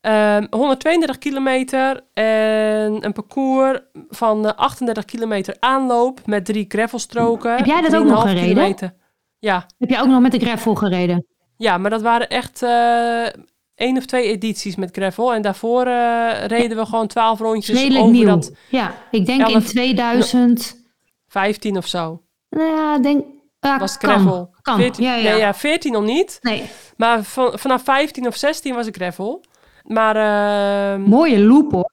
Ehm, 0.00 0.46
132 0.50 1.18
kilometer 1.18 2.00
en 2.12 3.04
een 3.04 3.12
parcours 3.12 3.78
van 4.08 4.46
eh, 4.46 4.52
38 4.56 5.04
kilometer 5.04 5.56
aanloop 5.58 6.20
met 6.26 6.44
drie 6.44 6.64
gravelstroken. 6.68 7.56
Heb 7.56 7.66
jij 7.66 7.80
dat 7.82 7.96
ook 7.96 8.04
nog 8.04 8.22
3,5 8.24 8.28
gereden? 8.28 8.48
kilometer. 8.48 8.94
Ja, 9.38 9.66
Heb 9.78 9.90
je 9.90 10.00
ook 10.00 10.06
nog 10.06 10.20
met 10.20 10.32
de 10.32 10.38
gravel 10.38 10.74
gereden? 10.74 11.26
ja, 11.56 11.78
maar 11.78 11.90
dat 11.90 12.02
waren 12.02 12.28
echt 12.28 12.62
eh 12.62 13.26
één 13.74 13.96
of 13.96 14.04
twee 14.06 14.26
edities 14.28 14.76
met 14.76 14.96
gravel. 14.96 15.34
En 15.34 15.42
daarvoor 15.42 15.86
eh, 15.86 16.46
reden 16.46 16.76
we 16.76 16.86
gewoon 16.86 17.06
12 17.06 17.38
rondjes 17.38 17.76
Redelijk 17.78 18.00
over 18.04 18.16
nieuw. 18.16 18.26
dat 18.26 18.52
Ja, 18.70 18.94
ik 19.10 19.26
denk 19.26 19.48
in 19.48 19.54
Elf- 19.54 19.64
2000... 19.66 20.84
15 21.28 21.76
of 21.76 21.86
zo. 21.86 22.22
Nou 22.50 22.70
ja, 22.76 22.98
denk... 22.98 23.24
Ja, 23.66 23.78
Was 23.78 23.98
kan. 23.98 24.10
gravel. 24.10 24.54
Kan, 24.62 24.76
14, 24.78 25.04
ja, 25.04 25.14
ja. 25.14 25.30
Nee, 25.30 25.38
ja, 25.40 25.54
14 25.54 25.92
nog 25.92 26.04
niet. 26.04 26.38
Nee, 26.40 26.62
Maar 26.96 27.22
van, 27.22 27.58
vanaf 27.58 27.82
15 27.84 28.26
of 28.26 28.36
16 28.36 28.74
was 28.74 28.86
ik 28.86 28.94
gravel. 28.96 29.44
Maar 29.82 30.16
ehm, 30.16 31.00
mooie 31.00 31.38
loop 31.40 31.72
hoor. 31.72 31.90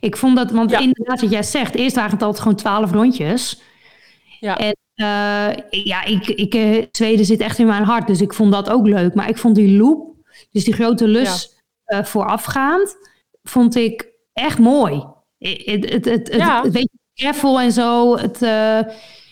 Ik 0.00 0.16
vond 0.16 0.36
dat, 0.36 0.50
want 0.50 0.70
Ja. 0.70 0.78
inderdaad 0.78 1.20
wat 1.20 1.30
jij 1.30 1.42
zegt, 1.42 1.74
eerst 1.74 1.96
waren 1.96 2.10
het 2.10 2.22
altijd 2.22 2.42
gewoon 2.42 2.56
12 2.56 2.92
rondjes. 2.92 3.62
ja, 4.40 4.56
En 4.58 4.76
eh, 4.94 5.84
ja, 5.84 6.04
ik, 6.04 6.26
ik, 6.28 6.54
eh, 6.54 6.84
Zweden 6.90 7.24
zit 7.24 7.40
echt 7.40 7.58
in 7.58 7.66
mijn 7.66 7.82
hart, 7.84 8.06
dus 8.06 8.20
ik 8.20 8.34
vond 8.34 8.52
dat 8.52 8.70
ook 8.70 8.86
leuk. 8.86 9.14
Maar 9.14 9.28
ik 9.28 9.38
vond 9.38 9.54
die 9.54 9.78
loop, 9.78 10.14
dus 10.50 10.64
die 10.64 10.74
grote 10.74 11.08
lus 11.08 11.56
eh, 11.84 12.04
voorafgaand, 12.04 12.96
vond 13.42 13.74
ik 13.76 14.08
echt 14.32 14.58
mooi. 14.58 15.04
Het, 15.38 15.62
het, 15.90 15.90
het, 15.90 16.04
het, 16.04 16.34
Ja. 16.34 16.62
het, 16.62 16.72
weet 16.72 16.90
je, 16.92 17.24
gravel 17.24 17.60
en 17.60 17.72
zo, 17.72 18.16
het, 18.16 18.38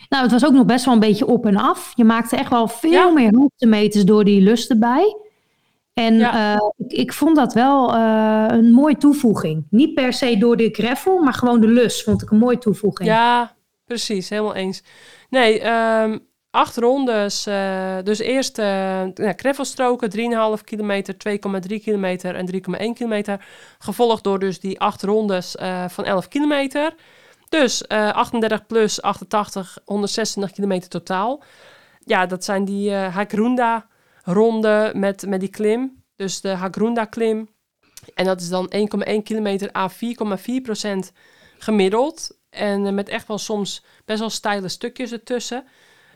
Nou, 0.08 0.22
het 0.22 0.32
was 0.32 0.46
ook 0.46 0.52
nog 0.52 0.64
best 0.66 0.84
wel 0.84 0.94
een 0.94 1.00
beetje 1.00 1.26
op 1.26 1.46
en 1.46 1.56
af. 1.56 1.92
Je 1.94 2.04
maakte 2.04 2.36
echt 2.36 2.50
wel 2.50 2.68
veel 2.68 2.90
Ja. 2.90 3.10
meer 3.10 3.36
hoogtemeters 3.36 4.04
door 4.04 4.24
die 4.24 4.40
lus 4.40 4.66
erbij. 4.66 5.16
En 5.94 6.14
Ja. 6.18 6.54
eh, 6.54 6.60
ik, 6.76 6.92
ik 6.92 7.12
vond 7.12 7.36
dat 7.36 7.52
wel 7.54 7.94
eh, 7.94 8.44
een 8.48 8.72
mooie 8.72 8.96
toevoeging. 8.96 9.66
Niet 9.70 9.94
per 9.94 10.12
se 10.12 10.36
door 10.38 10.56
de 10.56 10.68
gravel, 10.72 11.18
maar 11.22 11.32
gewoon 11.34 11.60
de 11.60 11.66
lus 11.66 12.02
vond 12.02 12.22
ik 12.22 12.30
een 12.30 12.38
mooie 12.38 12.58
toevoeging. 12.58 13.08
Ja, 13.08 13.54
precies, 13.84 14.28
helemaal 14.28 14.54
eens. 14.54 14.82
Nee, 15.30 15.60
ehm, 15.60 16.18
acht 16.50 16.76
rondes. 16.76 17.46
eh, 17.46 17.96
dus 18.04 18.18
eerst 18.18 18.56
ja, 18.56 19.12
gravelstroken, 19.36 20.10
3,5 20.10 20.64
kilometer, 20.64 21.14
2,3 21.16 21.80
kilometer 21.80 22.34
en 22.34 22.46
3,1 22.46 22.92
kilometer. 22.94 23.44
Gevolgd 23.78 24.24
door 24.24 24.38
dus 24.38 24.60
die 24.60 24.80
acht 24.80 25.02
rondes 25.02 25.54
van 25.88 26.04
11 26.04 26.28
kilometer. 26.28 26.94
Dus 27.48 27.86
eh 27.86 28.12
38 28.12 28.66
plus 28.66 29.02
88, 29.02 29.78
126 29.84 30.52
kilometer 30.56 30.88
totaal. 30.88 31.42
Ja, 32.04 32.26
dat 32.26 32.44
zijn 32.44 32.64
die 32.64 32.90
eh 32.94 33.14
Hagrunda-ronden 33.14 34.98
met, 35.00 35.26
met 35.26 35.40
die 35.40 35.48
klim. 35.48 36.02
Dus 36.16 36.40
de 36.40 36.48
Hagrunda-klim. 36.48 37.48
En 38.14 38.24
dat 38.24 38.40
is 38.40 38.48
dan 38.48 38.72
1,1 39.08 39.22
kilometer 39.22 39.76
à 39.76 39.88
4,4 39.90 39.96
procent 40.62 41.12
gemiddeld. 41.58 42.38
En 42.50 42.86
eh, 42.86 42.92
met 42.92 43.08
echt 43.08 43.28
wel 43.28 43.38
soms 43.38 43.84
best 44.04 44.18
wel 44.20 44.30
steile 44.30 44.68
stukjes 44.68 45.12
ertussen. 45.12 45.64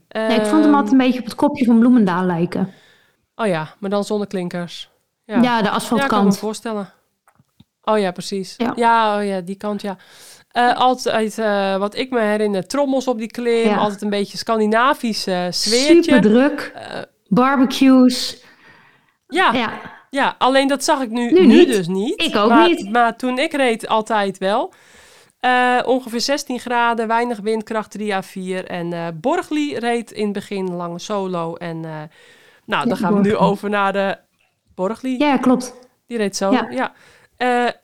Nee, 0.09 0.39
ik 0.41 0.47
vond 0.47 0.65
hem 0.65 0.75
altijd 0.75 0.93
een 0.93 0.99
beetje 0.99 1.19
op 1.19 1.25
het 1.25 1.35
kopje 1.35 1.65
van 1.65 1.79
Bloemendaal 1.79 2.25
lijken. 2.25 2.73
Oh 3.35 3.47
ja, 3.47 3.75
maar 3.79 3.91
dan 3.91 4.05
zonder 4.05 4.27
klinkers. 4.27 4.91
Ja, 5.25 5.35
Ja, 5.35 5.41
de 5.41 5.47
Ja, 5.49 5.59
ik 5.59 5.63
kan 5.63 5.71
me 5.71 5.77
asfaltkant. 5.77 6.39
voorstellen. 6.39 6.93
Oh 7.83 7.99
ja, 7.99 8.11
precies. 8.11 8.55
Ja. 8.57 8.73
Ja, 8.77 9.19
oh 9.19 9.25
ja, 9.25 9.41
die 9.41 9.57
kant, 9.57 9.83
ja. 9.83 9.97
Eh, 10.51 10.77
altijd, 10.77 11.39
eh, 11.39 11.77
wat 11.77 11.95
ik 11.95 12.11
me 12.11 12.21
herinner, 12.21 12.67
trommels 12.67 13.09
op 13.09 13.19
die 13.19 13.31
klim. 13.31 13.69
Ja. 13.69 13.77
Altijd 13.77 14.03
een 14.03 14.11
beetje 14.11 14.39
Scandinavisch 14.39 15.27
eh, 15.27 15.47
sfeertje. 15.51 16.03
Super 16.03 16.21
druk. 16.21 16.73
Eh, 16.75 17.01
Barbecues. 17.29 18.45
ja, 19.27 19.53
ja. 19.53 19.99
Ja, 20.11 20.35
alleen 20.39 20.69
dat 20.69 20.85
zag 20.85 21.01
ik 21.01 21.11
nu, 21.11 21.47
Nu 21.47 21.65
dus 21.67 21.89
niet. 21.89 22.23
Ik 22.23 22.37
ook 22.37 22.49
maar, 22.49 22.69
niet. 22.69 22.91
Maar 22.91 23.17
toen 23.17 23.39
ik 23.39 23.53
reed, 23.53 23.89
altijd 23.89 24.39
wel. 24.39 24.73
Ongeveer 25.85 26.21
16 26.21 26.59
graden, 26.61 27.07
weinig 27.07 27.39
windkracht 27.39 27.91
3 27.91 28.15
à 28.15 28.23
4. 28.23 28.65
En 28.65 29.19
Borgli 29.21 29.79
reed 29.79 30.11
in 30.11 30.25
het 30.25 30.33
begin 30.33 30.75
lange 30.75 30.99
solo. 30.99 31.55
En 31.55 31.81
nou, 32.65 32.89
dan 32.89 32.97
gaan 32.97 33.15
we 33.15 33.21
nu 33.21 33.37
over 33.37 33.71
naar 33.71 33.93
de 33.93 34.19
Borgli. 34.75 35.19
ja 35.19 35.37
klopt. 35.37 35.75
Die 36.07 36.17
reed 36.17 36.37
zo, 36.37 36.51
Ja. 36.51 36.69
ja. 36.71 36.93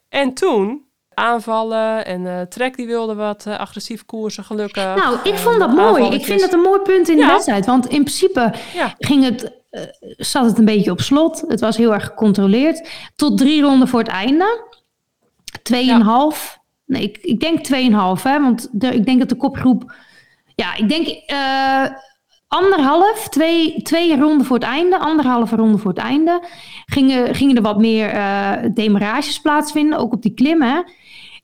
En 0.09 0.35
toen 0.35 0.86
aanvallen 1.19 2.05
en 2.07 2.27
eh 2.27 2.41
Trek 2.41 2.77
die 2.77 2.87
wilde 2.87 3.15
wat 3.15 3.47
eh, 3.47 3.59
agressief 3.59 4.05
koersen, 4.05 4.45
gelukkig. 4.45 4.95
Nou, 4.95 5.17
ik 5.25 5.33
Eh, 5.33 5.39
vond 5.39 5.59
dat 5.59 5.75
wat 5.75 5.99
mooi. 5.99 6.15
Ik 6.15 6.25
vind 6.25 6.41
dat 6.41 6.53
een 6.53 6.61
mooi 6.61 6.81
punt 6.81 7.09
in 7.09 7.17
de 7.17 7.23
Ja. 7.23 7.29
wedstrijd. 7.29 7.67
Want 7.67 7.85
in 7.87 8.01
principe 8.03 8.53
Ja. 8.75 8.95
ging 8.99 9.25
het, 9.25 9.53
eh, 9.71 9.83
zat 10.17 10.45
het 10.45 10.59
een 10.59 10.65
beetje 10.65 10.91
op 10.91 11.01
slot. 11.01 11.45
Het 11.49 11.61
was 11.61 11.77
heel 11.77 11.95
erg 11.95 12.05
gecontroleerd. 12.05 12.89
Tot 13.17 13.39
drie 13.39 13.63
ronden 13.63 13.89
voor 13.89 13.99
het 13.99 14.09
einde. 14.09 14.65
Tweeënhalf. 15.63 16.59
Nee, 16.87 17.03
ik, 17.03 17.19
ik 17.19 17.41
denk 17.41 17.65
tweeënhalf. 17.65 18.23
Hè, 18.23 18.41
want 18.41 18.69
de, 18.73 18.95
ik 18.95 19.05
denk 19.05 19.19
dat 19.19 19.29
de 19.29 19.35
kopgroep... 19.37 19.95
Ja, 20.55 20.75
ik 20.77 20.89
denk 20.89 21.07
eh, 21.27 21.85
anderhalf. 22.49 23.29
Twee, 23.29 23.83
twee 23.83 24.17
ronden 24.19 24.47
voor 24.47 24.57
het 24.57 24.65
einde. 24.67 24.99
Anderhalve 24.99 25.57
ronde 25.57 25.79
voor 25.79 25.91
het 25.91 26.01
einde. 26.01 26.43
Gingen, 26.87 27.35
gingen 27.35 27.57
er 27.57 27.63
wat 27.63 27.79
meer 27.79 28.09
eh 28.09 28.53
demarages 28.75 29.41
plaatsvinden. 29.41 29.99
Ook 29.99 30.13
op 30.13 30.23
die 30.23 30.35
klimmen. 30.35 30.85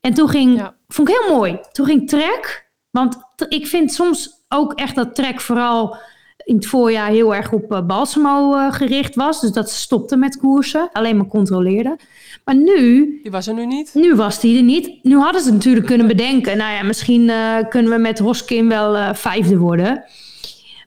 En 0.03 0.15
toen 0.15 0.29
ging... 0.29 0.57
Ja. 0.57 0.75
Vond 0.89 1.09
ik 1.09 1.15
heel 1.21 1.37
mooi. 1.37 1.59
Toen 1.73 1.87
ging 1.87 2.09
Trek... 2.09 2.71
Want 2.91 3.17
ik 3.49 3.67
vind 3.67 3.93
soms 3.93 4.31
ook 4.49 4.73
echt 4.73 4.95
dat 4.95 5.15
Trek 5.15 5.41
vooral 5.41 5.97
in 6.45 6.55
het 6.55 6.67
voorjaar 6.67 7.09
heel 7.11 7.35
erg 7.35 7.53
op 7.53 7.73
eh, 7.73 7.87
Balsamo 7.87 8.57
eh, 8.57 8.73
gericht 8.73 9.15
was. 9.15 9.41
Dus 9.41 9.51
dat 9.53 9.71
ze 9.71 9.77
stopte 9.77 10.17
met 10.17 10.39
koersen. 10.39 10.89
Alleen 10.93 11.17
maar 11.17 11.27
controleerde. 11.27 11.99
Maar 12.45 12.55
nu, 12.55 13.19
Die 13.23 13.31
was 13.31 13.47
er 13.47 13.55
nu 13.55 13.67
niet. 13.67 13.91
nu 13.95 14.15
was 14.15 14.41
die 14.41 14.57
er 14.57 14.63
niet. 14.63 14.99
Nu 15.05 15.17
hadden 15.17 15.41
ze 15.43 15.53
natuurlijk 15.53 15.87
kunnen 15.87 16.07
bedenken. 16.07 16.57
Nou 16.57 16.73
ja, 16.75 16.83
misschien 16.83 17.31
eh, 17.31 17.57
kunnen 17.69 17.93
we 17.93 17.99
met 17.99 18.19
Hoskin 18.19 18.69
wel 18.69 18.97
eh, 18.97 19.15
vijfde 19.15 19.59
worden. 19.59 20.05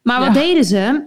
Maar 0.03 0.19
wat 0.19 0.35
Ja. 0.35 0.41
deden 0.41 0.63
ze? 0.65 1.03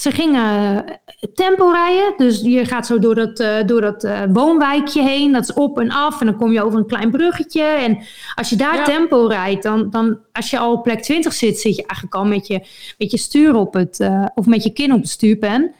Ze 0.00 0.10
gingen 0.10 0.84
eh, 0.86 0.94
tempo 1.34 1.70
rijden. 1.70 2.12
Dus 2.16 2.40
je 2.40 2.64
gaat 2.64 2.86
zo 2.86 2.98
door 2.98 3.14
dat, 3.14 3.40
eh, 3.40 3.66
door 3.66 3.80
dat 3.80 4.04
eh, 4.04 4.20
woonwijkje 4.32 5.02
heen. 5.02 5.32
Dat 5.32 5.42
is 5.42 5.52
op 5.52 5.78
en 5.78 5.90
af. 5.90 6.20
En 6.20 6.26
dan 6.26 6.36
kom 6.36 6.52
je 6.52 6.62
over 6.62 6.78
een 6.78 6.86
klein 6.86 7.10
bruggetje. 7.10 7.62
En 7.62 7.98
als 8.34 8.48
je 8.50 8.56
daar 8.56 8.74
Ja. 8.74 8.84
tempo 8.84 9.26
rijdt, 9.26 9.62
dan, 9.62 9.90
dan 9.90 10.18
als 10.32 10.50
je 10.50 10.58
al 10.58 10.72
op 10.72 10.82
plek 10.82 11.02
20 11.02 11.32
zit, 11.32 11.58
zit 11.60 11.76
je 11.76 11.86
eigenlijk 11.86 12.14
al 12.14 12.24
met 12.24 12.46
je, 12.46 12.60
met 12.98 13.10
je 13.10 13.18
stuur 13.18 13.54
op 13.54 13.74
het, 13.74 14.10
of 14.34 14.46
met 14.46 14.62
je 14.62 14.72
kin 14.72 14.92
op 14.92 15.00
het 15.00 15.08
stuurpen. 15.08 15.72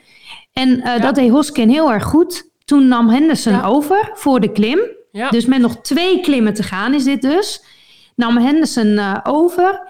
En 0.53 0.83
dat 1.01 1.15
deed 1.15 1.31
Hoskin 1.31 1.69
heel 1.69 1.93
erg 1.93 2.05
goed. 2.05 2.51
Toen 2.65 2.89
nam 2.89 3.09
Henderson 3.09 3.53
Ja. 3.53 3.65
over 3.65 4.11
voor 4.15 4.41
de 4.41 4.53
klim. 4.53 4.79
Dus 5.31 5.47
met 5.47 5.61
nog 5.61 5.77
twee 5.81 6.21
klimmen 6.21 6.55
te 6.55 6.63
gaan 6.63 6.95
is 6.95 7.05
dit 7.05 7.23
dus. 7.23 7.65
Nam 8.17 8.37
Henderson 8.37 9.01
over. 9.23 9.81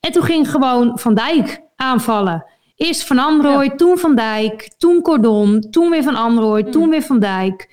En 0.00 0.12
toen 0.12 0.22
ging 0.22 0.50
gewoon 0.50 0.98
Van 0.98 1.14
Dijk 1.14 1.60
aanvallen. 1.76 2.44
Eerst 2.82 3.06
Van 3.06 3.18
Androoy, 3.18 3.70
toen 3.70 3.98
Van 3.98 4.14
Dijk, 4.14 4.70
toen 4.78 5.02
Cordon, 5.02 5.66
toen 5.70 5.90
weer 5.90 6.02
Van 6.02 6.14
Androoy, 6.16 6.62
toen 6.62 6.90
weer 6.90 7.02
Van 7.02 7.18
Dijk. 7.20 7.68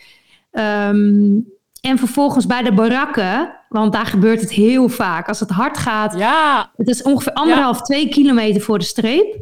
Ehm, 0.52 1.38
en 1.82 1.98
vervolgens 1.98 2.45
bij 2.45 2.63
de 2.63 2.74
barakken, 2.74 3.54
want 3.69 3.93
daar 3.93 4.06
gebeurt 4.06 4.41
het 4.41 4.52
heel 4.52 4.89
vaak. 4.89 5.28
Als 5.28 5.39
het 5.39 5.50
hard 5.50 5.78
gaat, 5.78 6.17
ja, 6.17 6.72
het 6.76 6.88
is 6.88 7.02
ongeveer 7.02 7.34
anderhalf, 7.34 7.82
twee 7.82 8.10
kilometer 8.10 8.62
voor 8.62 8.80
de 8.80 8.86
streep. 8.86 9.36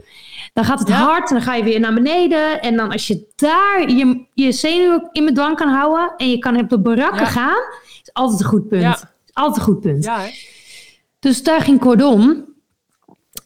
Dan 0.53 0.65
gaat 0.65 0.79
het 0.79 0.87
Ja. 0.87 0.95
hard 0.95 1.29
en 1.29 1.35
dan 1.35 1.43
ga 1.45 1.55
je 1.55 1.63
weer 1.63 1.79
naar 1.79 1.93
beneden. 1.93 2.61
En 2.61 2.75
dan 2.75 2.91
als 2.91 3.07
je 3.07 3.27
daar 3.35 3.89
je, 3.89 4.25
je 4.33 4.51
zenuwen 4.51 5.09
in 5.11 5.25
bedwang 5.25 5.55
kan 5.55 5.69
houden... 5.69 6.13
en 6.17 6.29
je 6.29 6.37
kan 6.37 6.59
op 6.59 6.69
de 6.69 6.79
barakken 6.79 7.25
gaan, 7.25 7.61
is 8.03 8.13
altijd 8.13 8.39
een 8.39 8.45
goed 8.45 8.67
punt. 8.67 8.83
Altijd 9.33 9.57
een 9.57 9.63
goed 9.73 9.79
punt. 9.79 10.03
Dus 11.19 11.43
daar 11.43 11.61
ging 11.61 11.79
Cordon. 11.79 12.45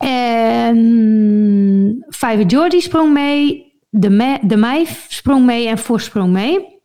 En 0.02 2.06
Vijver 2.08 2.46
Jordi 2.46 2.82
sprong 2.82 3.14
mee. 3.14 3.70
De, 3.90 4.10
Me 4.10 4.40
de 4.42 4.86
sprong 5.08 5.46
mee 5.46 5.68
en 5.68 5.78
Vos 5.78 6.04
sprong 6.04 6.32
mee. 6.32 6.80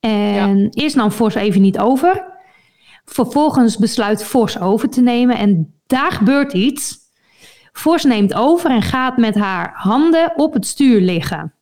En 0.00 0.68
eerst 0.70 0.96
nam 0.96 1.12
Vos 1.12 1.34
even 1.34 1.60
niet 1.60 1.78
over. 1.78 2.24
Vervolgens 3.04 3.76
besluit 3.76 4.24
Vos 4.24 4.60
over 4.60 4.90
te 4.90 5.00
nemen. 5.00 5.36
En 5.36 5.74
daar 5.86 6.12
gebeurt 6.12 6.52
iets. 6.52 6.98
Vos 7.72 8.04
neemt 8.04 8.34
over 8.34 8.70
en 8.70 8.82
gaat 8.82 9.16
met 9.16 9.34
haar 9.34 9.70
handen 9.74 10.32
op 10.36 10.52
het 10.52 10.66
stuur 10.66 11.00
liggen. 11.00 11.54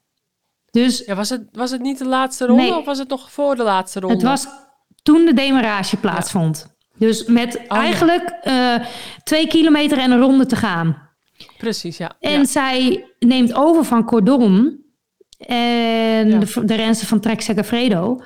Dus 0.70 1.02
ja 1.06 1.14
was, 1.14 1.30
het, 1.30 1.48
was 1.52 1.70
het 1.70 1.80
niet 1.80 1.98
de 1.98 2.06
laatste 2.06 2.46
ronde 2.46 2.62
Nee. 2.62 2.76
of 2.76 2.84
was 2.84 2.98
het 2.98 3.08
nog 3.08 3.32
voor 3.32 3.56
de 3.56 3.62
laatste 3.62 4.00
ronde? 4.00 4.14
het 4.14 4.24
was 4.24 4.46
toen 5.02 5.24
de 5.24 5.34
demarage 5.34 5.96
plaatsvond. 5.96 6.76
Dus 7.00 7.24
met 7.24 7.56
Oh, 7.68 7.76
eigenlijk 7.78 8.28
eh, 8.42 8.74
twee 9.24 9.46
kilometer 9.46 9.98
en 9.98 10.10
een 10.10 10.20
ronde 10.20 10.46
te 10.46 10.56
gaan. 10.56 11.08
Precies, 11.58 11.96
ja. 11.96 12.12
En 12.20 12.38
ja. 12.38 12.44
zij 12.44 13.04
neemt 13.18 13.54
over 13.54 13.84
van 13.84 14.04
Cordon 14.04 14.78
en 15.38 16.28
Ja. 16.30 16.38
de, 16.38 16.64
de 16.64 16.74
renster 16.74 17.06
van 17.06 17.20
Trek 17.20 17.40
Segafredo. 17.40 18.20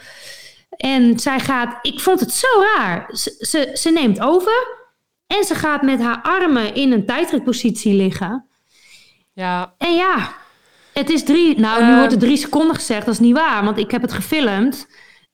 En 0.71 1.19
zij 1.19 1.41
gaat, 1.41 1.79
ik 1.83 2.01
vond 2.01 2.21
het 2.21 2.33
zo 2.33 2.47
raar. 2.77 3.09
Ze, 3.13 3.35
ze, 3.39 3.71
ze 3.75 3.91
neemt 3.91 4.21
over 4.21 4.67
en 5.27 5.45
ze 5.45 5.55
gaat 5.55 5.83
met 5.83 6.01
haar 6.01 6.21
armen 6.23 6.75
in 6.75 6.93
een 6.93 7.07
tijdritpositie 7.07 7.95
liggen. 7.95 8.47
ja, 9.33 9.75
En 9.79 9.95
ja, 9.95 10.33
het 10.93 11.11
is 11.11 11.25
drie, 11.25 11.59
nou 11.61 11.85
nu 11.85 11.91
Eh. 11.91 11.97
wordt 11.99 12.13
er 12.13 12.19
drie 12.19 12.37
seconden 12.37 12.75
gezegd, 12.75 13.05
dat 13.05 13.15
is 13.15 13.21
niet 13.21 13.35
waar, 13.37 13.65
want 13.65 13.79
ik 13.79 13.91
heb 13.91 14.03
het 14.03 14.13
gefilmd. 14.13 14.87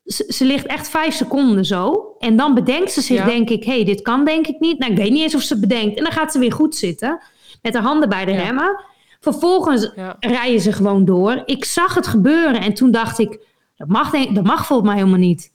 Ze, 0.04 0.24
ze 0.28 0.44
ligt 0.44 0.66
echt 0.66 0.88
vijf 0.88 1.14
seconden 1.14 1.64
zo. 1.64 2.14
En 2.18 2.36
dan 2.36 2.54
bedenkt 2.54 2.92
ze 2.92 3.00
zich, 3.00 3.16
Ja. 3.18 3.24
denk 3.24 3.50
ik, 3.50 3.64
hé, 3.64 3.72
hey, 3.74 3.84
dit 3.84 4.02
kan 4.02 4.24
denk 4.24 4.46
ik 4.46 4.60
niet. 4.60 4.78
Nou, 4.78 4.92
ik 4.92 4.98
weet 4.98 5.10
niet 5.10 5.22
eens 5.22 5.34
of 5.34 5.42
ze 5.42 5.52
het 5.52 5.68
bedenkt. 5.68 5.96
En 5.98 6.02
dan 6.04 6.12
gaat 6.12 6.32
ze 6.32 6.38
weer 6.38 6.52
goed 6.52 6.74
zitten, 6.76 7.20
met 7.62 7.74
haar 7.74 7.82
handen 7.82 8.08
bij 8.08 8.24
de 8.24 8.32
Ja. 8.32 8.42
remmen. 8.42 8.84
Vervolgens 9.20 9.92
ja. 9.96 10.16
rijden 10.20 10.60
ze 10.60 10.72
gewoon 10.72 11.04
door. 11.04 11.42
Ik 11.44 11.64
zag 11.64 11.94
het 11.94 12.06
gebeuren 12.06 12.60
en 12.60 12.74
toen 12.74 12.90
dacht 12.90 13.18
ik, 13.18 13.40
dat 13.76 13.88
mag, 13.88 14.10
dat 14.10 14.44
mag 14.44 14.66
volgens 14.66 14.88
mij 14.88 14.98
helemaal 14.98 15.18
niet. 15.20 15.52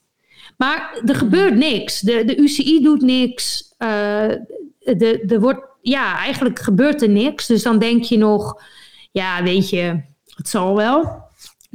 Maar 0.57 0.99
er 1.05 1.15
gebeurt 1.15 1.55
niks. 1.55 1.99
De, 1.99 2.25
de 2.25 2.37
UCI 2.37 2.81
doet 2.83 3.01
niks. 3.01 3.73
Eh, 3.77 3.87
de, 4.79 5.23
er 5.27 5.39
wordt, 5.39 5.61
ja, 5.81 6.17
eigenlijk 6.17 6.59
gebeurt 6.59 7.01
er 7.01 7.09
niks. 7.09 7.47
Dus 7.47 7.63
dan 7.63 7.79
denk 7.79 8.03
je 8.03 8.17
nog, 8.17 8.61
ja, 9.11 9.43
weet 9.43 9.69
je, 9.69 10.01
het 10.35 10.49
zal 10.49 10.75
wel. 10.75 11.23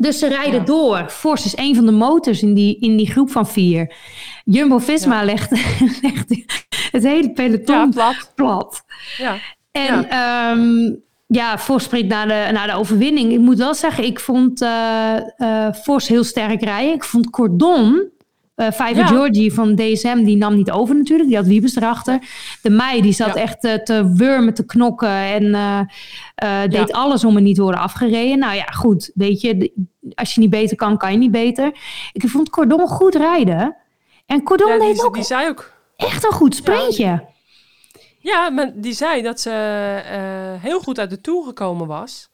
Dus 0.01 0.19
ze 0.19 0.27
rijden 0.27 0.61
Ja. 0.61 0.65
door. 0.65 1.09
Force 1.09 1.47
is 1.47 1.57
een 1.57 1.75
van 1.75 1.87
de 1.87 1.93
motors 1.93 2.43
in 2.43 2.55
die, 2.55 2.77
in 2.81 2.97
die 2.97 3.11
groep 3.11 3.31
van 3.31 3.47
vier. 3.49 3.95
Jumbo-Visma 4.45 5.25
legt, 5.25 5.51
legt 6.03 6.45
het 6.93 7.03
hele 7.03 7.31
peloton 7.33 7.77
ja, 7.77 7.89
plat. 7.89 8.33
plat. 8.35 8.85
Ja. 9.19 9.37
En 9.73 10.07
ja, 10.11 10.57
ja 11.27 11.59
Vos 11.59 11.83
spreekt 11.83 12.09
naar 12.09 12.29
de, 12.29 12.49
naar 12.53 12.67
de 12.67 12.75
overwinning. 12.75 13.33
Ik 13.33 13.39
moet 13.39 13.59
wel 13.59 13.75
zeggen, 13.75 14.05
ik 14.05 14.21
vond 14.21 14.63
eh 14.63 15.69
Vos 15.73 16.09
heel 16.09 16.25
sterk 16.25 16.63
rijden. 16.63 16.95
Ik 16.95 17.05
vond 17.05 17.31
Cordon 17.31 18.09
Uh, 18.61 18.67
Fiverr 18.71 18.97
Ja. 18.97 19.07
Georgie 19.07 19.53
van 19.53 19.75
DSM, 19.77 20.25
die 20.25 20.37
nam 20.37 20.57
niet 20.57 20.71
over 20.71 20.97
natuurlijk. 20.97 21.29
Die 21.29 21.39
had 21.39 21.47
Wiebes 21.47 21.77
erachter. 21.77 22.19
De 22.63 22.71
Mei, 22.71 23.01
die 23.03 23.13
zat 23.13 23.35
Ja. 23.35 23.41
echt 23.41 23.65
eh, 23.65 23.75
te 23.75 24.13
wurmen, 24.15 24.55
te 24.55 24.67
knokken. 24.67 25.09
En 25.09 25.55
eh, 25.55 25.81
eh, 26.35 26.71
deed 26.71 26.89
Ja. 26.89 26.95
alles 26.99 27.25
om 27.25 27.37
er 27.37 27.43
niet 27.43 27.55
te 27.57 27.63
worden 27.63 27.81
afgereden. 27.81 28.39
Nou 28.39 28.55
ja, 28.55 28.65
goed. 28.65 29.11
Weet 29.15 29.41
je, 29.41 29.73
als 30.15 30.35
je 30.35 30.41
niet 30.41 30.51
beter 30.51 30.77
kan, 30.77 30.97
kan 30.97 31.13
je 31.13 31.19
niet 31.19 31.31
beter. 31.31 31.73
Ik 32.13 32.29
vond 32.29 32.51
Cordon 32.51 32.89
goed 32.89 33.15
rijden. 33.15 33.77
En 34.27 34.43
Cordon 34.43 34.69
Ja, 34.73 34.79
deed 34.79 34.95
die, 34.95 35.05
ook 35.05 35.15
die 35.15 35.25
zei 35.25 35.49
ook. 35.49 35.73
echt 35.97 36.25
een 36.25 36.33
goed 36.33 36.55
sprintje. 36.55 37.25
Ja, 38.19 38.51
maar 38.51 38.73
die 38.75 38.93
zei 38.93 39.23
dat 39.23 39.41
ze 39.41 39.51
eh, 40.11 40.63
heel 40.63 40.81
goed 40.81 40.99
uit 40.99 41.11
de 41.11 41.21
Tour 41.21 41.45
gekomen 41.45 41.87
was. 41.87 42.29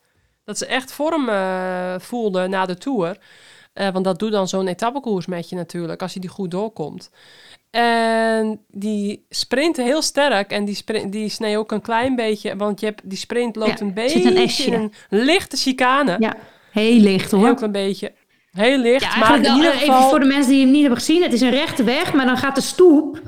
Dat 0.44 0.58
ze 0.58 0.66
echt 0.66 0.92
vorm 0.92 1.28
eh, 1.28 1.94
voelde 1.98 2.48
na 2.48 2.66
de 2.66 2.76
Tour. 2.78 3.16
Eh, 3.76 3.88
want 3.92 4.04
dat 4.04 4.18
doet 4.18 4.32
dan 4.32 4.48
zo'n 4.48 4.66
etappekoers 4.68 5.26
met 5.26 5.48
je 5.48 5.56
natuurlijk, 5.56 6.02
als 6.02 6.14
je 6.14 6.20
die 6.20 6.30
goed 6.30 6.50
doorkomt. 6.50 7.10
En 7.70 8.60
die 8.70 9.26
sprintte 9.30 9.82
heel 9.82 10.02
sterk 10.02 10.50
en 10.50 10.64
die, 10.64 10.74
sprint, 10.74 11.12
die 11.12 11.28
snee 11.28 11.58
ook 11.58 11.72
een 11.72 11.80
klein 11.80 12.16
beetje, 12.16 12.56
want 12.56 12.80
je 12.80 12.86
hebt, 12.86 13.00
die 13.04 13.18
sprint 13.18 13.56
loopt 13.56 13.78
Ja, 13.78 13.86
een 13.86 13.94
beetje 13.94 14.24
een 14.36 14.72
in 14.72 14.92
een 15.10 15.24
lichte 15.24 15.56
chicane. 15.56 16.16
Ja, 16.18 16.34
heel 16.72 16.98
licht 17.00 17.30
hoor. 17.30 17.54
klein 17.54 17.72
beetje. 17.72 18.12
Heel 18.50 18.78
licht, 18.78 19.02
Ja, 19.14 19.18
maar 19.18 19.36
in 19.36 19.54
ieder 19.54 19.70
eh, 19.72 19.78
geval... 19.78 19.96
even 19.96 20.08
voor 20.08 20.20
de 20.20 20.26
mensen 20.26 20.50
die 20.52 20.60
hem 20.60 20.70
niet 20.70 20.80
hebben 20.80 20.98
gezien. 20.98 21.22
Het 21.22 21.32
is 21.32 21.40
een 21.40 21.50
rechte 21.50 21.84
weg, 21.84 22.12
maar 22.12 22.26
dan 22.26 22.36
gaat 22.36 22.54
de 22.54 22.60
stoep 22.60 23.20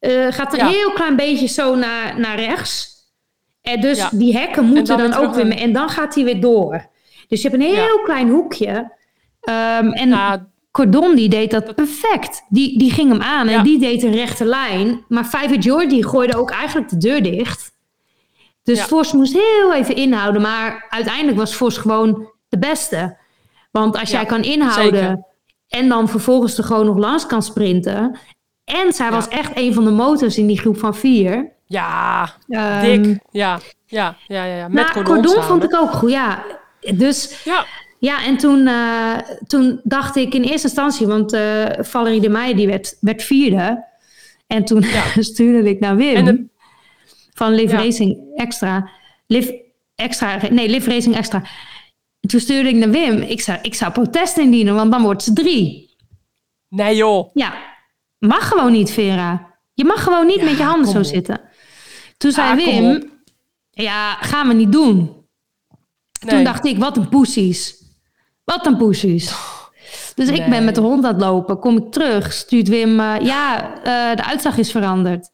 eh, 0.00 0.26
gaat 0.30 0.52
een 0.52 0.58
Ja. 0.58 0.68
heel 0.68 0.92
klein 0.92 1.16
beetje 1.16 1.46
zo 1.46 1.74
naar, 1.74 2.20
naar 2.20 2.40
rechts. 2.40 2.90
En 3.62 3.80
dus 3.80 3.98
Ja. 3.98 4.08
die 4.12 4.36
hekken 4.36 4.64
moeten 4.64 4.98
dan 4.98 5.14
ook 5.14 5.34
weer... 5.34 5.46
mee- 5.46 5.58
En 5.58 5.72
dan 5.72 5.88
gaat 5.88 6.14
hij 6.14 6.24
weer 6.24 6.40
door. 6.40 6.86
Dus 7.28 7.42
je 7.42 7.48
hebt 7.48 7.62
een 7.62 7.68
heel 7.74 8.00
klein 8.00 8.28
hoekje. 8.28 9.00
Ehm, 9.42 9.86
en 9.88 10.50
Cordon 10.70 11.14
die 11.14 11.28
deed 11.28 11.50
dat 11.50 11.74
perfect. 11.74 12.42
Die, 12.48 12.78
die 12.78 12.90
ging 12.92 13.10
hem 13.10 13.22
aan 13.22 13.46
en 13.46 13.52
Ja. 13.52 13.62
die 13.62 13.78
deed 13.78 14.02
een 14.02 14.12
rechte 14.14 14.44
lijn. 14.44 15.04
Maar 15.08 15.24
Fiverr 15.24 15.58
Jordi 15.58 16.02
gooide 16.04 16.36
ook 16.36 16.50
eigenlijk 16.50 16.88
de 16.88 16.96
deur 16.96 17.22
dicht. 17.22 17.72
Dus 18.62 18.78
Ja. 18.78 18.84
Vos 18.86 19.12
moest 19.12 19.32
heel 19.32 19.74
even 19.74 19.96
inhouden. 19.96 20.42
Maar 20.42 20.86
uiteindelijk 20.88 21.36
was 21.36 21.54
Vos 21.54 21.76
gewoon 21.78 22.30
de 22.48 22.58
beste. 22.58 23.16
Want 23.70 23.98
als 23.98 24.10
jij 24.10 24.24
kan 24.24 24.42
inhouden 24.42 25.00
zeker. 25.02 25.24
en 25.68 25.88
dan 25.88 26.08
vervolgens 26.08 26.58
er 26.58 26.64
gewoon 26.64 26.86
nog 26.86 26.96
langs 26.96 27.26
kan 27.26 27.42
sprinten. 27.42 28.18
En 28.64 28.92
zij 28.92 29.10
was 29.10 29.28
echt 29.28 29.50
een 29.54 29.74
van 29.74 29.84
de 29.84 29.90
motors 29.90 30.38
in 30.38 30.46
die 30.46 30.58
groep 30.58 30.78
van 30.78 30.94
vier. 30.94 31.50
ja, 31.66 32.30
Ehm, 32.48 33.02
dik. 33.02 33.18
Ja, 33.30 33.58
ja, 33.86 34.16
ja, 34.26 34.44
ja, 34.44 34.56
ja. 34.56 34.68
Met 34.68 34.74
nou, 34.74 34.92
Cordon, 35.04 35.24
Cordon 35.24 35.42
vond 35.42 35.64
ik 35.64 35.74
ook 35.76 35.90
goed, 35.92 36.10
ja. 36.10 36.42
Dus 36.94 37.40
Ja, 37.44 37.64
ja, 38.02 38.24
en 38.24 38.36
toen, 38.36 38.66
eh, 38.66 39.16
toen 39.46 39.80
dacht 39.84 40.16
ik 40.16 40.34
in 40.34 40.42
eerste 40.42 40.66
instantie, 40.66 41.06
want 41.06 41.32
eh 41.32 41.64
Valerie 41.78 42.20
de 42.20 42.28
Meijer 42.28 42.56
die 42.56 42.66
werd, 42.66 42.96
werd 43.00 43.22
vierde. 43.22 43.84
En 44.46 44.64
toen 44.64 44.84
stuurde 45.18 45.68
ik 45.68 45.80
naar 45.80 45.96
Wim 45.96 46.24
de- 46.24 46.46
van 47.34 47.54
Live 47.54 47.74
Ja. 47.76 47.82
Racing 47.82 48.18
Extra. 48.34 48.88
Live 49.26 49.64
Extra, 49.94 50.38
nee, 50.50 50.68
Live 50.68 50.90
Racing 50.90 51.14
Extra. 51.16 51.42
Toen 52.20 52.40
stuurde 52.40 52.68
ik 52.68 52.74
naar 52.74 52.90
Wim, 52.90 53.18
ik 53.22 53.40
zou, 53.40 53.58
ik 53.62 53.74
zou 53.74 53.92
protest 53.92 54.36
indienen, 54.38 54.74
want 54.74 54.92
dan 54.92 55.02
wordt 55.02 55.22
ze 55.22 55.32
drie. 55.32 55.94
nee 56.68 56.96
joh. 56.96 57.30
Ja, 57.34 57.54
mag 58.18 58.48
gewoon 58.48 58.72
niet, 58.72 58.90
Vera. 58.90 59.50
Je 59.74 59.84
mag 59.84 60.02
gewoon 60.02 60.26
niet 60.26 60.36
Ja, 60.38 60.44
met 60.44 60.56
je 60.56 60.62
handen 60.62 60.90
zo 60.90 60.98
op. 60.98 61.04
zitten. 61.04 61.40
Toen 62.16 62.30
zei 62.32 62.48
Ah, 62.50 62.56
Wim, 62.56 63.10
ja, 63.70 64.14
gaan 64.14 64.48
we 64.48 64.54
niet 64.54 64.72
doen. 64.72 64.96
Nee. 64.96 66.34
Toen 66.34 66.44
dacht 66.44 66.64
ik, 66.66 66.78
wat 66.78 66.96
een 66.96 67.08
poesies. 67.08 67.81
Wat 68.44 68.66
een 68.66 68.76
poesies. 68.76 69.34
Dus 70.14 70.28
ik 70.28 70.46
ben 70.46 70.64
met 70.64 70.74
de 70.74 70.80
hond 70.80 71.04
aan 71.04 71.12
het 71.12 71.22
lopen. 71.22 71.58
Kom 71.58 71.76
ik 71.76 71.92
terug, 71.92 72.32
stuurt 72.32 72.68
Wim... 72.68 73.00
eh, 73.00 73.20
ja, 73.20 73.74
eh, 73.76 74.16
de 74.16 74.24
uitslag 74.24 74.56
is 74.56 74.70
veranderd. 74.70 75.30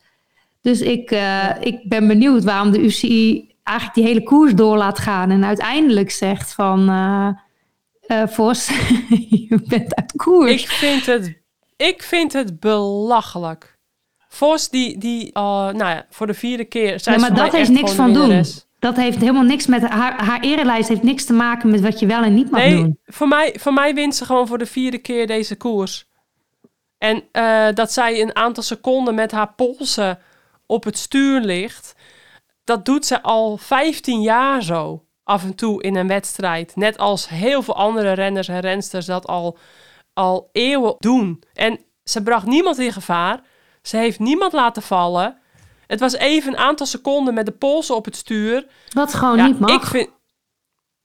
Dus 0.60 0.80
ik, 0.80 1.10
eh, 1.10 1.48
ik 1.60 1.88
ben 1.88 2.06
benieuwd 2.06 2.44
waarom 2.44 2.70
de 2.70 2.84
UCI 2.84 3.54
eigenlijk 3.62 3.98
die 3.98 4.06
hele 4.06 4.22
koers 4.22 4.54
door 4.54 4.76
laat 4.76 4.98
gaan. 4.98 5.30
En 5.30 5.44
uiteindelijk 5.44 6.10
zegt 6.10 6.52
van... 6.52 6.86
Vos, 8.26 8.68
je 9.48 9.60
bent 9.68 9.94
uit 9.94 10.12
koers. 10.16 10.62
Ik 10.62 10.68
vind 10.68 11.06
het, 11.06 11.42
ik 11.76 12.02
vind 12.02 12.32
het 12.32 12.60
belachelijk. 12.60 13.78
Vos, 14.28 14.68
die, 14.68 14.98
die 14.98 15.30
nou 15.32 15.78
ja, 15.78 16.06
voor 16.10 16.26
de 16.26 16.34
vierde 16.34 16.64
keer... 16.64 17.00
Zij 17.00 17.12
Ja, 17.12 17.20
maar 17.20 17.34
dat 17.34 17.52
heeft 17.52 17.70
niks 17.70 17.92
van 17.92 18.12
doen. 18.12 18.44
Dat 18.78 18.96
heeft 18.96 19.18
helemaal 19.18 19.42
niks 19.42 19.66
met... 19.66 19.82
Haar, 19.82 20.24
haar 20.24 20.40
erelijst 20.40 20.88
heeft 20.88 21.02
niks 21.02 21.24
te 21.24 21.32
maken 21.32 21.70
met 21.70 21.80
wat 21.80 21.98
je 21.98 22.06
wel 22.06 22.22
en 22.22 22.34
niet 22.34 22.50
mag 22.50 22.60
Nee, 22.60 22.74
doen. 22.76 22.98
voor 23.04 23.28
mij, 23.28 23.56
voor 23.58 23.72
mij 23.72 23.94
wint 23.94 24.14
ze 24.14 24.24
gewoon 24.24 24.46
voor 24.46 24.58
de 24.58 24.66
vierde 24.66 24.98
keer 24.98 25.26
deze 25.26 25.56
koers. 25.56 26.06
En 26.98 27.22
eh, 27.32 27.66
dat 27.74 27.92
zij 27.92 28.20
een 28.22 28.36
aantal 28.36 28.62
seconden 28.62 29.14
met 29.14 29.30
haar 29.32 29.52
polsen 29.52 30.18
op 30.66 30.84
het 30.84 30.98
stuur 30.98 31.40
ligt... 31.40 31.94
dat 32.64 32.84
doet 32.84 33.06
ze 33.06 33.22
al 33.22 33.56
15 33.56 34.20
jaar 34.20 34.62
zo. 34.62 35.02
Af 35.24 35.44
en 35.44 35.54
toe 35.54 35.82
in 35.82 35.96
een 35.96 36.08
wedstrijd. 36.08 36.76
Net 36.76 36.98
als 36.98 37.28
heel 37.28 37.62
veel 37.62 37.76
andere 37.76 38.12
renners 38.12 38.48
en 38.48 38.60
rensters 38.60 39.06
dat 39.06 39.26
al, 39.26 39.58
al 40.12 40.48
eeuwen 40.52 40.94
doen. 40.98 41.42
En 41.54 41.80
ze 42.04 42.22
bracht 42.22 42.46
niemand 42.46 42.78
in 42.78 42.92
gevaar. 42.92 43.40
Ze 43.82 43.96
heeft 43.96 44.18
niemand 44.18 44.52
laten 44.52 44.82
vallen. 44.82 45.38
Het 45.88 46.00
was 46.00 46.14
even 46.14 46.52
een 46.52 46.58
aantal 46.58 46.86
seconden 46.86 47.34
met 47.34 47.46
de 47.46 47.52
polsen 47.52 47.94
op 47.96 48.04
het 48.04 48.16
stuur. 48.16 48.66
Wat 48.92 49.14
gewoon 49.14 49.36
ja, 49.36 49.46
niet 49.46 49.58
mag. 49.60 49.70
Ik 49.70 49.82
vind, 49.84 50.08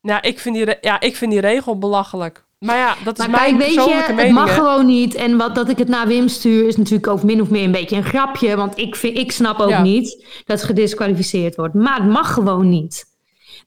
nou, 0.02 0.20
ik 0.22 0.40
vind, 0.40 0.56
die, 0.56 0.76
ja, 0.82 1.00
ik 1.00 1.16
vind 1.16 1.32
die 1.32 1.42
regel 1.42 1.78
belachelijk. 1.78 2.44
Maar 2.60 2.78
ja, 2.78 2.96
dat 3.04 3.20
is 3.20 3.28
Maar 3.28 3.40
mijn 3.42 3.58
kijk, 3.58 3.70
weet 3.76 3.86
je, 3.86 4.14
het 4.14 4.32
mag 4.32 4.50
hè. 4.50 4.56
gewoon 4.56 4.86
niet. 4.86 5.16
En 5.16 5.38
wat 5.38 5.56
dat 5.56 5.70
ik 5.70 5.78
het 5.78 5.88
naar 5.88 6.08
Wim 6.08 6.28
stuur 6.28 6.68
is 6.68 6.78
natuurlijk 6.78 7.08
ook 7.08 7.24
min 7.24 7.42
of 7.42 7.50
meer 7.50 7.64
een 7.64 7.72
beetje 7.72 7.96
een 7.96 8.04
grapje. 8.04 8.56
Want 8.56 8.78
ik, 8.78 8.96
vind, 8.96 9.18
ik 9.18 9.32
snap 9.32 9.60
ook 9.60 9.70
Ja. 9.70 9.82
niet 9.82 10.26
dat 10.46 10.58
het 10.58 10.64
gedisqualificeerd 10.64 11.56
wordt. 11.56 11.74
Maar 11.74 11.96
het 11.96 12.10
mag 12.10 12.34
gewoon 12.34 12.70
niet. 12.70 13.06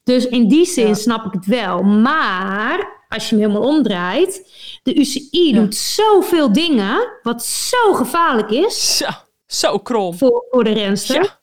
Dus 0.05 0.27
in 0.27 0.49
die 0.49 0.67
zin 0.67 0.87
Ja. 0.87 0.95
snap 0.95 1.25
ik 1.25 1.33
het 1.33 1.47
wel. 1.47 1.83
Maar 1.83 3.05
als 3.09 3.29
je 3.29 3.37
hem 3.37 3.45
helemaal 3.47 3.69
omdraait, 3.69 4.51
de 4.83 4.99
UCI 5.01 5.29
Ja. 5.55 5.61
doet 5.61 5.75
zoveel 5.75 6.53
dingen 6.53 7.09
wat 7.23 7.45
zo 7.45 7.93
gevaarlijk 7.95 8.51
is 8.51 8.97
Zo, 8.97 9.07
zo 9.47 9.79
krom. 9.79 10.15
voor, 10.15 10.45
voor 10.51 10.65
de 10.65 10.73
renster. 10.73 11.23
Ja. 11.23 11.39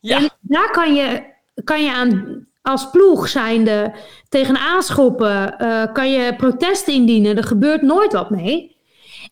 Ja, 0.00 0.16
En 0.16 0.30
daar 0.40 0.70
kan 0.70 0.94
je, 0.94 1.22
kan 1.64 1.82
je 1.82 1.92
aan 1.92 2.46
als 2.62 2.90
ploeg 2.90 3.28
zijnde 3.28 3.92
tegen 4.28 4.56
aanschoppen, 4.58 5.58
eh, 5.58 5.92
kan 5.92 6.10
je 6.10 6.36
protesten 6.36 6.92
indienen. 6.94 7.36
Er 7.36 7.44
gebeurt 7.44 7.82
nooit 7.82 8.12
wat 8.12 8.30
mee. 8.30 8.76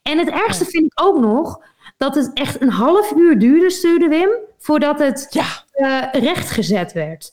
En 0.02 0.18
het 0.18 0.28
ergste 0.28 0.64
vind 0.64 0.84
ik 0.84 1.00
ook 1.02 1.18
nog 1.18 1.62
dat 1.96 2.14
het 2.14 2.30
echt 2.34 2.60
een 2.60 2.70
half 2.70 3.12
uur 3.16 3.38
duurde, 3.38 3.70
stuurde 3.70 4.08
Wim, 4.08 4.30
voordat 4.58 4.98
het 4.98 5.26
ja, 5.30 5.46
eh, 5.72 6.20
rechtgezet 6.22 6.92
werd. 6.92 7.32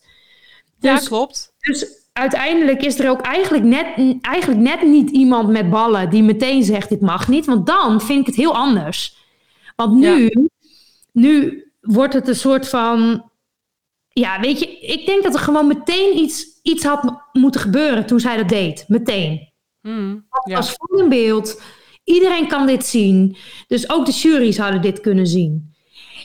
ja, 0.80 0.96
Dus- 0.96 1.08
klopt. 1.08 1.54
Dus 1.60 1.86
uiteindelijk 2.14 2.82
is 2.84 3.00
er 3.00 3.10
ook 3.10 3.22
eigenlijk 3.22 3.64
net, 3.64 4.18
eigenlijk 4.22 4.62
net 4.62 4.82
niet 4.82 5.10
iemand 5.10 5.50
met 5.50 5.70
ballen 5.70 6.10
die 6.10 6.24
meteen 6.24 6.64
zegt 6.64 6.90
dit 6.90 7.02
mag 7.02 7.28
niet. 7.28 7.46
Want 7.46 7.68
dan 7.68 8.02
vind 8.02 8.20
ik 8.20 8.26
het 8.26 8.36
heel 8.36 8.56
anders. 8.56 9.18
Want 9.76 9.94
nu, 9.94 10.48
nu 11.16 11.64
wordt 11.82 12.14
het 12.14 12.28
een 12.28 12.36
soort 12.36 12.70
van... 12.70 13.30
Ja, 14.10 14.40
weet 14.40 14.60
je, 14.60 14.80
ik 14.80 15.06
denk 15.06 15.24
dat 15.24 15.34
er 15.34 15.40
gewoon 15.40 15.68
meteen 15.68 16.18
iets, 16.18 16.60
iets 16.62 16.84
had 16.84 17.28
moeten 17.32 17.62
gebeuren 17.62 18.06
toen 18.06 18.20
zij 18.20 18.38
dat 18.38 18.50
deed. 18.50 18.86
Meteen. 18.88 19.50
Hmm, 19.82 20.28
ja. 20.46 20.58
Als 20.58 20.76
vol 20.78 21.00
in 21.00 21.10
beeld. 21.10 21.62
Iedereen 22.04 22.48
kan 22.48 22.68
dit 22.68 22.86
zien. 22.86 23.38
Dus 23.68 23.90
ook 23.90 24.06
de 24.06 24.12
jury's 24.12 24.58
hadden 24.58 24.82
dit 24.82 25.02
kunnen 25.02 25.28
zien. 25.28 25.74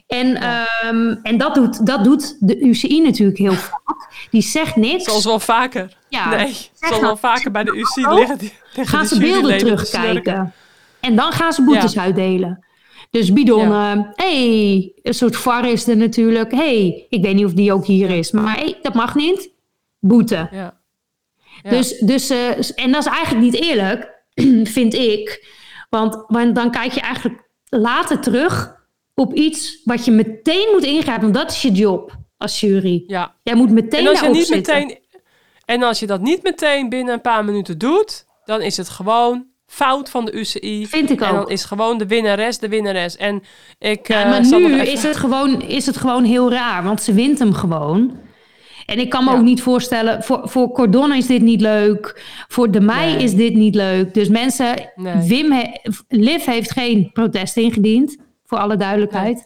En, 0.07 0.37
ehm, 0.37 1.17
en 1.23 1.39
dat, 1.39 1.55
doet, 1.55 1.87
dat 1.87 2.05
doet 2.05 2.37
de 2.41 2.61
UCI 2.61 3.01
natuurlijk 3.01 3.39
heel 3.39 3.55
vaak. 3.71 4.27
Die 4.31 4.43
zegt 4.43 4.77
niks. 4.77 5.05
Zoals 5.05 5.25
wel 5.25 5.41
vaker. 5.41 5.97
Ja, 6.09 6.29
nee, 6.37 6.57
zoals 6.75 7.01
wel 7.01 7.17
vaker 7.17 7.51
bij 7.51 7.65
de 7.65 7.77
UC 7.77 8.07
oh, 8.07 8.15
liggen, 8.15 8.39
die, 8.39 8.53
gaan 8.75 9.07
ze 9.07 9.19
beelden 9.19 9.59
terugkijken. 9.59 10.53
En 11.01 11.17
dan 11.17 11.33
gaan 11.33 11.53
ze 11.53 11.63
boetes 11.63 11.99
uitdelen. 11.99 12.65
Dus 13.11 13.33
bidonnen, 13.33 14.13
hey, 14.15 14.93
een 15.03 15.15
soort 15.15 15.37
VAR 15.37 15.69
is 15.71 15.89
er 15.89 15.97
natuurlijk. 15.97 16.53
hey, 16.53 17.07
ik 17.09 17.23
weet 17.23 17.35
niet 17.35 17.45
of 17.45 17.53
die 17.53 17.73
ook 17.73 17.87
hier 17.87 18.11
is, 18.11 18.31
maar 18.31 18.57
hey, 18.57 18.79
dat 18.83 18.95
mag 18.95 19.15
niet. 19.15 19.51
Boete. 19.99 20.49
Ja. 20.51 20.81
Ja. 21.63 21.71
Dus, 21.71 21.99
dus, 21.99 22.31
eh, 22.31 22.49
en 22.75 22.93
dat 22.93 23.07
is 23.07 23.13
eigenlijk 23.13 23.45
niet 23.45 23.63
eerlijk, 23.63 24.25
vind 24.77 24.95
ik. 24.95 25.47
Want, 25.89 26.25
want 26.27 26.55
dan 26.55 26.71
kijk 26.71 26.93
je 26.93 27.01
eigenlijk 27.01 27.49
later 27.69 28.21
terug 28.21 28.75
op 29.15 29.35
iets 29.35 29.81
wat 29.85 30.05
je 30.05 30.11
meteen 30.11 30.69
moet 30.73 30.85
ingrijpen. 30.85 31.23
Want 31.23 31.35
dat 31.35 31.51
is 31.51 31.63
je 31.63 31.71
job 31.73 32.17
als 32.37 32.61
jury. 32.61 33.05
ja. 33.07 33.35
Jij 33.43 33.55
moet 33.55 33.71
meteen 33.71 34.01
En 34.01 34.09
als 34.09 34.21
je 34.21 34.29
niet 34.29 34.47
zitten. 34.47 34.75
meteen... 34.79 34.99
En 35.65 35.83
als 35.83 36.01
je 36.01 36.07
dat 36.07 36.21
niet 36.21 36.43
meteen 36.43 36.89
binnen 36.89 37.15
een 37.15 37.21
paar 37.21 37.45
minuten 37.45 37.79
doet, 37.79 38.25
dan 38.45 38.61
is 38.61 38.77
het 38.77 38.89
gewoon 38.89 39.47
fout 39.73 40.11
van 40.11 40.25
de 40.25 40.33
UCI. 40.33 40.87
Vind 40.87 41.11
ik 41.11 41.21
En 41.21 41.33
dan 41.33 41.41
ook. 41.41 41.51
is 41.51 41.65
gewoon 41.65 41.99
de 41.99 42.07
winnares 42.07 42.59
de 42.59 42.69
winnares. 42.69 43.17
En 43.17 43.43
ik. 43.79 44.09
Ja, 44.09 44.23
eh, 44.25 44.31
maar 44.31 44.41
nu 44.61 44.65
even- 44.81 44.93
is, 44.93 45.03
het 45.03 45.17
gewoon, 45.17 45.63
is 45.63 45.87
het 45.87 45.97
gewoon 45.97 46.25
heel 46.25 46.51
raar, 46.51 46.83
want 46.83 47.03
ze 47.03 47.13
wint 47.13 47.39
hem 47.39 47.53
gewoon. 47.53 48.17
En 48.87 48.99
ik 48.99 49.11
kan 49.11 49.25
me 49.25 49.31
Ja. 49.31 49.37
ook 49.37 49.43
niet 49.43 49.63
voorstellen, 49.63 50.23
voor, 50.23 50.41
voor 50.45 50.73
Cordon 50.73 51.15
is 51.15 51.27
dit 51.27 51.43
niet 51.43 51.61
leuk. 51.61 52.23
Voor 52.49 52.71
de 52.71 52.81
mei 52.81 53.15
Nee. 53.15 53.23
is 53.23 53.35
dit 53.35 53.55
niet 53.55 53.75
leuk. 53.75 54.15
Dus 54.15 54.29
mensen, 54.29 54.91
Nee. 54.95 55.15
Wim, 55.29 55.53
he- 55.53 55.71
Liv 56.09 56.45
heeft 56.45 56.71
geen 56.71 57.11
protest 57.13 57.57
ingediend, 57.57 58.17
voor 58.47 58.59
alle 58.59 58.77
duidelijkheid. 58.77 59.45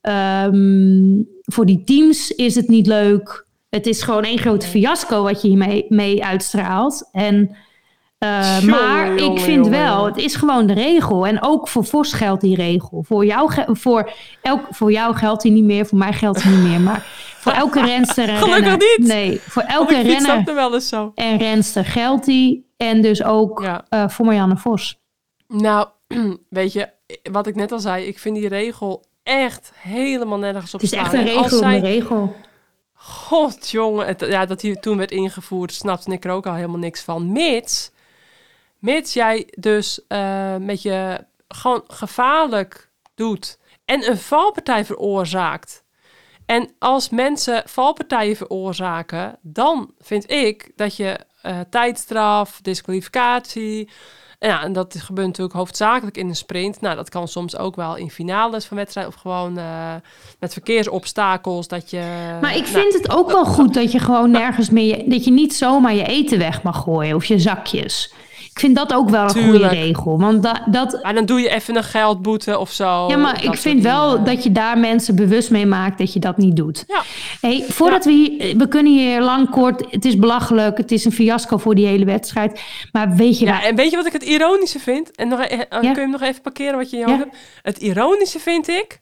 Ehm, 0.00 1.22
voor 1.42 1.66
die 1.66 1.84
teams 1.84 2.30
is 2.30 2.54
het 2.54 2.68
niet 2.68 2.86
leuk. 2.86 3.46
Het 3.70 3.86
is 3.86 4.02
gewoon 4.02 4.24
één 4.24 4.38
grote 4.38 4.66
fiasco 4.66 5.22
wat 5.22 5.42
je 5.42 5.48
hiermee 5.48 5.86
mee 5.88 6.24
uitstraalt. 6.24 7.08
En, 7.12 7.56
eh, 8.18 8.60
maar 8.60 9.14
ik 9.14 9.38
vind 9.40 9.66
wel, 9.68 10.04
het 10.04 10.16
is 10.16 10.34
gewoon 10.34 10.66
de 10.66 10.72
regel. 10.72 11.26
En 11.26 11.42
ook 11.42 11.68
voor 11.68 11.84
Vos 11.84 12.12
geldt 12.12 12.40
die 12.40 12.56
regel. 12.56 13.04
Voor 13.06 13.24
jou, 13.24 13.50
voor, 13.66 14.10
elk, 14.42 14.60
voor 14.70 14.92
jou 14.92 15.14
geldt 15.14 15.42
die 15.42 15.52
niet 15.52 15.64
meer, 15.64 15.86
voor 15.86 15.98
mij 15.98 16.12
geldt 16.12 16.42
die 16.42 16.50
niet 16.56 16.68
meer. 16.68 16.80
Maar 16.80 17.02
voor 17.38 17.52
elke 17.52 17.80
renster 17.94 18.28
en 18.28 18.36
Gelukkig 18.36 18.60
renner... 18.64 18.94
niet. 18.98 19.08
Nee, 19.08 19.40
voor 19.40 19.62
Oh, 19.62 19.70
elke 19.72 19.94
ik 19.94 20.06
renner 20.06 20.54
wel 20.54 20.74
eens 20.74 20.88
zo. 20.88 21.12
en 21.14 21.38
renster 21.38 21.84
geldt 21.84 22.24
die. 22.24 22.66
En 22.76 23.02
dus 23.02 23.22
ook 23.24 23.62
Ja. 23.62 23.84
eh, 23.88 24.08
voor 24.08 24.24
Marianne 24.26 24.56
Vos. 24.56 24.98
Nou, 25.48 25.88
weet 26.48 26.72
je, 26.72 26.88
wat 27.32 27.46
ik 27.46 27.54
net 27.54 27.72
al 27.72 27.78
zei, 27.78 28.04
ik 28.04 28.18
vind 28.18 28.36
die 28.36 28.48
regel 28.48 29.04
echt 29.22 29.72
helemaal 29.76 30.38
nergens 30.38 30.74
op 30.74 30.80
Het 30.80 30.92
is 30.92 30.98
echt 30.98 31.12
een 31.12 31.24
regel 31.24 31.58
zij- 31.58 31.80
de 31.80 31.86
regel. 31.86 32.34
God, 32.94 33.70
jongen. 33.70 34.06
Het, 34.06 34.20
ja, 34.28 34.46
dat 34.46 34.60
die 34.60 34.80
toen 34.80 34.96
werd 34.96 35.10
ingevoerd, 35.10 35.72
snapte 35.72 36.12
ik 36.12 36.24
er 36.24 36.30
ook 36.30 36.46
al 36.46 36.54
helemaal 36.54 36.78
niks 36.78 37.02
van. 37.02 37.32
Mits, 37.32 37.90
mits 38.78 39.12
jij 39.12 39.46
dus 39.50 40.06
eh, 40.06 40.56
met 40.56 40.82
je 40.82 41.24
gewoon 41.48 41.84
gevaarlijk 41.86 42.90
doet 43.14 43.58
en 43.84 44.10
een 44.10 44.18
valpartij 44.18 44.84
veroorzaakt. 44.84 45.84
En 46.46 46.70
als 46.78 47.08
mensen 47.08 47.62
valpartijen 47.66 48.36
veroorzaken, 48.36 49.38
dan 49.42 49.90
vind 49.98 50.30
ik 50.30 50.72
dat 50.76 50.96
je 50.96 51.18
eh, 51.42 51.60
tijdstraf, 51.70 52.60
disqualificatie. 52.62 53.88
Ja, 54.38 54.62
en 54.62 54.72
dat 54.72 54.96
gebeurt 54.98 55.26
natuurlijk 55.26 55.56
hoofdzakelijk 55.56 56.16
in 56.16 56.28
een 56.28 56.36
sprint. 56.36 56.80
Nou, 56.80 56.96
dat 56.96 57.08
kan 57.08 57.28
soms 57.28 57.56
ook 57.56 57.76
wel 57.76 57.96
in 57.96 58.10
finales 58.10 58.64
van 58.64 58.76
wedstrijden 58.76 59.14
of 59.14 59.20
gewoon 59.20 59.58
eh, 59.58 59.94
met 60.40 60.52
verkeersobstakels. 60.52 61.68
Dat 61.68 61.90
je. 61.90 62.02
Maar 62.40 62.56
ik 62.56 62.70
nou, 62.70 62.72
vind 62.72 62.94
het 62.94 63.10
ook 63.10 63.30
wel 63.30 63.44
goed 63.44 63.74
dat 63.74 63.92
je 63.92 63.98
gewoon 63.98 64.30
nergens 64.30 64.70
meer... 64.70 65.10
dat 65.10 65.24
je 65.24 65.30
niet 65.30 65.54
zomaar 65.54 65.94
je 65.94 66.06
eten 66.06 66.38
weg 66.38 66.62
mag 66.62 66.82
gooien 66.82 67.16
of 67.16 67.24
je 67.24 67.38
zakjes. 67.38 68.12
Ik 68.58 68.64
vind 68.64 68.76
dat 68.76 68.92
ook 68.92 69.10
wel 69.10 69.22
een 69.22 69.44
goede 69.44 69.68
regel. 69.68 70.18
Want 70.18 70.42
da, 70.42 70.62
dat... 70.66 70.98
Maar 71.02 71.14
dan 71.14 71.26
doe 71.26 71.40
je 71.40 71.48
even 71.48 71.76
een 71.76 71.84
geldboete 71.84 72.58
of 72.58 72.72
zo. 72.72 73.08
Ja, 73.08 73.16
maar 73.16 73.44
ik 73.44 73.54
vind 73.54 73.82
wel 73.82 74.10
dingen. 74.10 74.24
dat 74.24 74.42
je 74.42 74.52
daar 74.52 74.78
mensen 74.78 75.16
bewust 75.16 75.50
mee 75.50 75.66
maakt 75.66 75.98
dat 75.98 76.12
je 76.12 76.20
dat 76.20 76.36
niet 76.36 76.56
doet. 76.56 76.84
Ja. 76.86 77.02
Hey, 77.40 77.64
voordat 77.68 78.04
we 78.04 78.10
hier... 78.10 78.56
We 78.56 78.68
kunnen 78.68 78.92
hier 78.92 79.20
lang 79.20 79.50
kort... 79.50 79.84
Het 79.90 80.04
is 80.04 80.16
belachelijk. 80.16 80.76
Het 80.76 80.92
is 80.92 81.04
een 81.04 81.12
fiasco 81.12 81.56
voor 81.56 81.74
die 81.74 81.86
hele 81.86 82.04
wedstrijd. 82.04 82.62
Maar 82.92 83.14
weet 83.14 83.38
je 83.38 83.44
Ja, 83.44 83.50
waar... 83.50 83.62
en 83.62 83.76
weet 83.76 83.90
je 83.90 83.96
wat 83.96 84.06
ik 84.06 84.12
het 84.12 84.22
ironische 84.22 84.78
vind? 84.78 85.16
En 85.16 85.28
nog, 85.28 85.40
e- 85.40 85.44
eh, 85.44 85.80
kun 85.80 85.90
je 85.90 86.00
hem 86.00 86.10
nog 86.10 86.22
even 86.22 86.42
parkeren 86.42 86.76
wat 86.76 86.90
je 86.90 86.96
in 86.96 87.08
je 87.08 87.16
hebt? 87.16 87.36
Het 87.62 87.78
ironische 87.78 88.38
vind 88.38 88.68
ik, 88.68 89.00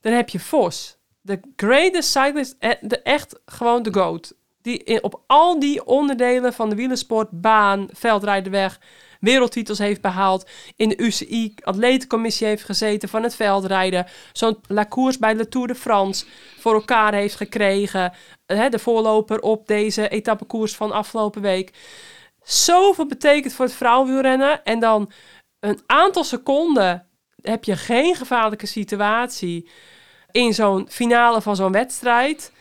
dan 0.00 0.12
heb 0.12 0.28
je 0.28 0.40
Vos. 0.40 0.96
De 1.20 1.40
greatest 1.56 2.10
cyclist, 2.10 2.56
eh, 2.58 2.70
de, 2.80 3.02
echt 3.02 3.40
gewoon 3.44 3.82
de 3.82 3.92
GOAT. 3.92 4.34
Die 4.66 5.02
op 5.02 5.22
al 5.26 5.60
die 5.60 5.84
onderdelen 5.84 6.52
van 6.52 6.68
de 6.68 6.74
wielersport, 6.74 7.28
baan, 7.30 7.88
veldrijden 7.92 8.52
weg, 8.52 8.80
wereldtitels 9.20 9.78
heeft 9.78 10.00
behaald. 10.00 10.48
In 10.76 10.88
de 10.88 10.96
UCI 10.96 11.54
atletencommissie 11.62 12.46
heeft 12.46 12.64
gezeten 12.64 13.08
van 13.08 13.22
het 13.22 13.34
veldrijden. 13.34 14.06
Zo'n 14.32 14.58
La 14.68 14.86
Course 14.88 15.18
bij 15.18 15.34
de 15.34 15.48
Tour 15.48 15.66
de 15.66 15.74
France 15.74 16.26
voor 16.58 16.74
elkaar 16.74 17.14
heeft 17.14 17.36
gekregen. 17.36 18.12
Hè, 18.46 18.68
de 18.68 18.78
voorloper 18.78 19.40
op 19.40 19.66
deze 19.66 20.08
etappekoers 20.08 20.74
van 20.74 20.92
afgelopen 20.92 21.42
week 21.42 21.72
zoveel 22.42 23.06
betekent 23.06 23.52
voor 23.52 23.64
het 23.64 23.74
vrouwenwielrennen. 23.74 24.64
En 24.64 24.80
dan 24.80 25.10
een 25.60 25.80
aantal 25.86 26.24
seconden 26.24 27.06
heb 27.42 27.64
je 27.64 27.76
geen 27.76 28.14
gevaarlijke 28.14 28.66
situatie 28.66 29.68
in 30.30 30.54
zo'n 30.54 30.86
finale 30.90 31.42
van 31.42 31.56
zo'n 31.56 31.72
wedstrijd. 31.72 32.52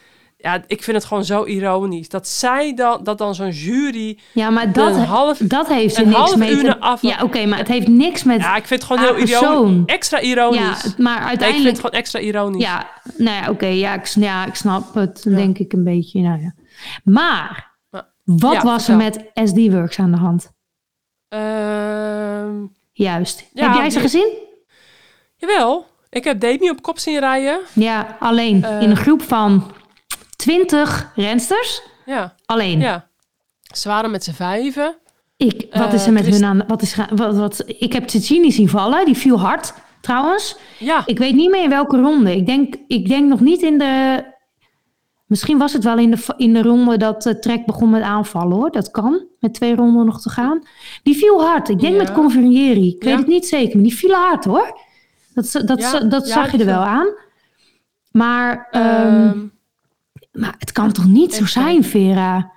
Ja, 0.46 0.64
ik 0.68 0.84
vind 0.84 0.98
het 0.98 1.06
gewoon 1.06 1.26
zo 1.26 1.46
ironisch. 1.46 2.10
Dat 2.10 2.28
zij 2.28 2.74
dan, 2.74 3.04
dat 3.04 3.18
dan 3.18 3.36
zo'n 3.36 3.50
jury 3.50 4.20
Ja, 4.34 4.50
maar 4.50 4.72
dat, 4.72 4.96
een 4.96 5.04
half... 5.04 5.38
dat 5.38 5.68
heeft 5.68 5.96
er 5.98 6.02
een 6.04 6.10
niks 6.10 6.36
mee 6.36 6.58
te... 6.58 6.80
af- 6.80 7.02
Ja, 7.02 7.24
oké, 7.24 7.46
maar 7.46 7.58
het 7.58 7.68
heeft 7.68 7.88
niks 7.88 8.24
met... 8.24 8.40
Ja, 8.42 8.56
ik 8.56 8.66
vind 8.66 8.84
het 8.84 8.92
gewoon 8.92 9.16
heel 9.16 9.28
ironisch. 9.28 9.86
Extra 9.86 10.22
ironisch. 10.22 10.60
Ja, 10.84 10.94
maar 10.98 11.14
Nee, 11.20 11.22
ik 11.22 11.28
vind 11.28 11.28
uiteindelijk... 11.28 11.68
het 11.70 11.76
gewoon 11.86 11.92
extra 12.00 12.20
ironisch. 12.20 12.64
Ja, 12.64 12.90
nou 13.18 13.44
ja, 13.44 13.50
oké, 13.50 13.66
ja, 13.66 13.94
ik, 13.94 14.06
ja, 14.06 14.46
ik 14.46 14.56
snap 14.56 14.94
het, 14.94 15.24
denk 15.24 15.58
ik 15.58 15.74
een 15.74 15.84
beetje. 15.84 16.22
Nou 16.22 16.42
ja. 16.42 16.54
Maar, 17.04 17.78
wat 18.24 18.54
ja, 18.54 18.62
was 18.64 18.88
er 18.88 18.96
met 18.96 19.26
SD-Works 19.34 20.00
aan 20.00 20.12
de 20.12 20.18
hand? 20.18 20.52
Ehm, 21.28 22.56
Juist. 22.92 23.50
Heb 23.54 23.74
jij 23.74 23.90
ze 23.90 24.00
die- 24.00 24.08
gezien? 24.10 24.34
jawel, 25.36 25.86
ik 26.10 26.24
heb 26.24 26.40
Demi 26.40 26.70
op 26.70 26.82
kop 26.82 27.00
zien 27.00 27.20
rijden. 27.20 27.60
Ja, 27.74 28.18
alleen. 28.20 28.64
Eh. 28.64 28.82
in 28.82 28.90
een 28.90 28.96
groep 28.98 29.22
van 29.22 29.72
20 30.36 31.12
rensters. 31.16 31.82
Ja, 32.06 32.36
Alleen. 32.46 32.80
ja. 32.80 33.08
Ze 33.74 33.88
waren 33.88 34.12
met 34.12 34.24
z'n 34.24 34.32
vijven. 34.32 34.98
Ik, 35.38 35.66
wat 35.72 35.88
Eh, 35.88 35.94
is 35.94 36.06
er 36.06 36.14
met 36.14 36.26
hun 36.26 36.44
aan... 36.46 36.64
Wat 36.68 36.82
is, 36.82 36.96
wat, 37.16 37.36
wat, 37.38 37.64
ik 37.68 37.94
heb 37.94 38.10
Cicini 38.10 38.52
zien 38.52 38.70
vallen. 38.70 39.06
Die 39.06 39.16
viel 39.18 39.40
hard, 39.40 39.74
trouwens. 40.02 40.58
Ja, 40.80 41.04
Ik 41.06 41.18
weet 41.18 41.34
niet 41.36 41.50
meer 41.50 41.64
in 41.64 41.70
welke 41.70 41.98
ronde. 41.98 42.36
Ik 42.36 42.46
denk, 42.46 42.76
ik 42.88 43.08
denk 43.08 43.30
nog 43.30 43.40
niet 43.40 43.62
in 43.62 43.78
de... 43.78 44.24
Misschien 45.26 45.58
was 45.58 45.74
het 45.74 45.84
wel 45.84 45.98
in 45.98 46.12
de, 46.12 46.34
in 46.38 46.54
de 46.54 46.62
ronde 46.62 46.98
dat 46.98 47.22
de 47.24 47.40
trek 47.40 47.66
begon 47.66 47.90
met 47.90 48.02
aanvallen, 48.02 48.56
hoor. 48.58 48.72
Dat 48.72 48.92
kan, 48.92 49.26
met 49.40 49.54
twee 49.54 49.76
ronden 49.76 50.06
nog 50.06 50.22
te 50.22 50.30
gaan. 50.30 50.62
Die 51.04 51.16
viel 51.18 51.42
hard. 51.46 51.70
Ik 51.70 51.80
denk 51.80 51.94
Ja. 51.94 52.00
met 52.02 52.12
Converieri. 52.12 52.88
Ik 52.96 53.04
weet 53.04 53.18
het 53.18 53.28
niet 53.28 53.48
zeker, 53.48 53.76
maar 53.76 53.84
die 53.84 53.96
viel 53.96 54.14
hard, 54.14 54.46
hoor. 54.46 54.80
Dat, 55.34 55.52
dat, 55.66 56.06
dat 56.10 56.28
zag 56.28 56.52
je 56.52 56.58
er 56.58 56.66
wel 56.66 56.82
aan. 56.84 57.08
Maar, 58.12 58.68
ehm, 58.72 58.84
Ehm, 59.28 59.40
maar 60.36 60.56
het 60.60 60.72
kan 60.72 60.92
toch 60.92 61.08
niet 61.08 61.34
zo 61.34 61.46
zijn, 61.46 61.84
Vera, 61.84 62.52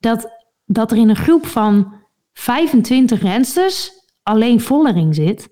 dat, 0.00 0.30
dat 0.64 0.90
er 0.90 0.96
in 0.96 1.08
een 1.08 1.16
groep 1.16 1.46
van 1.46 1.94
25 2.32 3.22
rensters 3.22 3.90
alleen 4.22 4.60
Vollering 4.60 5.14
zit? 5.14 5.48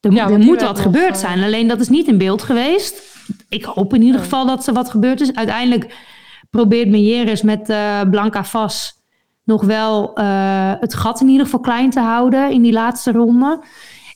Er, 0.00 0.12
Ja, 0.12 0.30
er 0.30 0.38
moet 0.38 0.62
wat 0.62 0.80
gebeurd 0.80 1.14
eh, 1.14 1.20
zijn, 1.20 1.42
alleen 1.42 1.68
dat 1.68 1.80
is 1.80 1.88
niet 1.88 2.06
in 2.06 2.18
beeld 2.18 2.42
geweest. 2.42 3.02
Ik 3.48 3.64
hoop 3.64 3.94
in 3.94 4.02
ieder 4.02 4.20
geval 4.20 4.46
dat 4.46 4.66
er 4.66 4.74
wat 4.74 4.90
gebeurd 4.90 5.20
is. 5.20 5.34
Uiteindelijk 5.34 5.96
probeert 6.50 6.88
Mejeres 6.88 7.42
met 7.42 7.68
eh, 7.68 8.00
Blanca 8.10 8.44
Vas 8.44 8.96
nog 9.46 9.64
wel 9.64 10.14
eh, 10.14 10.72
het 10.80 10.94
gat 10.94 11.20
in 11.20 11.28
ieder 11.28 11.44
geval 11.44 11.60
klein 11.60 11.90
te 11.90 12.00
houden 12.00 12.50
in 12.50 12.62
die 12.62 12.72
laatste 12.72 13.12
ronde. 13.12 13.62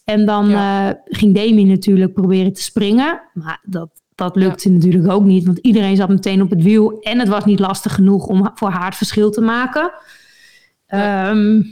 En 0.05 0.27
dan 0.27 0.51
eh, 0.51 0.89
ging 1.05 1.35
Demi 1.35 1.65
natuurlijk 1.65 2.13
proberen 2.13 2.53
te 2.53 2.63
springen. 2.63 3.23
Maar 3.35 3.61
dat, 3.63 3.91
dat 4.21 4.37
lukte 4.37 4.71
natuurlijk 4.71 5.13
ook 5.13 5.25
niet. 5.25 5.45
Want 5.47 5.59
iedereen 5.59 5.97
zat 5.97 6.09
meteen 6.09 6.43
op 6.43 6.51
het 6.51 6.63
wiel. 6.63 7.01
En 7.01 7.19
het 7.19 7.29
was 7.29 7.45
niet 7.45 7.59
lastig 7.61 7.95
genoeg 7.95 8.27
om 8.27 8.51
voor 8.55 8.71
haar 8.71 8.85
het 8.87 8.97
verschil 8.97 9.31
te 9.31 9.41
maken. 9.41 9.93
Ja. 10.87 11.31
Ja, 11.33 11.63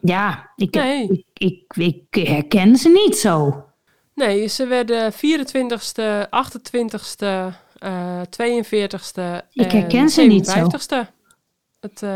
ja 0.00 0.50
ik, 0.56 0.74
Nee. 0.74 1.24
ik, 1.34 1.62
ik, 1.74 1.76
ik 2.10 2.26
herken 2.28 2.76
ze 2.76 2.88
niet 2.88 3.16
zo. 3.16 3.64
nee, 4.14 4.46
ze 4.46 4.66
werden 4.66 5.12
24ste, 5.12 6.28
28ste, 6.28 7.26
eh 7.78 8.20
42ste 8.20 9.20
Ik 9.52 9.72
en 9.72 9.78
herken 9.80 10.08
ze 10.08 10.22
niet 10.22 10.46
zo. 10.48 10.58
57ste. 10.64 11.12
Het, 11.80 12.02
eh, 12.02 12.10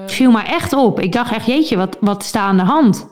Het 0.00 0.12
viel 0.12 0.30
me 0.30 0.42
echt 0.42 0.72
op. 0.72 1.00
Ik 1.00 1.12
dacht 1.12 1.32
echt, 1.32 1.46
jeetje, 1.46 1.76
wat, 1.76 1.96
wat 2.00 2.22
is 2.22 2.32
daar 2.32 2.42
aan 2.42 2.56
de 2.56 2.62
hand? 2.62 3.06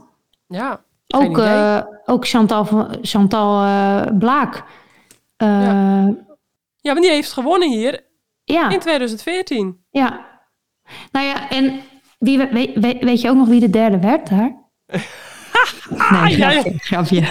ja, 0.48 0.80
Ook, 1.08 1.38
eh, 1.38 1.80
ook 2.04 2.26
Chantal, 2.26 2.88
Chantal 3.02 3.62
eh, 3.64 4.18
Blaak. 4.18 4.64
Ja. 5.36 6.14
ja, 6.80 6.92
maar 6.92 7.02
die 7.02 7.10
heeft 7.10 7.32
gewonnen 7.32 7.70
hier 7.70 8.04
Ja, 8.44 8.70
in 8.70 8.78
2014. 8.80 9.84
ja. 9.90 10.32
Nou 11.12 11.26
ja, 11.26 11.50
en 11.50 11.80
wie, 12.18 12.38
we- 12.38 12.48
weet, 12.52 12.70
weet, 12.74 13.04
weet 13.04 13.20
je 13.20 13.28
ook 13.30 13.36
nog 13.36 13.48
wie 13.48 13.60
de 13.60 13.70
derde 13.70 13.98
werd 13.98 14.28
daar? 14.28 14.52
Nee, 15.88 16.36
ja. 16.36 16.50
grapje, 16.50 16.74
grapje. 16.78 17.22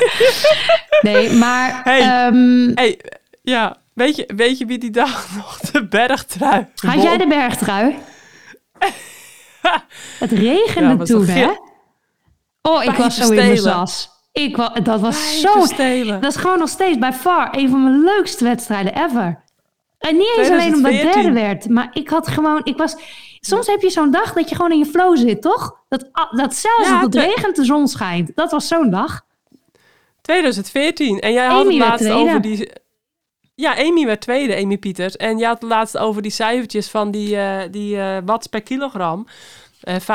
Nee, 1.02 1.30
maar... 1.32 1.82
Hey. 1.84 2.00
ehm, 2.00 2.72
hey, 2.76 3.00
ja, 3.42 3.78
weet 3.94 4.16
je, 4.16 4.30
weet 4.36 4.58
je 4.58 4.66
wie 4.66 4.78
die 4.78 4.90
dag 4.92 5.28
nog 5.36 5.60
de 5.60 5.88
bergtrui 5.88 6.68
had 6.76 7.04
jij 7.04 7.18
de 7.18 7.28
bergtrui? 7.28 7.96
Het 10.20 10.32
regende 10.32 10.96
Ja, 10.98 11.04
toen, 11.04 11.26
hè? 11.26 11.50
Oh, 12.62 12.84
ik 12.84 12.90
was 12.92 13.16
zo 13.18 13.30
in 13.32 13.36
mijn. 13.36 13.88
Ik 14.34 14.58
dat 14.84 15.00
was 15.00 15.40
zo... 15.42 15.54
Dat 16.20 16.24
is 16.24 16.36
gewoon 16.36 16.60
nog 16.60 16.70
steeds 16.70 16.98
bij 16.98 17.14
far 17.14 17.58
een 17.58 17.70
van 17.70 17.84
mijn 17.84 18.04
leukste 18.04 18.44
wedstrijden 18.44 18.96
ever. 18.96 19.44
En 19.98 20.18
niet 20.18 20.34
eens 20.38 20.50
alleen 20.50 20.76
omdat 20.76 20.92
ik 20.92 21.00
2014. 21.00 21.22
derde 21.22 21.40
werd, 21.40 21.70
maar 21.70 21.90
ik 21.94 22.10
had 22.10 22.28
gewoon, 22.28 22.62
ik 22.64 22.78
was, 22.78 22.96
soms 23.40 23.68
heb 23.68 23.82
je 23.82 23.90
zo'n 23.90 24.12
dag 24.12 24.34
dat 24.34 24.50
je 24.50 24.56
gewoon 24.56 24.72
in 24.72 24.78
je 24.78 24.86
flow 24.86 25.18
zit, 25.18 25.42
toch? 25.42 25.78
Dat, 25.90 26.10
dat 26.32 26.56
zelfs 26.56 26.88
Ja, 26.88 26.94
als 26.94 27.02
het 27.02 27.16
regent, 27.16 27.56
de 27.56 27.66
zon 27.66 27.88
schijnt. 27.88 28.32
Dat 28.36 28.52
was 28.52 28.68
zo'n 28.68 28.90
dag. 28.90 29.26
2014. 30.22 31.20
En 31.20 31.34
jij 31.34 31.46
had 31.48 31.66
het 31.66 31.74
laatst 31.74 32.10
over 32.10 32.42
die... 32.42 32.72
Ja, 33.56 33.78
Amy 33.78 34.06
werd 34.06 34.22
tweede, 34.22 34.56
Amy 34.56 34.78
Pieters. 34.78 35.18
En 35.18 35.38
je 35.38 35.46
had 35.46 35.62
het 35.62 35.70
laatst 35.70 35.98
over 35.98 36.22
die 36.22 36.32
cijfertjes 36.32 36.90
van 36.90 37.12
die, 37.12 37.36
uh, 37.36 37.62
die 37.72 37.96
uh, 37.96 38.18
watts 38.26 38.48
per 38.48 38.62
kilogram. 38.62 39.28
Uh, 39.84 39.96
5,5 39.96 40.06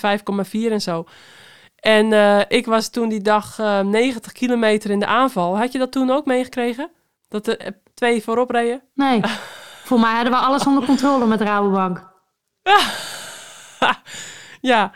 en 0.00 0.20
5,4 0.68 0.72
en 0.72 0.80
zo. 0.80 1.06
En 1.82 2.12
ik 2.48 2.66
was 2.66 2.88
toen 2.88 3.08
die 3.08 3.20
dag 3.20 3.58
90 3.84 4.32
kilometer 4.32 4.90
in 4.90 4.98
de 4.98 5.06
aanval. 5.06 5.58
Had 5.58 5.72
je 5.72 5.78
dat 5.78 5.92
toen 5.92 6.10
ook 6.10 6.26
meegekregen? 6.26 6.90
Dat 7.28 7.46
er 7.46 7.80
twee 7.94 8.22
voorop 8.22 8.50
reden? 8.50 8.82
Nee. 8.94 9.20
Voor 9.88 10.00
mij 10.00 10.14
hadden 10.14 10.32
we 10.32 10.38
alles 10.38 10.66
onder 10.66 10.84
controle 10.84 11.26
met 11.26 11.40
Rabobank. 11.40 12.10
ja. 14.60 14.92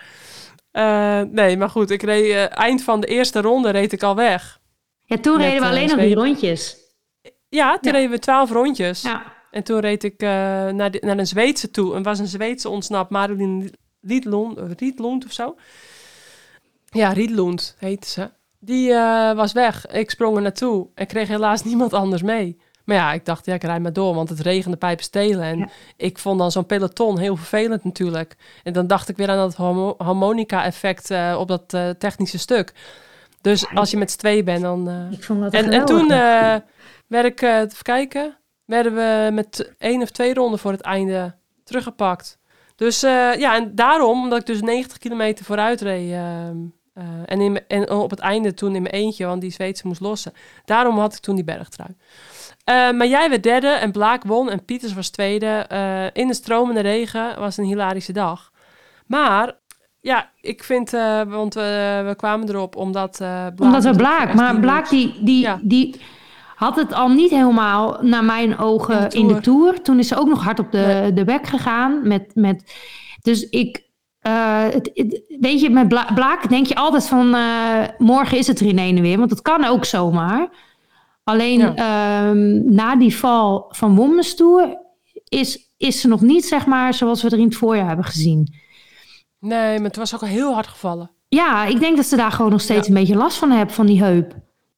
nee, 1.30 1.57
maar 1.57 1.70
goed. 1.70 1.91
Ik 1.91 2.03
reed, 2.03 2.49
eind 2.49 2.82
van 2.82 3.01
de 3.01 3.07
eerste 3.07 3.41
ronde 3.41 3.70
reed 3.70 3.93
ik 3.93 4.03
al 4.03 4.14
weg. 4.14 4.61
Ja, 5.05 5.18
toen 5.18 5.39
reden 5.39 5.61
we 5.61 5.66
alleen 5.66 5.89
nog 5.89 5.99
die 5.99 6.14
rondjes. 6.14 6.76
Ja, 7.49 7.78
toen 7.78 7.93
reden 7.93 8.11
we 8.11 8.18
twaalf 8.18 8.51
rondjes. 8.51 9.03
Ja. 9.03 9.22
En 9.51 9.62
toen 9.62 9.80
reed 9.80 10.05
ik 10.05 10.20
naar, 10.20 10.91
de, 10.91 10.99
naar 11.01 11.18
een 11.18 11.26
Zweedse 11.26 11.70
toe. 11.70 11.95
En 11.95 12.03
was 12.03 12.18
een 12.18 12.26
Zweedse 12.26 12.68
ontsnapt, 12.68 13.11
Marilyn 13.11 13.74
Riedlund, 14.01 14.59
Riedlund 14.78 15.24
of 15.24 15.32
zo. 15.32 15.57
Ja, 16.97 17.12
Riedlund 17.12 17.76
heette 17.78 18.09
ze. 18.09 18.30
Die 18.59 18.90
uh, 18.90 19.32
was 19.32 19.53
weg. 19.53 19.86
Ik 19.86 20.11
sprong 20.11 20.36
er 20.36 20.42
naartoe 20.42 20.88
en 20.94 21.07
kreeg 21.07 21.28
helaas 21.28 21.64
niemand 21.70 21.92
anders 21.92 22.22
mee. 22.22 22.61
Maar 22.84 22.97
ja, 22.97 23.12
ik 23.12 23.24
dacht, 23.24 23.47
ja, 23.47 23.55
ik 23.55 23.62
rijd 23.62 23.82
maar 23.82 23.92
door, 23.92 24.14
want 24.14 24.28
het 24.28 24.40
regende 24.40 24.76
pijpen 24.76 25.05
stelen. 25.05 25.44
En 25.44 25.59
ja. 25.59 25.68
ik 25.97 26.18
vond 26.18 26.38
dan 26.38 26.51
zo'n 26.51 26.66
peloton 26.66 27.18
heel 27.18 27.36
vervelend 27.36 27.84
natuurlijk. 27.84 28.36
En 28.62 28.72
dan 28.72 28.86
dacht 28.86 29.09
ik 29.09 29.16
weer 29.16 29.28
aan 29.28 29.36
dat 29.36 29.55
harmonica-effect 29.97 31.11
uh, 31.11 31.36
op 31.38 31.49
dat 31.49 31.68
technische 31.99 32.38
stuk. 32.38 32.72
Dus 33.40 33.74
als 33.74 33.90
je 33.90 33.97
met 33.97 34.11
z'n 34.11 34.18
tweeën 34.18 34.44
bent, 34.44 34.62
dan... 34.62 35.09
ik 35.11 35.24
vond 35.24 35.40
dat 35.40 35.53
en, 35.53 35.70
en 35.70 35.84
toen 35.84 36.09
werd 37.07 37.24
ik, 37.24 37.42
even 37.42 37.82
kijken, 37.82 38.36
werden 38.64 38.94
we 38.94 39.30
met 39.32 39.74
één 39.78 40.03
of 40.03 40.11
twee 40.11 40.34
ronden 40.34 40.59
voor 40.59 40.72
het 40.72 40.80
einde 40.80 41.34
teruggepakt. 41.64 42.38
Dus 42.76 43.01
ja, 43.01 43.57
en 43.57 43.74
daarom, 43.74 44.22
omdat 44.22 44.40
ik 44.40 44.47
dus 44.47 44.61
90 44.61 44.99
kilometer 44.99 45.44
vooruit 45.44 45.80
reed 45.80 46.14
uh, 46.99 47.05
en, 47.26 47.40
in, 47.40 47.61
en 47.68 47.90
op 47.90 48.11
het 48.11 48.18
einde 48.18 48.55
toen 48.55 48.74
in 48.74 48.82
mijn 48.82 48.94
eentje, 48.94 49.26
want 49.26 49.40
die 49.40 49.51
Zweedse 49.51 49.86
moest 49.86 50.01
lossen. 50.01 50.32
Daarom 50.64 50.99
had 50.99 51.14
ik 51.14 51.20
toen 51.20 51.34
die 51.34 51.44
bergtrui. 51.44 51.97
maar 52.64 53.07
jij 53.07 53.28
werd 53.28 53.42
derde 53.42 53.68
en 53.68 53.92
Blaak 53.92 54.24
won 54.24 54.51
en 54.51 54.64
Pieters 54.64 54.94
was 54.94 55.11
tweede. 55.11 55.66
in 56.12 56.26
de 56.26 56.34
stromende 56.34 56.80
regen 56.80 57.38
was 57.38 57.57
een 57.57 57.64
hilarische 57.64 58.12
dag. 58.12 58.53
Maar 59.07 59.55
ja, 60.01 60.30
ik 60.40 60.64
vind, 60.64 60.90
want 61.28 61.55
we 61.55 62.14
kwamen 62.16 62.49
erop 62.49 62.76
omdat... 62.76 63.16
Blaak 63.16 63.61
omdat 63.61 63.84
we 63.84 63.97
Blaak, 63.97 64.34
maar 64.34 64.61
Blaak 64.61 64.88
die, 64.88 65.14
die, 65.24 65.40
ja. 65.40 65.61
die 65.62 66.01
had 66.57 66.76
het 66.76 66.92
al 66.92 67.09
niet 67.09 67.30
helemaal, 67.30 67.99
naar 68.01 68.24
mijn 68.24 68.59
ogen, 68.59 69.03
in 69.03 69.09
de, 69.09 69.16
in 69.16 69.28
de 69.28 69.40
tour. 69.40 69.82
Toen 69.82 69.99
is 69.99 70.09
ze 70.09 70.16
ook 70.16 70.28
nog 70.28 70.44
hard 70.44 70.59
op 70.59 70.72
de, 70.72 71.11
de 71.14 71.24
bek 71.24 71.47
gegaan. 71.47 72.09
Met, 72.09 72.30
met, 72.34 72.74
dus 73.22 73.49
ik, 73.49 73.86
uh, 74.27 74.62
het, 74.62 75.22
weet 75.41 75.61
je, 75.61 75.70
met 75.70 75.89
Bla 75.89 76.11
Blaak 76.14 76.49
denk 76.49 76.66
je 76.66 76.74
altijd 76.74 77.09
van 77.09 77.35
uh, 77.35 77.83
morgen 77.99 78.39
is 78.39 78.47
het 78.47 78.61
er 78.61 78.66
in 78.66 79.01
weer. 79.01 79.18
Want 79.18 79.31
dat 79.31 79.43
kan 79.43 79.64
ook 79.64 79.85
zomaar. 79.85 80.49
Alleen 81.24 81.59
ja. 81.59 82.29
um, 82.29 82.74
na 82.74 82.97
die 82.97 83.16
val 83.16 83.64
van 83.68 83.95
Women's 83.95 84.35
Tour 84.35 84.79
is, 85.29 85.70
is 85.77 86.01
ze 86.01 86.09
nog 86.09 86.20
niet, 86.20 86.45
zeg 86.45 86.66
maar, 86.66 86.95
zoals 86.95 87.22
we 87.22 87.31
er 87.31 87.39
in 87.39 87.45
het 87.45 87.57
voorjaar 87.57 87.87
hebben 87.87 88.05
gezien. 88.05 88.55
Nee, 89.41 89.77
maar 89.77 89.89
het 89.89 89.97
was 89.97 90.14
ook 90.14 90.20
al 90.20 90.29
heel 90.29 90.55
hard 90.55 90.66
gevallen. 90.66 91.11
Ja, 91.29 91.64
ik 91.64 91.81
denk 91.81 91.97
dat 91.97 92.07
ze 92.07 92.16
daar 92.16 92.33
gewoon 92.33 92.51
nog 92.51 92.61
steeds 92.61 92.87
ja. 92.87 92.95
een 92.95 93.01
beetje 93.01 93.16
last 93.16 93.37
van 93.37 93.51
hebben, 93.51 93.74
van 93.74 93.87
die 93.87 94.03
heup. 94.03 94.35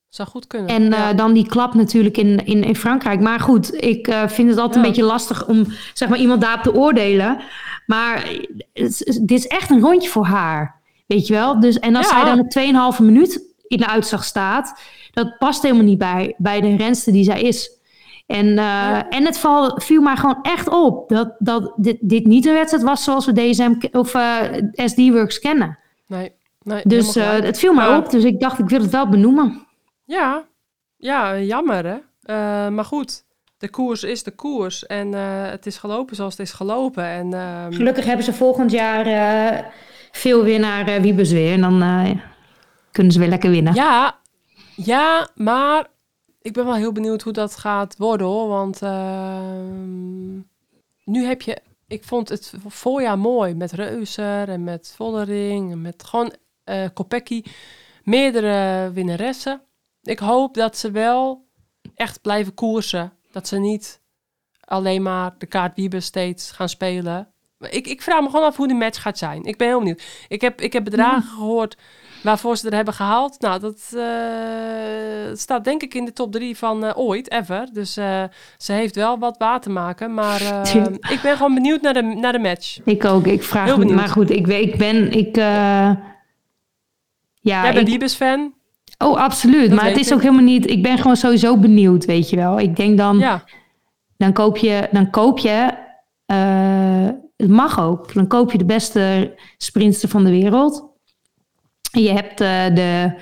Zou 0.08 0.28
goed 0.28 0.46
kunnen. 0.46 0.68
En 0.68 0.82
uh, 0.82 1.08
dan 1.16 1.32
die 1.32 1.46
klap 1.46 1.74
natuurlijk 1.74 2.16
in, 2.16 2.44
in, 2.46 2.64
in 2.64 2.76
Frankrijk. 2.76 3.20
Maar 3.20 3.40
goed, 3.40 3.82
ik 3.82 4.08
uh, 4.08 4.28
vind 4.28 4.48
het 4.48 4.58
altijd 4.58 4.74
ja. 4.74 4.80
een 4.80 4.88
beetje 4.88 5.04
lastig 5.04 5.46
om 5.46 5.64
zeg 5.94 6.08
maar, 6.08 6.18
iemand 6.18 6.40
daarop 6.40 6.62
te 6.62 6.74
oordelen. 6.74 7.40
Maar 7.88 8.30
het, 8.72 9.20
dit 9.22 9.38
is 9.38 9.46
echt 9.46 9.70
een 9.70 9.80
rondje 9.80 10.08
voor 10.08 10.24
haar. 10.24 10.80
Weet 11.06 11.26
je 11.26 11.34
wel? 11.34 11.60
Dus, 11.60 11.78
en 11.78 11.96
als 11.96 12.10
ja. 12.10 12.20
zij 12.20 12.24
dan 12.24 12.40
op 12.40 12.94
2,5 12.98 13.04
minuut 13.04 13.54
in 13.66 13.78
de 13.78 13.86
uitslag 13.86 14.24
staat, 14.24 14.80
dat 15.12 15.38
past 15.38 15.62
helemaal 15.62 15.84
niet 15.84 15.98
bij, 15.98 16.34
bij 16.38 16.60
de 16.60 16.76
renste 16.76 17.12
die 17.12 17.24
zij 17.24 17.42
is. 17.42 17.70
En, 18.26 18.46
uh, 18.46 18.54
ja. 18.54 19.08
en 19.08 19.24
het 19.24 19.38
val, 19.38 19.80
viel 19.80 20.02
mij 20.02 20.16
gewoon 20.16 20.38
echt 20.42 20.68
op 20.68 21.08
dat, 21.08 21.34
dat 21.38 21.72
dit, 21.76 21.96
dit 22.00 22.26
niet 22.26 22.46
een 22.46 22.52
wedstrijd 22.52 22.84
was 22.84 23.04
zoals 23.04 23.26
we 23.26 23.32
DSM 23.32 23.74
of 23.92 24.08
SD-Works 24.72 25.38
kennen. 25.38 25.78
Nee, 26.06 26.32
nee 26.62 26.82
dus 26.84 27.14
het 27.14 27.58
viel 27.58 27.72
mij 27.72 27.96
op, 27.96 28.10
dus 28.10 28.24
ik 28.24 28.40
dacht 28.40 28.58
ik 28.58 28.68
wil 28.68 28.80
het 28.80 28.90
wel 28.90 29.08
benoemen. 29.08 29.66
Ja, 30.04 30.44
ja 30.96 31.38
jammer 31.38 31.86
hè. 31.86 32.70
Maar 32.70 32.84
goed, 32.84 33.24
de 33.58 33.68
koers 33.68 34.02
is 34.02 34.22
de 34.22 34.30
koers. 34.30 34.86
En 34.86 35.12
uh, 35.12 35.50
het 35.50 35.66
is 35.66 35.76
gelopen 35.76 36.16
zoals 36.16 36.36
het 36.36 36.46
is 36.46 36.52
gelopen. 36.52 37.04
En, 37.04 37.32
uh... 37.32 37.66
Gelukkig 37.70 38.04
hebben 38.04 38.24
ze 38.24 38.32
volgend 38.32 38.70
jaar 38.70 39.06
uh, 39.06 39.66
veel 40.12 40.42
winnaar 40.44 40.88
uh, 40.88 40.96
Wiebes 40.96 41.32
weer. 41.32 41.52
En 41.52 41.60
dan 41.60 42.20
kunnen 42.92 43.12
ze 43.12 43.18
weer 43.18 43.28
lekker 43.28 43.50
winnen. 43.50 43.74
Ja, 43.74 44.18
ja, 44.76 45.28
maar 45.34 45.86
ik 46.42 46.52
ben 46.52 46.64
wel 46.64 46.74
heel 46.74 46.92
benieuwd 46.92 47.22
hoe 47.22 47.32
dat 47.32 47.56
gaat 47.56 47.96
worden 47.96 48.26
hoor. 48.26 48.48
Want 48.48 48.82
ehm, 48.82 50.36
nu 51.04 51.24
heb 51.24 51.42
je... 51.42 51.58
Ik 51.86 52.04
vond 52.04 52.28
het 52.28 52.52
voorjaar 52.66 53.18
mooi 53.18 53.54
met 53.54 53.72
Reuser 53.72 54.48
en 54.48 54.64
met 54.64 54.92
Vollering 54.96 55.72
en 55.72 55.82
met 55.82 56.04
gewoon 56.04 56.32
Kopecky. 56.94 57.42
Meerdere 58.02 58.90
winnaressen 58.92 59.62
ik 60.08 60.18
hoop 60.18 60.54
dat 60.54 60.76
ze 60.76 60.90
wel 60.90 61.46
echt 61.94 62.20
blijven 62.20 62.54
koersen. 62.54 63.12
Dat 63.30 63.48
ze 63.48 63.58
niet 63.58 64.00
alleen 64.60 65.02
maar 65.02 65.34
de 65.38 65.46
kaart 65.46 65.76
Wiebe 65.76 66.00
steeds 66.00 66.50
gaan 66.50 66.68
spelen. 66.68 67.28
Ik, 67.58 67.86
ik 67.86 68.02
vraag 68.02 68.20
me 68.20 68.30
gewoon 68.30 68.44
af 68.44 68.56
hoe 68.56 68.66
die 68.66 68.76
match 68.76 69.02
gaat 69.02 69.18
zijn. 69.18 69.44
Ik 69.44 69.56
ben 69.56 69.68
heel 69.68 69.78
benieuwd. 69.78 70.02
Ik 70.28 70.40
heb, 70.40 70.60
ik 70.60 70.72
heb 70.72 70.84
bedragen 70.84 71.28
ja. 71.28 71.34
gehoord 71.34 71.76
waarvoor 72.22 72.56
ze 72.56 72.68
er 72.68 72.74
hebben 72.74 72.94
gehaald. 72.94 73.40
Nou, 73.40 73.60
dat 73.60 73.90
uh, 73.94 74.02
staat 75.36 75.64
denk 75.64 75.82
ik 75.82 75.94
in 75.94 76.04
de 76.04 76.12
top 76.12 76.32
drie 76.32 76.56
van 76.56 76.84
uh, 76.84 76.90
ooit, 76.94 77.30
ever. 77.30 77.68
Dus 77.72 77.98
uh, 77.98 78.24
ze 78.56 78.72
heeft 78.72 78.94
wel 78.94 79.18
wat 79.18 79.36
waar 79.38 79.60
te 79.60 79.70
maken. 79.70 80.14
Maar 80.14 80.42
ik 81.14 81.18
ben 81.22 81.36
gewoon 81.36 81.54
benieuwd 81.54 81.80
naar 81.80 81.94
de, 81.94 82.02
naar 82.02 82.32
de 82.32 82.38
match. 82.38 82.78
Ik 82.84 83.04
ook. 83.04 83.26
Ik 83.26 83.42
vraag 83.42 83.76
me, 83.76 83.84
maar 83.84 84.08
goed, 84.08 84.30
ik, 84.30 84.46
ik 84.46 84.76
ben... 84.76 85.12
Ik, 85.12 85.36
ja, 87.40 87.62
Jij 87.62 87.72
bent 87.72 87.88
Wiebes-fan? 87.88 88.54
Oh, 88.98 89.16
absoluut. 89.16 89.72
maar 89.72 89.84
het 89.84 89.98
is 89.98 90.08
ik. 90.08 90.14
ook 90.14 90.22
helemaal 90.22 90.44
niet. 90.44 90.70
Ik 90.70 90.82
ben 90.82 90.98
gewoon 90.98 91.16
sowieso 91.16 91.56
benieuwd, 91.56 92.04
weet 92.04 92.30
je 92.30 92.36
wel. 92.36 92.60
Ik 92.60 92.76
denk 92.76 92.98
dan. 92.98 93.18
Ja. 93.18 93.44
Dan 94.16 94.32
koop 94.32 94.56
je. 94.56 94.88
Dan 94.92 95.10
koop 95.10 95.38
je 95.38 95.72
uh, 96.26 97.08
het 97.36 97.48
mag 97.48 97.80
ook. 97.80 98.14
Dan 98.14 98.26
koop 98.26 98.52
je 98.52 98.58
de 98.58 98.64
beste 98.64 99.34
sprintster 99.56 100.08
van 100.08 100.24
de 100.24 100.30
wereld. 100.30 100.86
En 101.92 102.02
je 102.02 102.12
hebt 102.12 102.40
uh, 102.40 102.74
de 102.74 103.12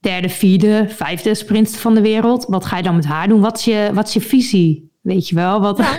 derde, 0.00 0.28
vierde, 0.28 0.84
vijfde 0.88 1.34
sprintster 1.34 1.80
van 1.80 1.94
de 1.94 2.00
wereld. 2.00 2.44
Wat 2.48 2.64
ga 2.64 2.76
je 2.76 2.82
dan 2.82 2.96
met 2.96 3.04
haar 3.04 3.28
doen? 3.28 3.40
Wat 3.40 3.58
is 3.58 3.64
je, 3.64 3.90
wat 3.92 4.06
is 4.06 4.12
je 4.12 4.20
visie? 4.20 4.92
Weet 5.00 5.28
je 5.28 5.34
wel? 5.34 5.60
Wat, 5.60 5.78
ja. 5.78 5.98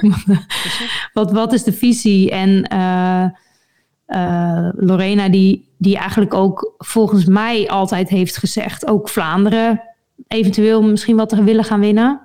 wat, 1.14 1.32
wat 1.32 1.54
is 1.54 1.64
de 1.64 1.74
visie? 1.74 2.32
En 2.32 2.70
uh, 2.74 3.26
Lorena, 4.76 5.30
die, 5.30 5.68
die 5.78 5.98
eigenlijk 5.98 6.34
ook 6.34 6.74
volgens 6.78 7.26
mij 7.26 7.70
altijd 7.70 8.10
heeft 8.10 8.38
gezegd, 8.38 8.88
ook 8.88 9.10
Vlaanderen 9.10 9.82
eventueel 10.28 10.84
misschien 10.84 11.16
wat 11.16 11.30
te 11.30 11.44
willen 11.44 11.64
gaan 11.64 11.80
winnen. 11.80 12.20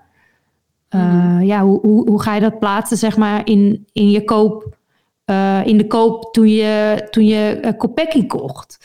Uh, 0.90 1.38
ja, 1.42 1.62
hoe, 1.62 1.80
hoe, 1.80 2.08
hoe, 2.08 2.22
ga 2.22 2.34
je 2.34 2.40
dat 2.40 2.58
plaatsen, 2.58 2.96
zeg 2.96 3.16
maar, 3.16 3.40
in, 3.44 3.86
in 3.92 4.10
je 4.10 4.24
koop, 4.24 4.76
uh, 5.26 5.66
in 5.66 5.76
de 5.76 5.86
koop 5.86 6.32
toen 6.32 6.48
je, 6.48 7.06
toen 7.10 7.26
je 7.26 7.74
Kopecky 7.76 8.26
kocht? 8.26 8.78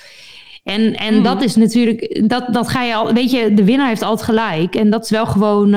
En, 0.63 0.95
en 0.95 1.15
mm. 1.15 1.23
dat 1.23 1.41
is 1.41 1.55
natuurlijk, 1.55 2.29
dat, 2.29 2.53
dat 2.53 2.67
ga 2.67 2.83
je 2.83 2.95
al, 2.95 3.13
weet 3.13 3.31
je, 3.31 3.53
de 3.53 3.63
winnaar 3.63 3.87
heeft 3.87 4.01
altijd 4.01 4.29
gelijk. 4.29 4.75
En 4.75 4.89
dat 4.89 5.03
is 5.03 5.09
wel 5.09 5.25
gewoon, 5.25 5.69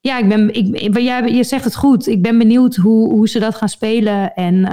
ja, 0.00 0.18
ik 0.18 0.28
ben, 0.28 0.54
ik, 0.54 0.98
jij, 0.98 1.28
je 1.28 1.44
zegt 1.44 1.64
het 1.64 1.76
goed. 1.76 2.06
Ik 2.06 2.22
ben 2.22 2.38
benieuwd 2.38 2.76
hoe, 2.76 3.12
hoe 3.12 3.28
ze 3.28 3.38
dat 3.38 3.54
gaan 3.54 3.68
spelen. 3.68 4.34
En 4.34 4.64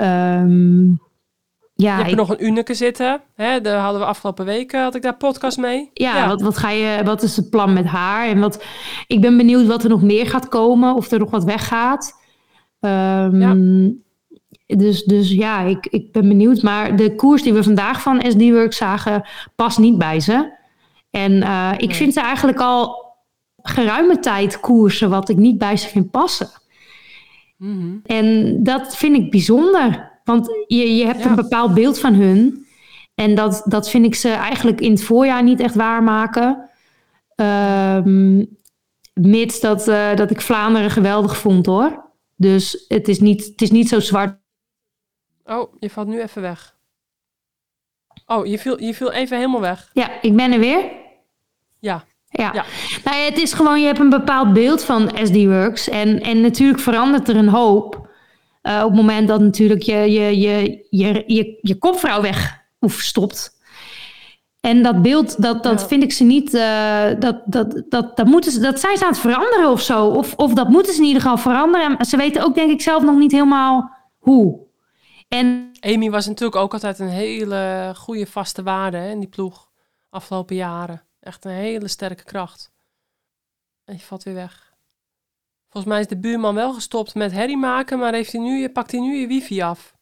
um, 0.00 1.00
ja, 1.74 1.92
je 1.92 1.98
hebt 1.98 2.10
er 2.10 2.16
nog 2.16 2.30
een 2.30 2.44
Unike 2.44 2.74
zitten. 2.74 3.20
Hè? 3.34 3.60
Daar 3.60 3.80
hadden 3.80 4.00
we 4.00 4.06
afgelopen 4.06 4.44
weken 4.44 4.82
had 4.82 4.94
ik 4.94 5.02
daar 5.02 5.16
podcast 5.16 5.58
mee. 5.58 5.90
Ja, 5.94 6.16
ja, 6.16 6.28
Wat, 6.28 6.42
wat, 6.42 6.56
ga 6.56 6.70
je, 6.70 7.04
wat 7.04 7.22
is 7.22 7.36
het 7.36 7.50
plan 7.50 7.72
met 7.72 7.84
haar? 7.84 8.28
En 8.28 8.40
wat, 8.40 8.64
ik 9.06 9.20
ben 9.20 9.36
benieuwd 9.36 9.66
wat 9.66 9.82
er 9.82 9.88
nog 9.88 10.02
meer 10.02 10.26
gaat 10.26 10.48
komen. 10.48 10.94
Of 10.94 11.10
er 11.10 11.18
nog 11.18 11.30
wat 11.30 11.44
weggaat. 11.44 12.12
Um, 12.80 13.40
ja. 13.40 13.56
Dus, 14.66 15.04
dus 15.04 15.30
ja, 15.30 15.60
ik, 15.60 15.86
ik 15.86 16.12
ben 16.12 16.28
benieuwd. 16.28 16.62
Maar 16.62 16.96
de 16.96 17.14
koers 17.14 17.42
die 17.42 17.52
we 17.52 17.62
vandaag 17.62 18.02
van 18.02 18.24
SD 18.28 18.50
Work 18.50 18.72
zagen, 18.72 19.28
past 19.54 19.78
niet 19.78 19.98
bij 19.98 20.20
ze. 20.20 20.52
En 21.10 21.32
uh, 21.32 21.72
ik 21.76 21.94
vind 21.94 22.12
ze 22.12 22.20
eigenlijk 22.20 22.60
al 22.60 23.04
geruime 23.62 24.18
tijd 24.18 24.60
koersen 24.60 25.10
wat 25.10 25.28
ik 25.28 25.36
niet 25.36 25.58
bij 25.58 25.76
ze 25.76 25.88
vind 25.88 26.10
passen. 26.10 26.48
Mm 27.56 27.80
-hmm. 27.80 28.00
En 28.04 28.58
dat 28.62 28.96
vind 28.96 29.16
ik 29.16 29.30
bijzonder. 29.30 30.20
Want 30.24 30.48
je, 30.66 30.96
je 30.96 31.04
hebt 31.04 31.22
ja. 31.22 31.28
een 31.28 31.34
bepaald 31.34 31.74
beeld 31.74 31.98
van 31.98 32.14
hun. 32.14 32.66
En 33.14 33.34
dat, 33.34 33.62
dat 33.64 33.90
vind 33.90 34.04
ik 34.04 34.14
ze 34.14 34.28
eigenlijk 34.28 34.80
in 34.80 34.90
het 34.90 35.02
voorjaar 35.02 35.42
niet 35.42 35.60
echt 35.60 35.74
waarmaken. 35.74 36.70
Um, 37.36 38.56
Mits 39.20 39.60
dat, 39.60 39.88
eh, 39.88 40.14
dat 40.14 40.30
ik 40.30 40.40
Vlaanderen 40.40 40.90
geweldig 40.90 41.36
vond 41.36 41.66
hoor. 41.66 42.04
Dus 42.34 42.84
het 42.88 43.08
is 43.08 43.20
niet, 43.20 43.44
het 43.44 43.62
is 43.62 43.70
niet 43.70 43.88
zo 43.88 44.00
zwart. 44.00 44.38
Oh, 45.44 45.74
je 45.78 45.90
valt 45.90 46.08
nu 46.08 46.20
even 46.20 46.42
weg. 46.42 46.76
Oh, 48.26 48.46
je 48.46 48.58
viel, 48.58 48.82
je 48.82 48.94
viel 48.94 49.12
even 49.12 49.36
helemaal 49.36 49.60
weg. 49.60 49.90
Ja, 49.92 50.22
ik 50.22 50.36
ben 50.36 50.52
er 50.52 50.58
weer. 50.58 50.90
Ja. 51.78 52.04
Ja. 52.28 52.50
Ja. 52.54 52.64
Nou 53.04 53.16
ja, 53.16 53.24
het 53.24 53.38
is 53.38 53.52
gewoon, 53.52 53.80
je 53.80 53.86
hebt 53.86 53.98
een 53.98 54.10
bepaald 54.10 54.52
beeld 54.52 54.84
van 54.84 55.10
SD-Works. 55.22 55.88
En, 55.88 56.20
en 56.20 56.40
natuurlijk 56.40 56.80
verandert 56.80 57.28
er 57.28 57.36
een 57.36 57.48
hoop. 57.48 58.08
eh, 58.62 58.76
op 58.84 58.86
het 58.90 58.96
moment 58.96 59.28
dat 59.28 59.40
natuurlijk 59.40 59.82
je, 59.82 59.94
je, 59.96 60.38
je, 60.38 60.86
je, 60.90 61.24
je, 61.26 61.58
je 61.62 61.78
kopvrouw 61.78 62.20
weg 62.22 62.64
of 62.80 62.92
stopt. 62.92 63.54
En 64.60 64.82
dat 64.82 65.02
beeld, 65.02 65.42
dat, 65.42 65.62
dat 65.62 65.80
Ja. 65.80 65.86
vind 65.86 66.02
ik 66.02 66.12
ze 66.12 66.24
niet. 66.24 66.54
eh, 66.54 67.04
dat, 67.18 67.42
dat, 67.46 67.82
dat, 67.88 68.16
dat, 68.16 68.26
moeten 68.26 68.52
ze, 68.52 68.60
dat 68.60 68.80
zijn 68.80 68.96
ze 68.96 69.04
aan 69.04 69.10
het 69.10 69.18
veranderen 69.20 69.70
of 69.70 69.80
zo. 69.80 70.06
Of, 70.06 70.34
of 70.34 70.52
dat 70.54 70.68
moeten 70.68 70.92
ze 70.94 71.00
in 71.00 71.06
ieder 71.06 71.22
geval 71.22 71.38
veranderen. 71.38 71.96
En 71.98 72.04
ze 72.04 72.16
weten 72.16 72.42
ook, 72.44 72.54
denk 72.54 72.70
ik, 72.70 72.80
zelf 72.80 73.02
nog 73.02 73.16
niet 73.16 73.32
helemaal 73.32 73.90
hoe. 74.18 74.58
En 75.28 75.70
Amy 75.80 76.10
was 76.10 76.26
natuurlijk 76.26 76.56
ook 76.60 76.72
altijd 76.72 76.98
een 76.98 77.08
hele 77.08 77.92
goede 77.96 78.26
vaste 78.26 78.62
waarde 78.62 78.96
hè, 78.96 79.10
in 79.10 79.18
die 79.20 79.28
ploeg. 79.28 79.68
Afgelopen 80.10 80.56
jaren. 80.56 81.02
Echt 81.26 81.44
een 81.44 81.50
hele 81.50 81.88
sterke 81.88 82.24
kracht. 82.24 82.72
En 83.84 83.94
je 83.94 84.00
valt 84.00 84.22
weer 84.22 84.34
weg. 84.34 84.74
Volgens 85.68 85.92
mij 85.92 86.00
is 86.02 86.06
de 86.08 86.18
buurman 86.18 86.54
wel 86.54 86.72
gestopt 86.74 87.14
met 87.14 87.32
herrie 87.32 87.56
maken, 87.56 87.98
maar 87.98 88.12
heeft 88.12 88.32
hij 88.32 88.40
nu, 88.40 88.68
pakt 88.68 88.90
hij 88.90 89.00
nu 89.00 89.16
je 89.16 89.26
wifi 89.26 89.60
af. 89.62 89.96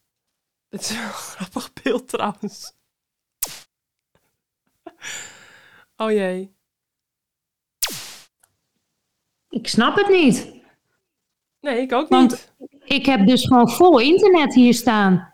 Dit 0.69 0.81
is 0.81 0.91
een 0.91 0.97
grappig 1.37 1.73
beeld 1.73 2.09
trouwens. 2.09 2.73
Oh 5.97 6.11
jee. 6.11 6.55
ik 9.49 9.69
snap 9.69 9.97
het 9.97 10.09
niet. 10.09 10.53
Nee, 11.61 11.81
ik 11.81 11.93
ook 11.93 12.09
Want- 12.09 12.31
niet. 12.31 12.53
Ik 12.85 13.07
heb 13.07 13.27
dus 13.27 13.47
gewoon 13.47 13.71
vol 13.71 13.99
internet 13.99 14.55
hier 14.55 14.75
staan. 14.75 15.34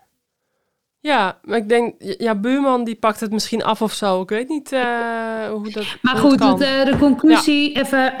Ja, 1.03 1.39
maar 1.43 1.57
ik 1.57 1.69
denk, 1.69 1.93
ja, 2.17 2.35
buurman 2.35 2.83
die 2.83 2.95
pakt 2.95 3.19
het 3.19 3.31
misschien 3.31 3.63
af 3.63 3.81
of 3.81 3.93
zo. 3.93 4.21
Ik 4.21 4.29
weet 4.29 4.49
niet 4.49 4.71
eh, 4.71 5.49
hoe 5.51 5.69
dat 5.71 5.85
Maar 6.01 6.19
hoe 6.19 6.29
goed, 6.29 6.39
kan. 6.39 6.49
het, 6.51 6.61
eh, 6.61 6.85
de 6.85 6.97
conclusie, 6.97 7.73
even, 7.79 8.15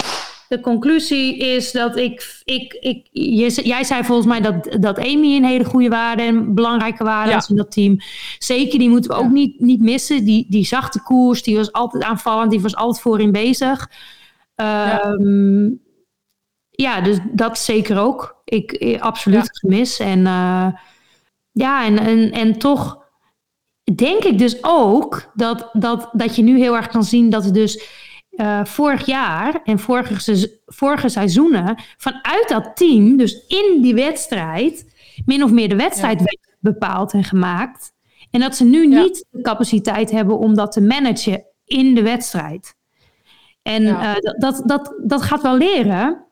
de 0.47 0.59
conclusie 0.59 1.37
is 1.37 1.71
dat 1.71 1.97
ik, 1.97 2.41
ik, 2.43 2.73
ik 2.73 3.07
je, 3.11 3.61
jij 3.63 3.83
zei 3.83 4.03
volgens 4.03 4.27
mij 4.27 4.41
dat, 4.41 4.77
dat 4.81 4.97
Amy 4.97 5.35
een 5.35 5.45
hele 5.45 5.63
goede 5.63 5.89
waarde 5.89 6.21
en 6.23 6.55
belangrijke 6.55 7.03
waarde 7.03 7.31
Ja. 7.31 7.37
is 7.37 7.49
in 7.49 7.55
dat 7.55 7.71
team. 7.71 7.97
Zeker, 8.37 8.79
die 8.79 8.89
moeten 8.89 9.11
we 9.11 9.17
Ja. 9.17 9.23
ook 9.23 9.31
niet, 9.31 9.59
niet 9.59 9.81
missen. 9.81 10.25
Die, 10.25 10.45
die 10.49 10.65
zachte 10.65 11.01
koers, 11.01 11.43
die 11.43 11.55
was 11.57 11.71
altijd 11.71 12.03
aanvallend, 12.03 12.51
die 12.51 12.61
was 12.61 12.75
altijd 12.75 13.01
voorin 13.03 13.31
bezig. 13.31 13.89
Ehm, 14.55 15.69
ja. 16.69 17.01
dus 17.01 17.17
dat 17.31 17.57
zeker 17.59 17.99
ook. 17.99 18.41
Ik, 18.45 18.71
eh, 18.71 19.01
absoluut 19.01 19.49
gemis. 19.59 19.99
En 19.99 20.25
ja, 21.51 21.85
en, 21.85 21.97
en, 21.99 22.31
en 22.31 22.57
toch 22.57 22.99
denk 23.95 24.23
ik 24.23 24.37
dus 24.37 24.57
ook 24.61 25.31
dat, 25.33 25.69
dat, 25.73 26.09
dat 26.11 26.35
je 26.35 26.41
nu 26.41 26.57
heel 26.57 26.75
erg 26.75 26.87
kan 26.87 27.03
zien 27.03 27.29
dat 27.29 27.53
dus 27.53 27.83
eh, 28.31 28.65
vorig 28.65 29.05
jaar 29.05 29.61
en 29.63 29.79
vorige, 29.79 30.59
vorige 30.65 31.09
seizoenen 31.09 31.75
vanuit 31.97 32.45
dat 32.47 32.71
team, 32.75 33.17
dus 33.17 33.45
in 33.47 33.81
die 33.81 33.93
wedstrijd, 33.95 34.93
min 35.25 35.43
of 35.43 35.51
meer 35.51 35.69
de 35.69 35.75
wedstrijd 35.75 36.17
Ja. 36.19 36.23
werd 36.23 36.55
bepaald 36.59 37.13
en 37.13 37.23
gemaakt. 37.23 37.91
En 38.31 38.39
dat 38.39 38.55
ze 38.55 38.63
nu 38.63 38.89
Ja. 38.89 39.01
niet 39.01 39.25
de 39.29 39.41
capaciteit 39.41 40.11
hebben 40.11 40.37
om 40.37 40.55
dat 40.55 40.71
te 40.71 40.81
managen 40.81 41.45
in 41.65 41.95
de 41.95 42.01
wedstrijd. 42.01 42.75
En 43.61 43.83
Ja. 43.83 44.15
eh, 44.15 44.21
dat, 44.21 44.35
dat, 44.39 44.61
dat, 44.65 44.93
dat 45.03 45.21
gaat 45.21 45.41
wel 45.41 45.57
leren. 45.57 46.25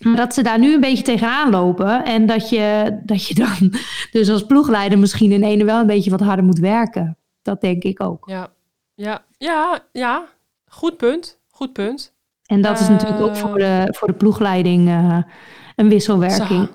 Maar 0.00 0.16
dat 0.16 0.34
ze 0.34 0.42
daar 0.42 0.58
nu 0.58 0.74
een 0.74 0.80
beetje 0.80 1.04
tegenaan 1.04 1.50
lopen. 1.50 2.04
En 2.04 2.26
dat 2.26 2.48
je, 2.48 2.98
dat 3.04 3.26
je 3.26 3.34
dan 3.34 3.74
dus 4.20 4.30
als 4.30 4.46
ploegleider 4.46 4.98
misschien 4.98 5.32
in 5.32 5.42
ene 5.42 5.64
wel 5.64 5.80
een 5.80 5.86
beetje 5.86 6.10
wat 6.10 6.20
harder 6.20 6.44
moet 6.44 6.58
werken. 6.58 7.16
Dat 7.42 7.60
denk 7.60 7.82
ik 7.82 8.02
ook. 8.02 8.24
Ja, 8.28 8.48
ja, 8.94 9.22
ja, 9.38 9.78
ja. 9.92 10.24
Goed 10.70 10.96
punt. 10.96 11.38
Goed 11.50 11.72
punt. 11.72 12.14
En 12.46 12.60
dat 12.62 12.80
is 12.80 12.88
natuurlijk 12.88 13.20
ook 13.20 13.30
Eh. 13.34 13.36
voor 13.40 13.58
de, 13.58 13.88
voor 13.96 14.08
de 14.08 14.14
ploegleiding 14.14 14.88
eh, 14.88 15.18
een 15.76 15.88
wisselwerking. 15.88 16.68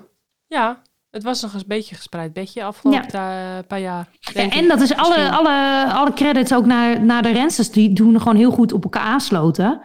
Ja, 0.46 0.82
het 1.10 1.22
was 1.22 1.42
nog 1.42 1.52
eens 1.52 1.62
een 1.62 1.68
beetje 1.68 1.94
gespreid 1.94 2.32
bedje 2.32 2.64
afgelopen 2.64 3.08
ta- 3.08 3.62
paar 3.66 3.80
jaar. 3.80 4.08
Ja, 4.20 4.40
en 4.50 4.62
ik. 4.62 4.68
dat 4.68 4.80
is 4.80 4.94
alle, 4.96 5.30
alle, 5.30 5.86
alle 5.92 6.12
credits 6.12 6.54
ook 6.54 6.66
naar, 6.66 7.04
naar 7.04 7.22
de 7.22 7.32
rensters. 7.32 7.70
Die 7.70 7.92
doen 7.92 8.18
gewoon 8.18 8.36
heel 8.36 8.50
goed 8.50 8.72
op 8.72 8.82
elkaar 8.84 9.02
aansloten. 9.02 9.80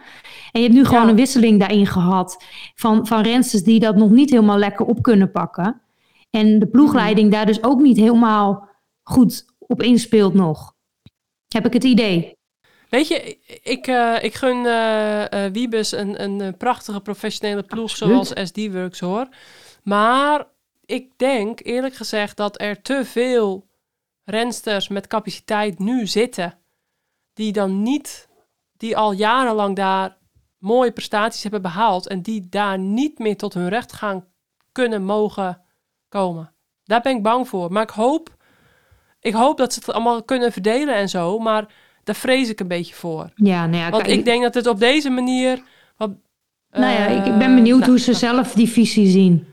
En 0.52 0.60
je 0.60 0.66
hebt 0.66 0.74
nu 0.78 0.84
gewoon 0.84 1.02
Ja. 1.04 1.08
een 1.08 1.16
wisseling 1.16 1.58
daarin 1.60 1.86
gehad. 1.86 2.44
Van, 2.74 3.06
van 3.06 3.22
rensters 3.22 3.62
die 3.62 3.80
dat 3.80 3.96
nog 3.96 4.10
niet 4.10 4.30
helemaal 4.30 4.58
lekker 4.58 4.86
op 4.86 5.02
kunnen 5.02 5.30
pakken. 5.30 5.80
En 6.30 6.58
de 6.58 6.66
ploegleiding 6.66 7.26
Mhm. 7.28 7.36
daar 7.36 7.46
dus 7.46 7.62
ook 7.62 7.80
niet 7.80 7.96
helemaal 7.96 8.68
goed 9.02 9.44
op 9.58 9.82
inspeelt 9.82 10.34
nog. 10.34 10.74
Heb 11.48 11.66
ik 11.66 11.72
het 11.72 11.84
idee. 11.84 12.36
Weet 12.88 13.08
je, 13.08 13.38
ik, 13.62 13.86
eh, 13.86 14.14
ik 14.22 14.34
gun 14.34 14.66
eh, 14.66 15.44
Wiebes 15.52 15.92
een, 15.92 16.22
een, 16.22 16.56
prachtige 16.56 17.00
professionele 17.00 17.62
ploeg 17.62 17.90
Absoluut. 17.90 18.26
zoals 18.26 18.48
SD 18.48 18.72
Works 18.72 19.00
hoor. 19.00 19.28
Maar 19.82 20.46
ik 20.86 21.12
denk 21.18 21.60
eerlijk 21.64 21.94
gezegd 21.94 22.36
dat 22.36 22.60
er 22.60 22.82
te 22.82 23.04
veel 23.04 23.66
rensters 24.24 24.88
met 24.88 25.06
capaciteit 25.06 25.78
nu 25.78 26.06
zitten. 26.06 26.58
Die 27.34 27.52
dan 27.52 27.82
niet, 27.82 28.28
die 28.76 28.96
al 28.96 29.12
jarenlang 29.12 29.76
daar 29.76 30.16
mooie 30.58 30.92
prestaties 30.92 31.42
hebben 31.42 31.62
behaald. 31.62 32.08
En 32.08 32.22
die 32.22 32.46
daar 32.48 32.78
niet 32.78 33.18
meer 33.18 33.36
tot 33.36 33.54
hun 33.54 33.68
recht 33.68 33.92
gaan 33.92 34.24
kunnen 34.72 35.02
mogen 35.04 35.60
komen. 36.08 36.52
Daar 36.84 37.00
ben 37.00 37.16
ik 37.16 37.22
bang 37.22 37.48
voor. 37.48 37.72
Maar 37.72 37.82
ik 37.82 37.90
hoop, 37.90 38.36
ik 39.20 39.34
hoop 39.34 39.56
dat 39.58 39.72
ze 39.72 39.78
het 39.84 39.92
allemaal 39.92 40.22
kunnen 40.22 40.52
verdelen 40.52 40.94
en 40.94 41.08
zo. 41.08 41.38
Maar 41.38 41.66
daar 42.04 42.14
vrees 42.14 42.48
ik 42.48 42.60
een 42.60 42.68
beetje 42.68 42.94
voor. 42.94 43.30
Ja, 43.34 43.66
nou 43.66 43.82
ja, 43.82 43.90
Want 43.90 44.06
ik 44.06 44.24
denk 44.24 44.42
dat 44.42 44.54
het 44.54 44.66
op 44.66 44.78
deze 44.78 45.10
manier. 45.10 45.62
Wat, 45.96 46.10
nou 46.70 46.92
ja, 46.92 47.06
ik, 47.06 47.26
ik 47.26 47.32
eh, 47.32 47.38
ben 47.38 47.54
benieuwd 47.54 47.78
nou, 47.78 47.90
hoe 47.90 48.00
ze 48.00 48.14
zelf 48.14 48.52
die 48.52 48.68
visie 48.68 49.06
zien. 49.10 49.46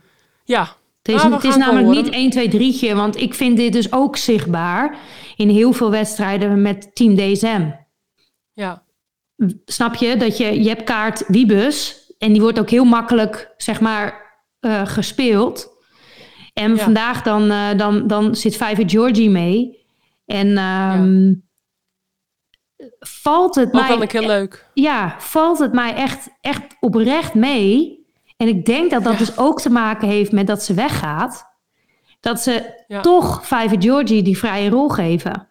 Ja, 0.44 0.76
Het 1.02 1.16
is, 1.16 1.22
Ah, 1.22 1.34
het 1.34 1.44
is 1.44 1.56
namelijk 1.56 1.86
horen. 1.88 2.04
niet 2.04 2.14
1, 2.14 2.50
2, 2.50 2.74
3'tje, 2.74 2.96
want 2.96 3.20
ik 3.22 3.34
vind 3.34 3.58
dit 3.58 3.74
dus 3.74 3.92
ook 3.92 4.18
zichtbaar 4.18 4.98
in 5.36 5.50
heel 5.50 5.74
veel 5.74 5.92
wedstrijden 5.92 6.62
met 6.62 6.96
Team 6.96 7.16
DSM. 7.16 7.70
ja, 8.54 8.84
Snap 9.66 9.96
je? 9.96 10.18
Dat 10.18 10.38
je, 10.38 10.64
je 10.64 10.70
hebt 10.70 10.84
kaart 10.84 11.24
Wiebus 11.28 12.04
en 12.18 12.32
die 12.32 12.42
wordt 12.42 12.60
ook 12.60 12.70
heel 12.70 12.86
makkelijk, 12.86 13.54
zeg 13.58 13.82
maar, 13.82 14.34
eh, 14.60 14.86
gespeeld. 14.86 15.74
En 16.54 16.76
Ja. 16.76 16.84
vandaag 16.84 17.22
dan, 17.22 17.52
eh, 17.52 17.78
dan, 17.78 18.08
dan 18.08 18.36
zit 18.36 18.56
Vijver 18.58 18.90
Georgie 18.90 19.30
mee. 19.30 19.84
En 20.26 20.58
ehm, 20.58 21.34
valt 23.00 23.56
het 23.56 23.74
ook 23.74 23.98
mij 23.98 24.08
keer 24.08 24.28
leuk. 24.28 24.66
ja, 24.74 25.16
valt 25.20 25.60
het 25.60 25.74
mij 25.74 25.94
echt, 25.96 26.30
echt 26.42 26.62
oprecht 26.80 27.34
mee. 27.34 28.04
En 28.38 28.48
ik 28.48 28.66
denk 28.66 28.92
dat 28.92 29.04
dat 29.04 29.14
Ja. 29.14 29.20
dus 29.20 29.38
ook 29.38 29.62
te 29.62 29.70
maken 29.70 30.08
heeft 30.08 30.32
met 30.32 30.48
dat 30.48 30.64
ze 30.64 30.74
weggaat. 30.74 31.54
Dat 32.20 32.40
ze 32.42 32.84
toch 33.02 33.48
Vijver 33.48 33.82
Georgie 33.82 34.24
die 34.24 34.38
vrije 34.38 34.70
rol 34.70 34.90
geven. 34.90 35.48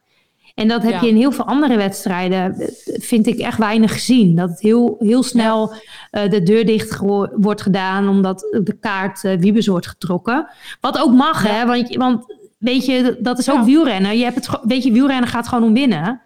En 0.55 0.68
dat 0.68 0.82
heb 0.82 0.92
Ja. 0.92 1.00
je 1.00 1.09
in 1.09 1.16
heel 1.16 1.32
veel 1.32 1.44
andere 1.44 1.76
wedstrijden, 1.76 2.55
eh, 2.61 2.68
vind 3.00 3.26
ik 3.26 3.38
echt 3.38 3.59
weinig 3.59 3.92
gezien. 3.92 4.36
Dat 4.36 4.48
het 4.50 4.61
heel, 4.61 4.96
heel 4.98 5.22
snel 5.22 5.74
eh, 6.11 6.30
de 6.30 6.42
deur 6.42 6.66
dicht 6.66 6.98
wordt 7.36 7.62
gedaan 7.62 8.09
omdat 8.09 8.40
de 8.62 8.76
kaart 8.80 9.20
Wiebes 9.20 9.66
wordt 9.66 9.86
getrokken. 9.86 10.48
Wat 10.80 10.98
ook 10.98 11.12
mag, 11.12 11.44
Ja. 11.46 11.50
hè? 11.52 11.66
Want, 11.66 11.94
want 11.94 12.34
weet 12.59 12.84
je, 12.84 13.16
dat 13.20 13.38
is 13.38 13.50
ook 13.50 13.64
wielrennen. 13.64 14.18
Je 14.18 14.24
hebt 14.24 14.34
het, 14.46 14.59
weet 14.62 14.82
je, 14.82 14.92
wielrennen 14.92 15.28
gaat 15.28 15.48
gewoon 15.48 15.64
om 15.64 15.74
winnen. 15.74 16.20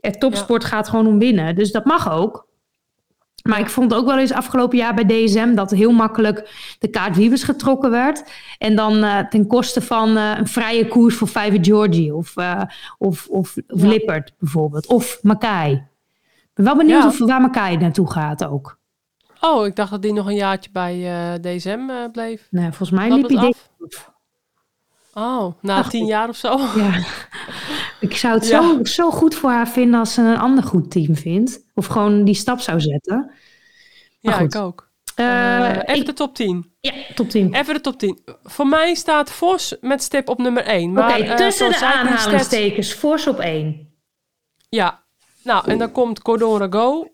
Het 0.00 0.20
topsport 0.20 0.64
gaat 0.64 0.88
gewoon 0.88 1.06
om 1.06 1.18
winnen. 1.18 1.54
Dus 1.54 1.72
dat 1.72 1.84
mag 1.84 2.12
ook. 2.12 2.46
Maar 3.42 3.60
ik 3.60 3.68
vond 3.68 3.94
ook 3.94 4.06
wel 4.06 4.18
eens 4.18 4.32
afgelopen 4.32 4.78
jaar 4.78 4.94
bij 4.94 5.04
DSM 5.04 5.54
dat 5.54 5.70
heel 5.70 5.92
makkelijk 5.92 6.50
de 6.78 6.88
kaart 6.88 7.16
Wiebes 7.16 7.42
getrokken 7.42 7.90
werd. 7.90 8.24
En 8.58 8.76
dan 8.76 9.04
eh, 9.04 9.18
ten 9.18 9.46
koste 9.46 9.80
van 9.80 10.16
eh, 10.16 10.32
een 10.36 10.46
vrije 10.46 10.88
koers 10.88 11.16
voor 11.16 11.28
Vijver 11.28 11.64
Georgie 11.64 12.14
of, 12.14 12.36
eh, 12.36 12.62
of, 12.98 13.26
of, 13.26 13.56
of 13.68 13.80
Ja. 13.82 13.88
Lippert 13.88 14.32
bijvoorbeeld. 14.38 14.86
Of 14.86 15.18
Makai. 15.22 15.72
Ik 15.72 16.50
ben 16.54 16.64
wel 16.64 16.76
benieuwd 16.76 17.02
Ja. 17.02 17.08
of, 17.08 17.18
waar 17.18 17.40
Makai 17.40 17.76
naartoe 17.76 18.10
gaat 18.10 18.44
ook. 18.44 18.78
Oh, 19.40 19.66
ik 19.66 19.76
dacht 19.76 19.90
dat 19.90 20.02
die 20.02 20.12
nog 20.12 20.26
een 20.26 20.34
jaartje 20.34 20.70
bij 20.72 21.38
DSM 21.40 21.80
bleef. 22.12 22.46
Nee, 22.50 22.66
volgens 22.68 22.90
mij 22.90 23.08
Loopt 23.08 23.30
liep 23.30 23.38
hij. 23.38 23.54
Oh, 25.14 25.52
na 25.60 25.78
Ach, 25.78 25.90
tien 25.90 26.06
jaar 26.06 26.28
of 26.28 26.36
zo. 26.36 26.58
Ja. 26.76 26.92
Ik 28.00 28.16
zou 28.16 28.34
het 28.34 28.46
zo, 28.46 28.84
zo 28.84 29.10
goed 29.10 29.34
voor 29.34 29.50
haar 29.50 29.68
vinden 29.68 30.00
als 30.00 30.14
ze 30.14 30.20
een 30.22 30.38
ander 30.38 30.64
goed 30.64 30.90
team 30.90 31.16
vindt. 31.16 31.60
Of 31.82 31.88
gewoon 31.88 32.24
die 32.24 32.34
stap 32.34 32.60
zou 32.60 32.80
zetten. 32.80 33.16
Maar 34.20 34.32
Ja, 34.34 34.38
goed. 34.40 34.54
ik 34.54 34.60
ook. 34.60 34.90
Eh, 35.14 35.68
even 35.68 35.94
ik- 35.94 36.06
de 36.06 36.12
top 36.12 36.34
10. 36.34 36.72
ja, 36.80 36.92
top 37.14 37.30
team. 37.30 37.54
Even 37.54 37.74
de 37.74 37.80
top 37.80 37.98
10. 37.98 38.18
Voor 38.42 38.66
mij 38.66 38.94
staat 38.94 39.30
Vos 39.30 39.76
met 39.80 40.02
stip 40.02 40.28
op 40.28 40.38
nummer 40.38 40.66
1. 40.66 40.90
Oké, 40.90 41.00
Maar, 41.00 41.20
eh, 41.20 41.34
tussen 41.36 41.70
de 41.70 41.84
aanhalingstekens. 41.86 42.92
Force 42.92 43.30
op 43.30 43.38
één. 43.38 43.88
Ja. 44.68 45.02
Nou, 45.44 45.70
en 45.70 45.78
dan 45.78 45.92
komt 45.92 46.22
Cordon 46.22 46.58
Rago 46.58 47.06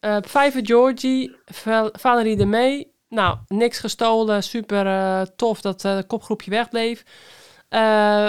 Eh, 0.00 0.16
op 0.16 0.28
vijf 0.28 0.54
Georgie, 0.62 1.34
Val- 1.44 1.90
Valerie 1.92 2.36
de 2.36 2.44
Mee. 2.46 2.92
Nou, 3.08 3.36
niks 3.48 3.78
gestolen. 3.78 4.42
Super 4.42 4.86
eh, 4.86 5.20
tof 5.36 5.60
dat 5.60 5.82
het 5.82 6.06
kopgroepje 6.06 6.50
wegbleef. 6.50 7.02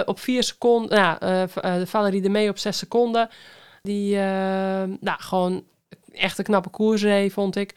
Op 0.05 0.19
vier 0.19 0.43
seconden, 0.43 1.19
eh, 1.19 1.43
Valerie 1.85 2.21
de 2.21 2.29
Mee 2.29 2.49
op 2.49 2.57
zes 2.57 2.77
seconden. 2.77 3.29
Die, 3.81 4.15
nou, 4.99 5.17
gewoon 5.17 5.63
echt 6.13 6.37
een 6.37 6.43
knappe 6.43 6.69
koers 6.69 7.01
reed, 7.03 7.33
vond 7.33 7.55
ik. 7.55 7.73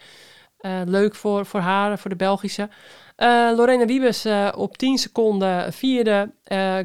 Eh, 0.57 0.81
leuk 0.85 1.15
voor, 1.15 1.45
voor 1.45 1.59
haar, 1.59 1.99
voor 1.99 2.09
de 2.09 2.15
Belgische. 2.15 2.69
Eh, 3.15 3.49
Lorena 3.55 3.85
Wiebes 3.85 4.25
eh, 4.25 4.47
op 4.55 4.77
10 4.77 4.97
seconden 4.97 5.73
vierde. 5.73 6.31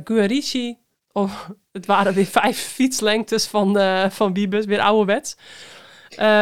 Guarici, 0.04 0.76
oh, 1.12 1.32
het 1.72 1.86
waren 1.86 2.14
weer 2.14 2.26
vijf 2.26 2.58
fietslengtes 2.58 3.46
van, 3.46 3.78
van 4.10 4.32
Wiebes, 4.32 4.64
weer 4.64 4.80
ouderwets. 4.80 5.36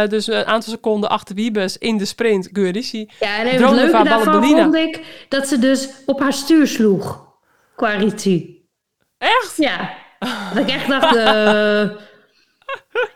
Dus 0.09 0.27
een 0.27 0.45
aantal 0.45 0.73
seconden 0.73 1.11
achter 1.11 1.35
Wiebes 1.35 1.79
in 1.79 1.99
de 1.99 2.05
sprint, 2.05 2.49
Guarici. 2.53 3.11
Ja, 3.21 3.39
en 3.39 3.47
het 3.47 3.71
leuke 3.71 4.03
daarvan 4.03 4.45
vond 4.45 4.75
ik 4.75 5.25
dat 5.29 5.49
ze 5.49 5.59
dus 5.59 5.89
op 6.07 6.21
haar 6.21 6.33
stuur 6.33 6.67
sloeg. 6.67 7.29
Quaritie. 7.77 8.69
Echt? 9.19 9.57
Ja. 9.57 9.95
Dat 10.55 10.69
ik 10.69 10.71
echt 10.71 10.89
dacht, 10.89 11.15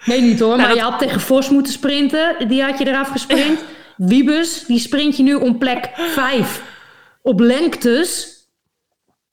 weet 0.04 0.22
niet 0.22 0.40
hoor, 0.40 0.56
maar 0.56 0.68
dat- 0.68 0.76
je 0.76 0.82
had 0.82 0.98
tegen 0.98 1.20
Vos 1.20 1.48
moeten 1.48 1.72
sprinten. 1.72 2.48
Die 2.48 2.62
had 2.62 2.78
je 2.78 2.86
eraf 2.86 3.08
gesprint. 3.08 3.64
Wiebes, 3.96 4.64
die 4.64 4.78
sprint 4.78 5.16
je 5.16 5.22
nu 5.22 5.34
om 5.34 5.58
plek 5.58 5.90
5. 5.94 6.62
Op 7.22 7.40
lengtes. 7.40 8.32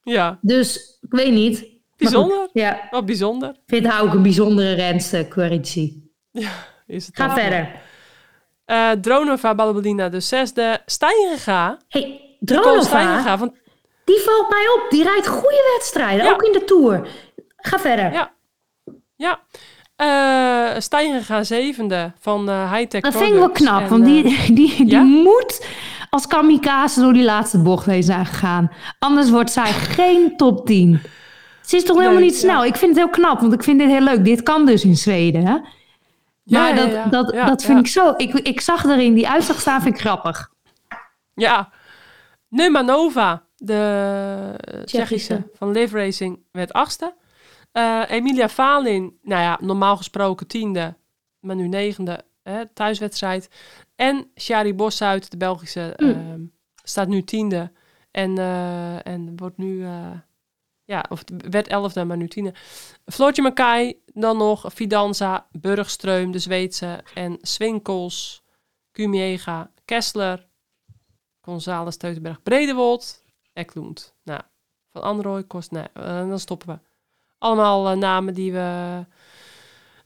Ja, 0.03 0.37
Dus, 0.41 0.97
ik 1.01 1.11
weet 1.11 1.31
niet. 1.31 1.59
Maar 1.61 1.69
bijzonder. 1.97 2.49
Ja, 2.53 2.87
Wat 2.91 3.05
bijzonder. 3.05 3.49
ik 3.49 3.55
vind 3.65 3.85
haar 3.87 4.01
ook 4.01 4.13
een 4.13 4.21
bijzondere 4.21 4.73
renster, 4.73 5.25
Quaritie. 5.25 6.11
Is 6.87 7.05
het 7.05 7.15
Ga 7.15 7.33
verder. 7.33 7.71
Eh 8.65 8.91
Dronova 8.91 9.55
Ballabellina, 9.55 10.09
de 10.09 10.19
zesde. 10.19 10.81
Stijnga. 10.85 11.77
hey, 11.87 12.35
Dronova, 12.39 13.37
van 13.37 13.55
die 14.05 14.19
valt 14.19 14.49
mij 14.49 14.65
op. 14.75 14.85
Die 14.89 15.03
rijdt 15.03 15.27
goede 15.27 15.71
wedstrijden, 15.77 16.25
Ja. 16.25 16.31
ook 16.31 16.41
in 16.43 16.51
de 16.51 16.63
Tour. 16.63 17.07
Ga 17.57 17.79
verder. 17.79 18.11
Ja. 18.13 18.31
Ja. 19.15 19.41
Eh 20.01 20.79
Stijnga 20.79 21.43
zevende 21.43 22.11
van 22.19 22.49
eh 22.49 22.73
Hightech 22.73 23.01
Dat 23.01 23.15
vind 23.15 23.31
ik 23.31 23.37
wel 23.39 23.49
knap, 23.49 23.81
En, 23.81 23.89
want 23.89 24.05
die, 24.05 24.23
eh, 24.25 24.45
die, 24.57 24.75
die 24.75 24.87
ja? 24.87 25.01
moet 25.01 25.65
als 26.09 26.27
kamikaze 26.27 27.01
door 27.01 27.13
die 27.13 27.23
laatste 27.23 27.61
bocht 27.61 27.85
heen 27.85 28.03
zijn 28.03 28.25
gegaan. 28.25 28.71
Anders 28.99 29.29
wordt 29.29 29.51
zij 29.51 29.71
geen 29.97 30.37
top 30.37 30.65
10. 30.65 31.01
Ze 31.65 31.75
is 31.75 31.83
toch 31.83 31.97
helemaal 31.97 32.17
Nee, 32.19 32.25
niet 32.29 32.37
snel. 32.37 32.61
ja. 32.61 32.67
Ik 32.67 32.75
vind 32.75 32.95
het 32.95 32.99
heel 33.05 33.09
knap, 33.13 33.39
want 33.39 33.53
ik 33.53 33.63
vind 33.63 33.79
dit 33.79 33.87
heel 33.87 34.01
leuk. 34.01 34.25
Dit 34.25 34.43
kan 34.43 34.65
dus 34.65 34.83
in 34.83 34.95
Zweden, 34.97 35.45
hè? 35.45 35.57
Ja, 36.43 36.59
Maar 36.59 36.69
ja, 36.69 36.75
dat, 36.75 36.91
ja. 36.91 37.05
dat, 37.05 37.33
dat 37.47 37.63
vind 37.63 37.79
ik 37.79 37.87
zo... 37.87 38.13
Ik, 38.17 38.33
ik 38.33 38.61
zag 38.61 38.83
erin 38.85 39.13
die 39.13 39.29
uitzag 39.29 39.59
staan, 39.59 39.81
vind 39.81 39.95
ik 39.95 40.01
grappig. 40.01 40.49
Ja. 41.35 41.69
Neumanova, 42.49 43.43
de 43.57 44.53
Tsjechische 44.57 44.85
Tsjechische. 44.85 45.49
van 45.53 45.71
Live 45.71 45.97
Racing, 45.97 46.39
werd 46.51 46.73
achtste. 46.73 47.13
Eh, 47.71 48.03
Emilia 48.07 48.49
Valin, 48.49 49.19
nou 49.21 49.41
ja, 49.41 49.57
normaal 49.61 49.97
gesproken 49.97 50.47
tiende, 50.47 50.95
maar 51.39 51.55
nu 51.55 51.67
negende, 51.67 52.25
hè, 52.43 52.65
thuiswedstrijd. 52.73 53.49
En 53.95 54.31
Shari 54.39 54.73
Bossuit, 54.75 55.31
de 55.31 55.37
Belgische, 55.37 55.93
Mm. 55.97 56.09
ehm, 56.09 56.41
staat 56.83 57.07
nu 57.07 57.23
tiende. 57.23 57.71
En, 58.11 58.37
eh, 58.37 59.05
en 59.07 59.33
wordt 59.35 59.57
nu, 59.57 59.83
eh, 59.85 60.11
ja, 60.83 61.05
of 61.09 61.23
werd 61.49 61.67
elfde, 61.67 62.03
maar 62.05 62.17
nu 62.17 62.27
tiende. 62.27 62.53
Floortje 63.05 63.41
Mackay, 63.41 63.97
dan 64.05 64.37
nog 64.37 64.65
Fidanza, 64.73 65.47
Burgstreum, 65.51 66.31
de 66.31 66.39
Zweedse. 66.39 67.03
En 67.13 67.37
Swinkels, 67.41 68.43
Cumiega, 68.91 69.71
Kessler, 69.85 70.47
González, 71.41 71.95
Teutenberg, 71.95 72.43
Bredewold, 72.43 73.23
Eklund. 73.53 74.15
Nou, 74.23 74.41
Van 74.91 75.01
Androoy 75.01 75.43
kost... 75.43 75.71
Nee, 75.71 75.85
dan 75.93 76.39
stoppen 76.39 76.67
we. 76.67 76.79
Allemaal 77.41 77.89
eh, 77.89 77.97
namen 77.97 78.33
die 78.33 78.51
we 78.51 78.99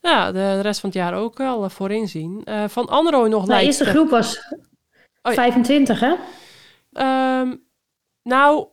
ja, 0.09 0.31
de, 0.31 0.39
de 0.39 0.61
rest 0.61 0.79
van 0.79 0.89
het 0.89 0.97
jaar 0.97 1.13
ook 1.13 1.37
wel 1.37 1.63
eh, 1.63 1.69
voorin 1.69 2.07
zien. 2.07 2.41
Eh, 2.43 2.63
van 2.67 2.87
Androoy 2.87 3.29
nog 3.29 3.41
De 3.41 3.47
lijkt... 3.47 3.65
eerste 3.65 3.85
groep 3.85 4.09
was 4.09 4.39
ja. 5.21 5.33
25, 5.33 5.99
hè? 5.99 6.15
Ehm, 6.91 7.55
nou, 8.23 8.67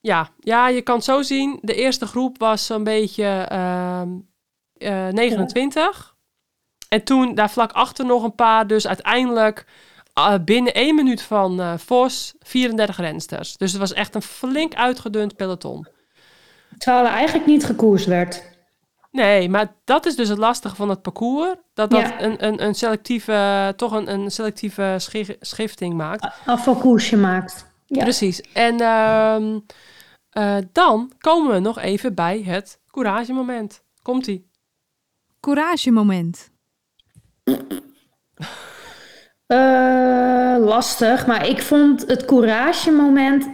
ja. 0.00 0.28
ja, 0.38 0.68
je 0.68 0.82
kan 0.82 0.94
het 0.94 1.04
zo 1.04 1.22
zien. 1.22 1.58
De 1.60 1.74
eerste 1.74 2.06
groep 2.06 2.38
was 2.38 2.66
zo'n 2.66 2.84
beetje 2.84 3.46
ehm, 3.48 4.08
eh, 4.76 5.08
29. 5.08 6.16
En 6.88 7.04
toen 7.04 7.34
daar 7.34 7.50
vlak 7.50 7.72
achter 7.72 8.06
nog 8.06 8.22
een 8.22 8.34
paar. 8.34 8.66
Dus 8.66 8.86
uiteindelijk 8.86 9.66
binnen 10.44 10.74
één 10.74 10.94
minuut 10.94 11.22
van 11.22 11.78
Vos 11.78 12.34
34 12.38 12.96
rensters. 12.96 13.56
Dus 13.56 13.70
het 13.70 13.80
was 13.80 13.92
echt 13.92 14.14
een 14.14 14.22
flink 14.22 14.74
uitgedund 14.74 15.36
peloton. 15.36 15.86
Terwijl 16.78 17.04
er 17.04 17.12
eigenlijk 17.12 17.46
niet 17.46 17.64
gekoerst 17.64 18.06
werd. 18.06 18.52
Nee, 19.10 19.48
maar 19.48 19.74
dat 19.84 20.06
is 20.06 20.16
dus 20.16 20.28
het 20.28 20.38
lastige 20.38 20.74
van 20.74 20.88
het 20.88 21.02
parcours. 21.02 21.54
Dat 21.74 21.90
dat 21.90 22.00
Ja. 22.00 22.20
een, 22.20 22.44
een, 22.46 22.64
een 22.64 22.74
selectieve, 22.74 23.72
toch 23.76 23.92
een, 23.92 24.12
een 24.12 24.30
selectieve 24.30 24.94
schi- 24.98 25.36
schifting 25.40 25.94
maakt. 25.94 26.28
Afvalkoersje 26.46 27.16
maakt. 27.16 27.66
Ja. 27.86 28.02
Precies. 28.02 28.40
En 28.40 28.80
ehm, 28.80 29.58
eh, 30.30 30.56
dan 30.72 31.12
komen 31.18 31.52
we 31.52 31.58
nog 31.58 31.78
even 31.78 32.14
bij 32.14 32.42
het 32.42 32.80
couragemoment. 32.90 33.82
Komt-ie. 34.02 34.50
Couragemoment. 35.40 36.50
Eh, 39.46 40.56
lastig, 40.58 41.26
maar 41.26 41.46
ik 41.48 41.62
vond 41.62 42.06
het 42.06 42.24
couragemoment 42.24 43.48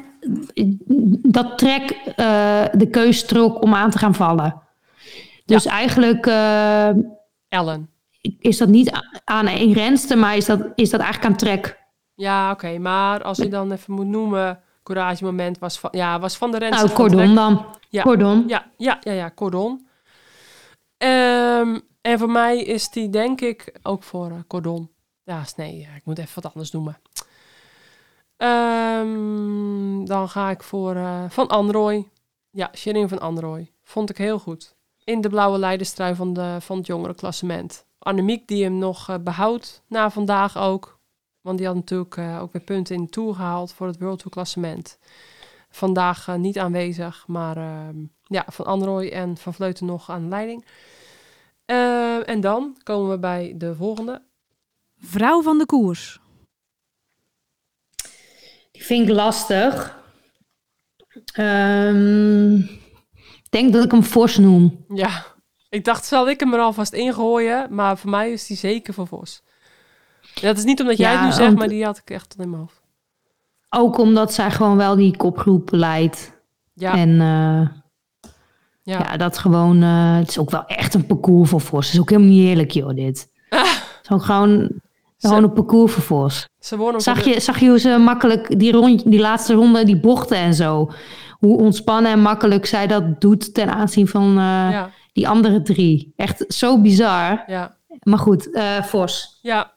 dat 1.23 1.59
Trek 1.59 1.91
eh, 1.91 2.65
de 2.73 2.89
keus 2.91 3.25
trok 3.27 3.63
om 3.63 3.75
aan 3.75 3.91
te 3.91 3.99
gaan 3.99 4.15
vallen. 4.15 4.63
Dus 5.45 5.67
eigenlijk 5.67 6.27
eh, 6.27 6.89
Ellen. 7.49 7.91
is 8.39 8.59
dat 8.59 8.69
niet 8.69 8.93
aan 9.25 9.47
één 9.47 9.73
renster, 9.73 10.19
maar 10.19 10.37
is 10.37 10.47
dat, 10.47 10.61
is 10.75 10.91
dat 10.91 11.01
eigenlijk 11.01 11.33
aan 11.33 11.39
Trek. 11.39 11.79
Ja, 12.15 12.51
oké. 12.51 12.79
maar 12.79 13.23
als 13.23 13.39
je 13.39 13.49
dan 13.49 13.73
even 13.73 13.93
moet 13.93 14.07
noemen... 14.07 14.61
Couragemoment 14.83 15.59
was 15.59 15.79
van, 15.79 15.91
ja, 15.93 16.19
was 16.19 16.37
van 16.37 16.51
de 16.51 16.59
renster 16.59 16.87
Nou, 16.87 16.99
Cordon 16.99 17.35
dan. 17.35 17.67
Ja. 17.89 18.03
Cordon. 18.03 18.45
Ja, 18.47 18.67
ja, 18.77 18.99
ja, 19.01 19.13
ja, 19.13 19.31
Cordon. 19.35 19.87
Ehm, 20.97 21.79
en 22.01 22.19
voor 22.19 22.31
mij 22.31 22.63
is 22.63 22.91
die 22.91 23.11
denk 23.11 23.41
ik 23.41 23.79
ook 23.83 24.03
voor 24.03 24.31
eh, 24.31 24.37
Cordon. 24.47 24.91
Ja, 25.25 25.45
nee, 25.57 25.89
ik 25.97 26.05
moet 26.05 26.19
even 26.19 26.43
wat 26.43 26.53
anders 26.53 26.71
noemen. 26.71 26.99
Ehm, 28.41 30.05
dan 30.05 30.29
ga 30.29 30.51
ik 30.51 30.63
voor 30.63 30.95
eh, 30.95 31.25
Van 31.29 31.49
Androoy. 31.49 32.09
Ja, 32.51 32.71
Sherin 32.75 33.09
van 33.09 33.21
Androoy. 33.21 33.73
Vond 33.83 34.11
ik 34.11 34.19
heel 34.19 34.39
goed. 34.39 34.77
In 35.05 35.21
de 35.21 35.29
blauwe 35.29 35.59
leiderstrui 35.59 36.15
van, 36.15 36.33
de, 36.33 36.57
van 36.61 36.77
het 36.77 36.87
jongere 36.87 37.15
klassement. 37.15 37.87
Annemiek 37.99 38.49
die 38.49 38.65
hem 38.65 38.79
nog 38.79 39.09
eh, 39.09 39.17
behoudt 39.21 39.83
na 39.87 40.11
vandaag 40.11 40.59
ook. 40.59 40.99
Want 41.41 41.59
die 41.59 41.67
had 41.67 41.77
natuurlijk 41.77 42.17
eh, 42.17 42.43
ook 42.43 42.53
weer 42.53 42.63
punten 42.63 42.97
in 42.97 43.07
de 43.11 43.35
gehaald 43.35 43.73
voor 43.73 43.87
het 43.87 43.99
World 43.99 44.19
Tour 44.19 44.33
klassement. 44.33 44.99
Vandaag 45.69 46.37
niet 46.37 46.59
aanwezig, 46.59 47.25
maar 47.27 47.57
ehm, 47.57 48.05
ja, 48.25 48.45
Van 48.47 48.67
Androoy 48.67 49.09
en 49.09 49.37
Van 49.37 49.55
Vleuten 49.55 49.87
nog 49.87 50.11
aan 50.11 50.23
de 50.23 50.29
leiding. 50.29 50.65
Eh, 51.65 52.29
en 52.29 52.41
dan 52.41 52.77
komen 52.83 53.11
we 53.11 53.19
bij 53.19 53.55
de 53.57 53.75
volgende. 53.75 54.23
Vrouw 54.99 55.43
van 55.43 55.59
de 55.59 55.67
koers. 55.67 56.21
Vind 58.81 59.09
ik 59.09 59.15
lastig. 59.15 59.99
Ehm, 61.33 62.55
ik 62.55 63.51
denk 63.51 63.73
dat 63.73 63.85
ik 63.85 63.91
hem 63.91 64.03
Vos 64.05 64.37
noem. 64.37 64.85
Ja, 64.95 65.25
ik 65.69 65.85
dacht, 65.85 66.05
zal 66.05 66.29
ik 66.29 66.41
hem 66.41 66.55
er 66.55 66.61
alvast 66.61 66.93
ingooien? 66.93 67.67
Maar 67.75 67.99
voor 67.99 68.11
mij 68.11 68.33
is 68.33 68.47
die 68.47 68.57
zeker 68.57 68.95
voor 68.95 69.07
Vos. 69.07 69.43
Dat 70.41 70.59
is 70.59 70.65
niet 70.65 70.81
omdat 70.81 70.97
jij 70.97 71.13
Ja, 71.13 71.17
het 71.19 71.27
nu 71.29 71.33
zegt, 71.33 71.57
maar 71.57 71.69
die 71.69 71.85
had 71.85 71.99
ik 71.99 72.11
echt 72.11 72.35
in 72.39 72.51
mijn 72.51 72.61
hoofd. 72.63 72.81
Ook 73.69 73.99
omdat 73.99 74.33
zij 74.35 74.51
gewoon 74.51 74.77
wel 74.77 74.97
die 74.97 75.17
kopgroep 75.17 75.71
leidt. 75.73 76.33
Ja, 76.75 76.97
En 76.97 77.09
eh, 77.11 77.69
ja. 78.83 78.99
ja. 78.99 79.17
dat 79.17 79.39
gewoon... 79.39 79.83
eh, 79.83 80.17
het 80.17 80.29
is 80.29 80.39
ook 80.39 80.51
wel 80.51 80.67
echt 80.67 80.95
een 80.95 81.07
parcours 81.07 81.51
voor 81.51 81.61
Vos. 81.61 81.85
Het 81.87 81.95
is 81.95 82.01
ook 82.01 82.11
helemaal 82.11 82.31
niet 82.31 82.49
eerlijk, 82.49 82.71
joh, 82.71 82.95
dit. 82.95 83.29
Het 83.51 84.01
is 84.03 84.11
ook 84.11 84.23
gewoon, 84.23 84.71
gewoon 85.29 85.43
een 85.43 85.53
parcours 85.53 85.93
voor. 85.93 86.33
Ze 86.59 86.77
wonen 86.77 87.01
Zag 87.01 87.23
de- 87.23 87.31
je, 87.31 87.41
zag 87.41 87.59
je 87.61 87.69
hoe 87.69 87.79
ze 87.79 87.97
makkelijk 87.99 88.59
die, 88.59 88.73
rond, 88.73 89.11
die 89.11 89.21
laatste 89.21 89.55
ronde, 89.55 89.85
die 89.85 90.01
bochten 90.01 90.37
en 90.37 90.55
zo... 90.55 90.91
Hoe 91.39 91.59
ontspannen 91.59 92.13
en 92.13 92.21
makkelijk 92.21 92.67
zij 92.67 92.87
dat 92.87 93.21
doet 93.21 93.55
ten 93.55 93.71
aanzien 93.75 94.09
van 94.09 94.29
eh, 94.31 94.35
Ja, 94.71 94.91
die 95.13 95.29
andere 95.29 95.63
drie. 95.63 96.13
Echt 96.17 96.45
zo 96.49 96.81
bizar. 96.81 97.43
ja, 97.47 97.77
Maar 98.03 98.19
goed, 98.19 98.51
eh 98.53 98.83
Vos. 98.83 99.39
ja, 99.43 99.75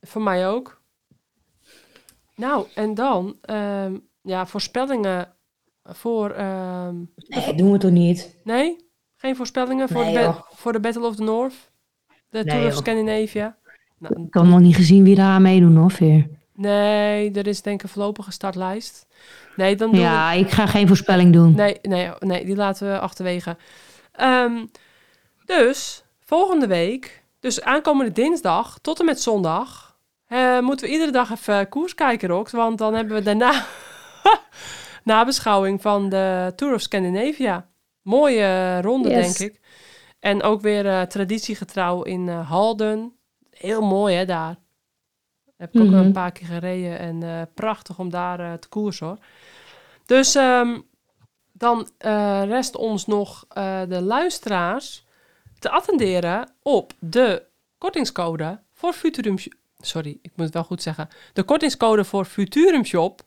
voor 0.00 0.22
mij 0.22 0.48
ook. 0.48 0.80
Nou, 2.36 2.66
en 2.74 2.94
dan, 2.94 3.36
ehm, 3.42 3.96
ja, 4.22 4.46
voorspellingen 4.46 5.34
voor... 5.82 6.30
ehm, 6.30 6.94
Nee, 7.16 7.54
doen 7.54 7.72
we 7.72 7.78
toch 7.78 7.90
niet? 7.90 8.36
nee? 8.44 8.76
Geen 9.16 9.36
voorspellingen 9.36 9.88
voor, 9.88 10.04
Nee, 10.04 10.14
de, 10.14 10.32
voor 10.54 10.72
de 10.72 10.80
Battle 10.80 11.06
of 11.06 11.16
the 11.16 11.22
North? 11.22 11.54
De 12.28 12.38
Nee, 12.38 12.44
Tour 12.44 12.58
of 12.66 12.68
joh. 12.72 12.76
Scandinavia? 12.76 13.56
Nou, 14.02 14.26
Ik 14.26 14.34
heb 14.34 14.42
nog 14.42 14.60
niet 14.60 14.76
gezien 14.76 15.04
wie 15.04 15.14
daar 15.14 15.26
aan 15.30 15.42
meedoen 15.42 15.76
hoor, 15.76 15.90
Veer. 15.90 16.26
nee, 16.54 17.30
er 17.32 17.46
is 17.46 17.62
denk 17.62 17.76
ik 17.76 17.82
een 17.82 17.88
voorlopige 17.88 18.32
startlijst. 18.32 19.06
Nee, 19.56 19.76
dan 19.76 19.90
we 19.90 19.96
Ja, 19.98 20.32
ik 20.32 20.50
ga 20.50 20.66
geen 20.66 20.86
voorspelling 20.86 21.32
doen. 21.32 21.54
Nee, 21.54 21.78
nee, 21.82 22.10
nee, 22.18 22.44
die 22.44 22.56
laten 22.56 22.90
we 22.92 22.98
achterwege. 22.98 23.56
Ehm, 24.12 24.52
dus 25.44 26.04
volgende 26.20 26.66
week, 26.66 27.22
dus 27.40 27.62
aankomende 27.62 28.12
dinsdag 28.12 28.78
tot 28.82 28.98
en 29.00 29.04
met 29.04 29.20
zondag, 29.20 29.96
eh, 30.26 30.58
moeten 30.60 30.86
we 30.86 30.92
iedere 30.92 31.10
dag 31.12 31.30
even 31.30 31.68
koers 31.68 31.94
kijken, 31.94 32.28
Rox. 32.28 32.52
Want 32.52 32.78
dan 32.78 32.94
hebben 32.94 33.14
we 33.16 33.22
daarna 33.22 33.64
nabeschouwing 35.04 35.82
van 35.82 36.08
de 36.08 36.52
Tour 36.56 36.74
of 36.74 36.80
Scandinavia. 36.80 37.68
Mooie 38.02 38.80
ronde, 38.80 39.08
Yes. 39.08 39.36
denk 39.38 39.52
ik. 39.52 39.60
En 40.20 40.42
ook 40.42 40.60
weer 40.60 40.86
eh, 40.86 41.02
traditiegetrouw 41.02 42.02
in 42.02 42.28
eh, 42.28 42.48
Halden. 42.50 43.12
Heel 43.52 43.80
mooi, 43.82 44.14
hè, 44.16 44.24
daar. 44.24 44.56
Heb 45.56 45.74
ik 45.74 45.80
ook 45.80 45.86
Mhm. 45.86 45.96
een 45.96 46.12
paar 46.12 46.32
keer 46.32 46.46
gereden. 46.46 46.98
En 46.98 47.22
eh, 47.22 47.42
prachtig 47.54 47.98
om 47.98 48.10
daar 48.10 48.40
eh, 48.40 48.52
te 48.52 48.68
koersen, 48.68 49.06
hoor. 49.06 49.18
Dus 50.06 50.34
ehm, 50.34 50.78
dan 51.52 51.88
eh, 51.98 52.42
rest 52.46 52.76
ons 52.76 53.06
nog 53.06 53.44
de 53.88 54.00
luisteraars 54.02 55.04
te 55.58 55.70
attenderen 55.70 56.48
op 56.62 56.92
de 56.98 57.42
kortingscode 57.78 58.60
voor 58.72 58.92
Futurum... 58.92 59.36
Sorry, 59.80 60.18
ik 60.22 60.30
moet 60.34 60.44
het 60.44 60.54
wel 60.54 60.64
goed 60.64 60.82
zeggen. 60.82 61.08
De 61.32 61.42
kortingscode 61.42 62.04
voor 62.04 62.24
Futurum 62.24 62.84
Shop. 62.84 63.20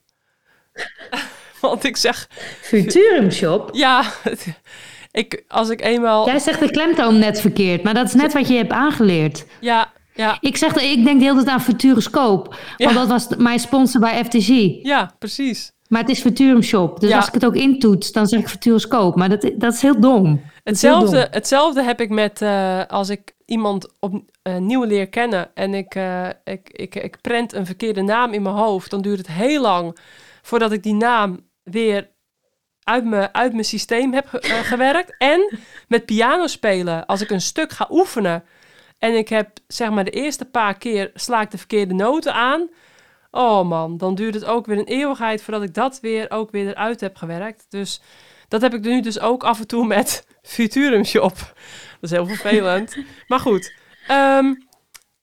Want 1.62 1.84
ik 1.84 1.98
zeg, 1.98 2.28
Futurum 2.62 3.32
Shop. 3.32 3.70
ja, 3.74 4.12
ik, 5.12 5.44
als 5.48 5.70
ik 5.70 5.82
eenmaal... 5.82 6.26
Jij 6.26 6.40
zegt 6.40 6.60
de 6.60 6.72
klemtoon 6.72 7.20
net 7.20 7.42
verkeerd, 7.42 7.84
maar 7.84 7.94
dat 7.94 8.06
is 8.08 8.14
net 8.14 8.34
wat 8.34 8.48
je 8.48 8.56
hebt 8.56 8.72
aangeleerd. 8.72 9.46
Ja, 9.60 9.94
ja, 10.16 10.38
Ik, 10.40 10.58
zeg, 10.58 10.76
ik 10.76 11.04
denk 11.06 11.20
de 11.20 11.26
hele 11.26 11.36
tijd 11.44 11.48
aan 11.48 11.62
Futuroscoop, 11.62 12.56
Ja. 12.78 12.86
want 12.94 12.98
dat 12.98 13.08
was 13.08 13.38
mijn 13.38 13.60
sponsor 13.60 14.02
bij 14.02 14.24
FTC. 14.26 14.48
ja, 14.86 15.12
precies. 15.20 15.74
Maar 15.88 16.02
het 16.02 16.10
is 16.10 16.22
Futurum 16.22 16.62
Shop, 16.64 17.00
dus 17.00 17.10
Ja. 17.10 17.16
als 17.16 17.28
ik 17.28 17.34
het 17.34 17.46
ook 17.46 17.56
intoets, 17.56 18.12
dan 18.12 18.28
zeg 18.28 18.40
ik 18.40 18.48
Futuroscoop. 18.50 19.16
Maar 19.16 19.30
dat, 19.30 19.52
dat 19.56 19.74
is 19.74 19.82
heel 19.82 20.00
dom. 20.00 20.26
Heel 20.26 20.40
Hetzelfde, 20.64 21.20
dom. 21.20 21.28
hetzelfde 21.32 21.84
heb 21.84 22.02
ik 22.02 22.10
met 22.10 22.42
eh, 22.42 22.82
als 22.88 23.10
ik 23.10 23.34
iemand 23.46 23.90
op 24.00 24.22
eh, 24.42 24.58
nieuw 24.58 24.84
leer 24.84 25.08
kennen 25.10 25.50
en 25.54 25.74
ik, 25.74 25.96
eh, 25.96 26.28
ik, 26.44 26.70
ik, 26.70 26.96
ik 26.96 27.22
prent 27.22 27.54
een 27.54 27.66
verkeerde 27.66 28.02
naam 28.02 28.34
in 28.34 28.42
mijn 28.42 28.56
hoofd, 28.56 28.90
dan 28.90 29.02
duurt 29.02 29.18
het 29.18 29.28
heel 29.28 29.62
lang 29.62 29.98
voordat 30.42 30.72
ik 30.72 30.84
die 30.84 30.94
naam 30.94 31.40
weer 31.64 32.10
uit 32.84 33.06
mijn, 33.06 33.30
uit 33.34 33.52
mijn 33.52 33.66
systeem 33.66 34.14
heb 34.14 34.28
ge- 34.28 34.42
gewerkt. 34.64 35.16
En 35.18 35.58
met 35.88 36.06
piano 36.06 36.48
spelen, 36.48 37.06
als 37.06 37.22
ik 37.22 37.30
een 37.30 37.42
stuk 37.42 37.72
ga 37.72 37.88
oefenen 37.92 38.44
en 39.06 39.18
ik 39.18 39.30
heb 39.30 39.50
zeg 39.68 39.90
maar 39.90 40.04
de 40.04 40.12
eerste 40.12 40.46
paar 40.46 40.78
keer 40.78 41.12
sla 41.14 41.42
ik 41.42 41.52
de 41.52 41.58
verkeerde 41.58 41.94
noten 41.94 42.34
aan. 42.34 42.70
Oh 43.32 43.68
man, 43.68 43.98
dan 43.98 44.16
duurt 44.16 44.34
het 44.34 44.46
ook 44.46 44.66
weer 44.66 44.78
een 44.78 44.86
eeuwigheid 44.86 45.42
voordat 45.42 45.64
ik 45.64 45.74
dat 45.74 46.00
weer 46.00 46.32
ook 46.32 46.52
weer 46.52 46.68
eruit 46.68 47.02
heb 47.02 47.16
gewerkt. 47.16 47.66
Dus 47.70 48.02
dat 48.48 48.62
heb 48.62 48.74
ik 48.74 48.82
nu 48.82 49.02
dus 49.02 49.20
ook 49.20 49.44
af 49.44 49.60
en 49.60 49.68
toe 49.68 49.86
met 49.86 50.28
Futurum 50.56 51.04
Shop. 51.04 51.36
Dat 51.36 52.02
is 52.02 52.12
heel 52.12 52.26
vervelend. 52.26 52.98
maar 53.28 53.40
goed, 53.40 53.74
ehm, 54.08 54.54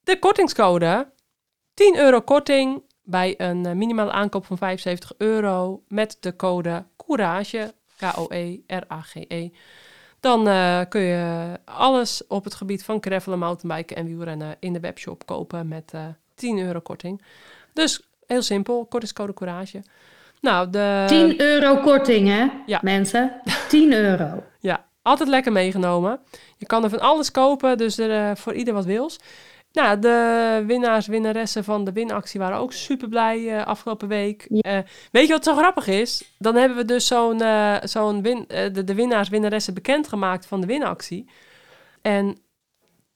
de 0.04 0.18
kortingscode. 0.18 1.12
10 1.74 1.96
euro 1.96 2.20
korting 2.20 2.82
bij 3.02 3.34
een 3.36 3.66
eh, 3.66 3.72
minimale 3.72 4.12
aankoop 4.12 4.46
van 4.46 4.58
75 4.58 5.12
euro 5.18 5.82
met 5.88 6.16
de 6.20 6.36
code 6.36 6.86
COURAGE, 6.96 7.74
K-O-E-R-A-G-E. 7.96 9.50
Dan 10.22 10.48
eh, 10.48 10.80
kun 10.88 11.00
je 11.00 11.58
alles 11.64 12.26
op 12.26 12.44
het 12.44 12.54
gebied 12.54 12.84
van 12.84 12.98
gravelen, 13.00 13.38
mountainbiken 13.38 13.96
en 13.96 14.06
wielrennen 14.06 14.56
in 14.60 14.72
de 14.72 14.80
webshop 14.80 15.26
kopen 15.26 15.68
met 15.68 15.90
eh 15.94 16.04
10 16.34 16.58
euro 16.58 16.80
korting. 16.80 17.22
Dus 17.72 18.02
heel 18.26 18.42
simpel, 18.42 18.84
kortingscode 18.84 19.34
COURAGE. 19.34 19.82
Nou, 20.40 20.70
de... 20.70 21.04
10 21.06 21.40
euro 21.40 21.76
korting, 21.76 22.28
hè, 22.28 22.46
Ja. 22.66 22.78
mensen? 22.82 23.40
10 23.68 23.92
euro. 23.92 24.42
Ja, 24.60 24.84
altijd 25.02 25.28
lekker 25.28 25.52
meegenomen. 25.52 26.20
Je 26.56 26.66
kan 26.66 26.84
er 26.84 26.90
van 26.90 27.00
alles 27.00 27.30
kopen, 27.30 27.78
dus 27.78 27.98
er, 27.98 28.10
eh, 28.10 28.36
voor 28.36 28.52
ieder 28.54 28.74
wat 28.74 28.84
wils. 28.84 29.18
Nou, 29.72 29.98
de 29.98 30.64
winnaars, 30.66 31.06
winnaressen 31.06 31.64
van 31.64 31.84
de 31.84 31.92
winactie 31.92 32.40
waren 32.40 32.58
ook 32.58 32.72
super 32.72 33.08
blij 33.08 33.58
eh, 33.58 33.66
afgelopen 33.66 34.08
week. 34.08 34.46
Ja. 34.48 34.60
Eh, 34.60 34.78
weet 35.10 35.26
je 35.26 35.32
wat 35.32 35.44
zo 35.44 35.56
grappig 35.56 35.86
is? 35.86 36.34
Dan 36.38 36.54
hebben 36.54 36.76
we 36.76 36.84
dus 36.84 37.06
zo'n 37.06 37.40
eh, 37.40 37.76
zo'n 37.82 38.22
win, 38.22 38.44
de, 38.48 38.84
de 38.84 38.94
winnaars, 38.94 39.28
winnaressen 39.28 39.74
bekendgemaakt 39.74 40.46
van 40.46 40.60
de 40.60 40.66
winactie. 40.66 41.30
En 42.02 42.38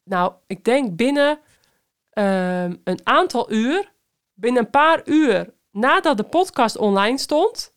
nou, 0.05 0.33
ik 0.47 0.65
denk 0.65 0.97
binnen 0.97 1.39
ehm, 2.11 2.75
een 2.85 3.01
aantal 3.03 3.53
uur, 3.53 3.93
binnen 4.35 4.63
een 4.63 4.71
paar 4.71 5.01
uur 5.05 5.55
nadat 5.71 6.17
de 6.17 6.23
podcast 6.23 6.77
online 6.77 7.19
stond, 7.19 7.75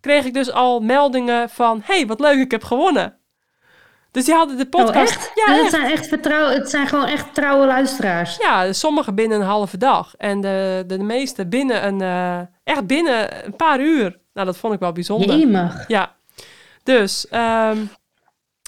kreeg 0.00 0.24
ik 0.24 0.34
dus 0.34 0.50
al 0.50 0.80
meldingen 0.80 1.50
van: 1.50 1.80
hey, 1.84 2.06
wat 2.06 2.20
leuk, 2.20 2.38
ik 2.38 2.50
heb 2.50 2.64
gewonnen. 2.64 3.21
Dus 4.12 4.24
die 4.24 4.34
hadden 4.34 4.56
de 4.56 4.66
podcast. 4.66 4.96
Oh, 4.96 5.02
echt? 5.02 5.30
Ja, 5.34 5.46
En 5.46 5.52
het 5.52 5.62
echt. 5.62 5.70
zijn 5.70 5.90
echt 5.90 6.06
vertrouw, 6.06 6.48
het 6.48 6.70
zijn 6.70 6.86
gewoon 6.86 7.06
echt 7.06 7.34
trouwe 7.34 7.66
luisteraars. 7.66 8.36
Ja, 8.36 8.72
sommigen 8.72 9.14
binnen 9.14 9.40
een 9.40 9.46
halve 9.46 9.76
dag. 9.76 10.14
En 10.16 10.40
de, 10.40 10.84
de, 10.86 10.96
de 10.96 11.04
meeste 11.04 11.46
binnen 11.46 11.86
een, 11.86 12.00
eh, 12.00 12.40
echt 12.64 12.86
binnen 12.86 13.46
een 13.46 13.56
paar 13.56 13.80
uur. 13.80 14.20
Nou, 14.32 14.46
dat 14.46 14.56
vond 14.56 14.74
ik 14.74 14.80
wel 14.80 14.92
bijzonder. 14.92 15.36
Jemig. 15.36 15.84
Ja. 15.88 16.14
Dus, 16.82 17.28
ehm, 17.28 17.78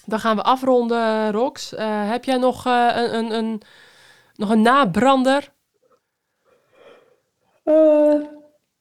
dan 0.04 0.20
gaan 0.20 0.36
we 0.36 0.42
afronden, 0.42 1.32
Rox. 1.32 1.74
Eh, 1.74 2.10
heb 2.10 2.24
jij 2.24 2.36
nog, 2.36 2.66
eh, 2.66 2.90
een, 2.94 3.14
een, 3.14 3.32
een, 3.32 3.62
nog 4.34 4.50
een 4.50 4.62
nabrander? 4.62 5.52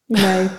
nee. 0.05 0.49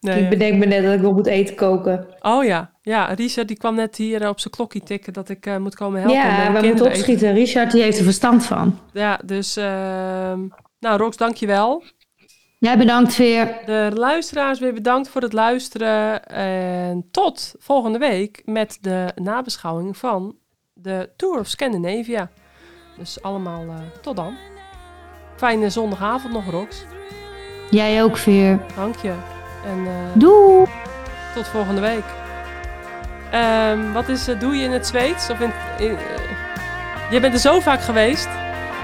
Nee. 0.00 0.22
Ik 0.22 0.28
bedenk 0.28 0.58
me 0.58 0.66
net 0.66 0.82
dat 0.82 0.92
ik 0.94 1.00
nog 1.00 1.14
moet 1.14 1.26
eten 1.26 1.54
koken. 1.54 2.06
Oh 2.20 2.44
ja, 2.44 2.70
ja. 2.82 3.12
Richard 3.12 3.48
die 3.48 3.56
kwam 3.56 3.74
net 3.74 3.96
hier 3.96 4.22
eh, 4.22 4.28
op 4.28 4.40
zijn 4.40 4.54
klokje 4.54 4.82
tikken 4.82 5.12
dat 5.12 5.28
ik 5.28 5.46
eh, 5.46 5.56
moet 5.56 5.74
komen 5.74 6.00
helpen. 6.00 6.18
ja, 6.18 6.52
de 6.52 6.60
we 6.60 6.66
moeten 6.66 6.86
opschieten. 6.86 7.34
Richard 7.34 7.70
die 7.70 7.82
heeft 7.82 7.98
er 7.98 8.04
verstand 8.04 8.46
van. 8.46 8.78
Ja, 8.92 9.20
dus, 9.24 9.56
ehm, 9.56 10.40
nou 10.78 10.98
Rox, 10.98 11.16
dankjewel. 11.16 11.82
Jij 12.58 12.78
bedankt, 12.78 13.14
Veer. 13.14 13.58
De 13.66 13.90
luisteraars 13.94 14.58
weer 14.58 14.74
bedankt 14.74 15.08
voor 15.08 15.22
het 15.22 15.32
luisteren. 15.32 16.26
En 16.26 17.08
tot 17.10 17.54
volgende 17.58 17.98
week 17.98 18.42
met 18.44 18.78
de 18.80 19.12
nabeschouwing 19.14 19.96
van 19.96 20.36
de 20.72 21.10
Tour 21.16 21.38
of 21.38 21.46
Scandinavia. 21.46 22.30
Dus 22.98 23.22
allemaal 23.22 23.62
eh, 23.62 23.74
tot 24.02 24.16
dan. 24.16 24.34
Fijne 25.36 25.70
zondagavond 25.70 26.32
nog, 26.32 26.50
Rox. 26.50 26.84
Jij 27.70 28.02
ook, 28.02 28.16
Veer. 28.16 28.60
Dank 28.76 28.96
je. 28.96 29.39
En 29.64 29.86
eh, 29.86 29.92
Doei! 30.12 30.66
tot 31.34 31.48
volgende 31.48 31.80
week. 31.80 32.04
Ehm, 33.30 33.92
wat 33.92 34.08
is, 34.08 34.28
eh, 34.28 34.40
doe 34.40 34.56
je 34.56 34.64
in 34.64 34.72
het 34.72 34.86
Zweeds? 34.86 35.30
Of 35.30 35.40
in, 35.40 35.52
in, 35.78 35.90
eh, 35.90 37.10
je 37.10 37.20
bent 37.20 37.34
er 37.34 37.40
zo 37.40 37.60
vaak 37.60 37.80
geweest. 37.82 38.28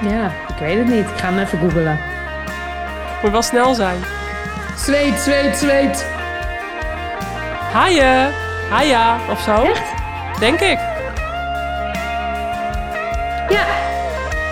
Ja, 0.01 0.25
ik 0.49 0.57
weet 0.59 0.79
het 0.79 0.87
niet. 0.87 1.11
Ik 1.11 1.19
ga 1.19 1.27
hem 1.29 1.39
even 1.39 1.59
googelen. 1.59 1.99
Moet 3.23 3.31
wel 3.31 3.43
snel 3.43 3.75
zijn. 3.75 3.99
Zweet, 4.77 5.19
zweet, 5.19 5.57
zweet. 5.57 6.07
Haaien. 7.73 8.33
Haja, 8.71 9.17
of 9.31 9.41
zo. 9.41 9.63
Echt? 9.63 9.93
Denk 10.39 10.61
ik. 10.61 10.79
Ja, 13.49 13.65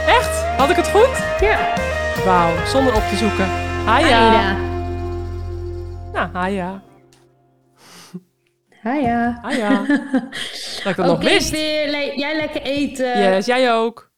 Echt? 0.06 0.44
Had 0.56 0.70
ik 0.70 0.76
het 0.76 0.88
goed? 0.88 1.22
ja. 1.40 1.56
Wauw, 2.24 2.50
zonder 2.66 2.94
op 2.94 3.02
te 3.10 3.16
zoeken. 3.16 3.48
Haja. 3.84 4.18
Aida. 4.18 4.73
Nou, 6.14 6.28
haja. 6.32 6.82
Haja. 8.82 9.38
Haja. 9.42 9.86
Dat 9.86 10.86
ik 10.86 10.96
dat 10.96 11.06
nog 11.06 11.22
wist. 11.22 11.50
Le- 11.52 12.12
jij 12.16 12.36
lekker 12.36 12.62
eten. 12.62 13.18
Yes, 13.22 13.46
jij 13.46 13.72
ook. 13.74 14.12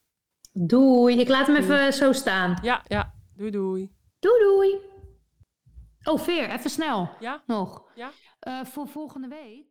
Doei. 0.53 1.18
Ik 1.20 1.28
laat 1.28 1.47
hem 1.47 1.57
even 1.57 1.92
zo 1.92 2.12
staan. 2.12 2.59
Ja, 2.62 2.82
ja. 2.86 3.12
Doei, 3.36 3.51
doei. 3.51 3.90
Doei, 4.18 4.40
doei. 4.42 4.76
Oh, 6.05 6.18
Veer, 6.20 6.51
even 6.51 6.70
snel. 6.70 7.11
Ja? 7.20 7.42
Nog. 7.47 7.82
Ja? 7.94 8.11
Eh, 8.38 8.64
voor 8.64 8.88
volgende 8.88 9.28
week. 9.28 9.64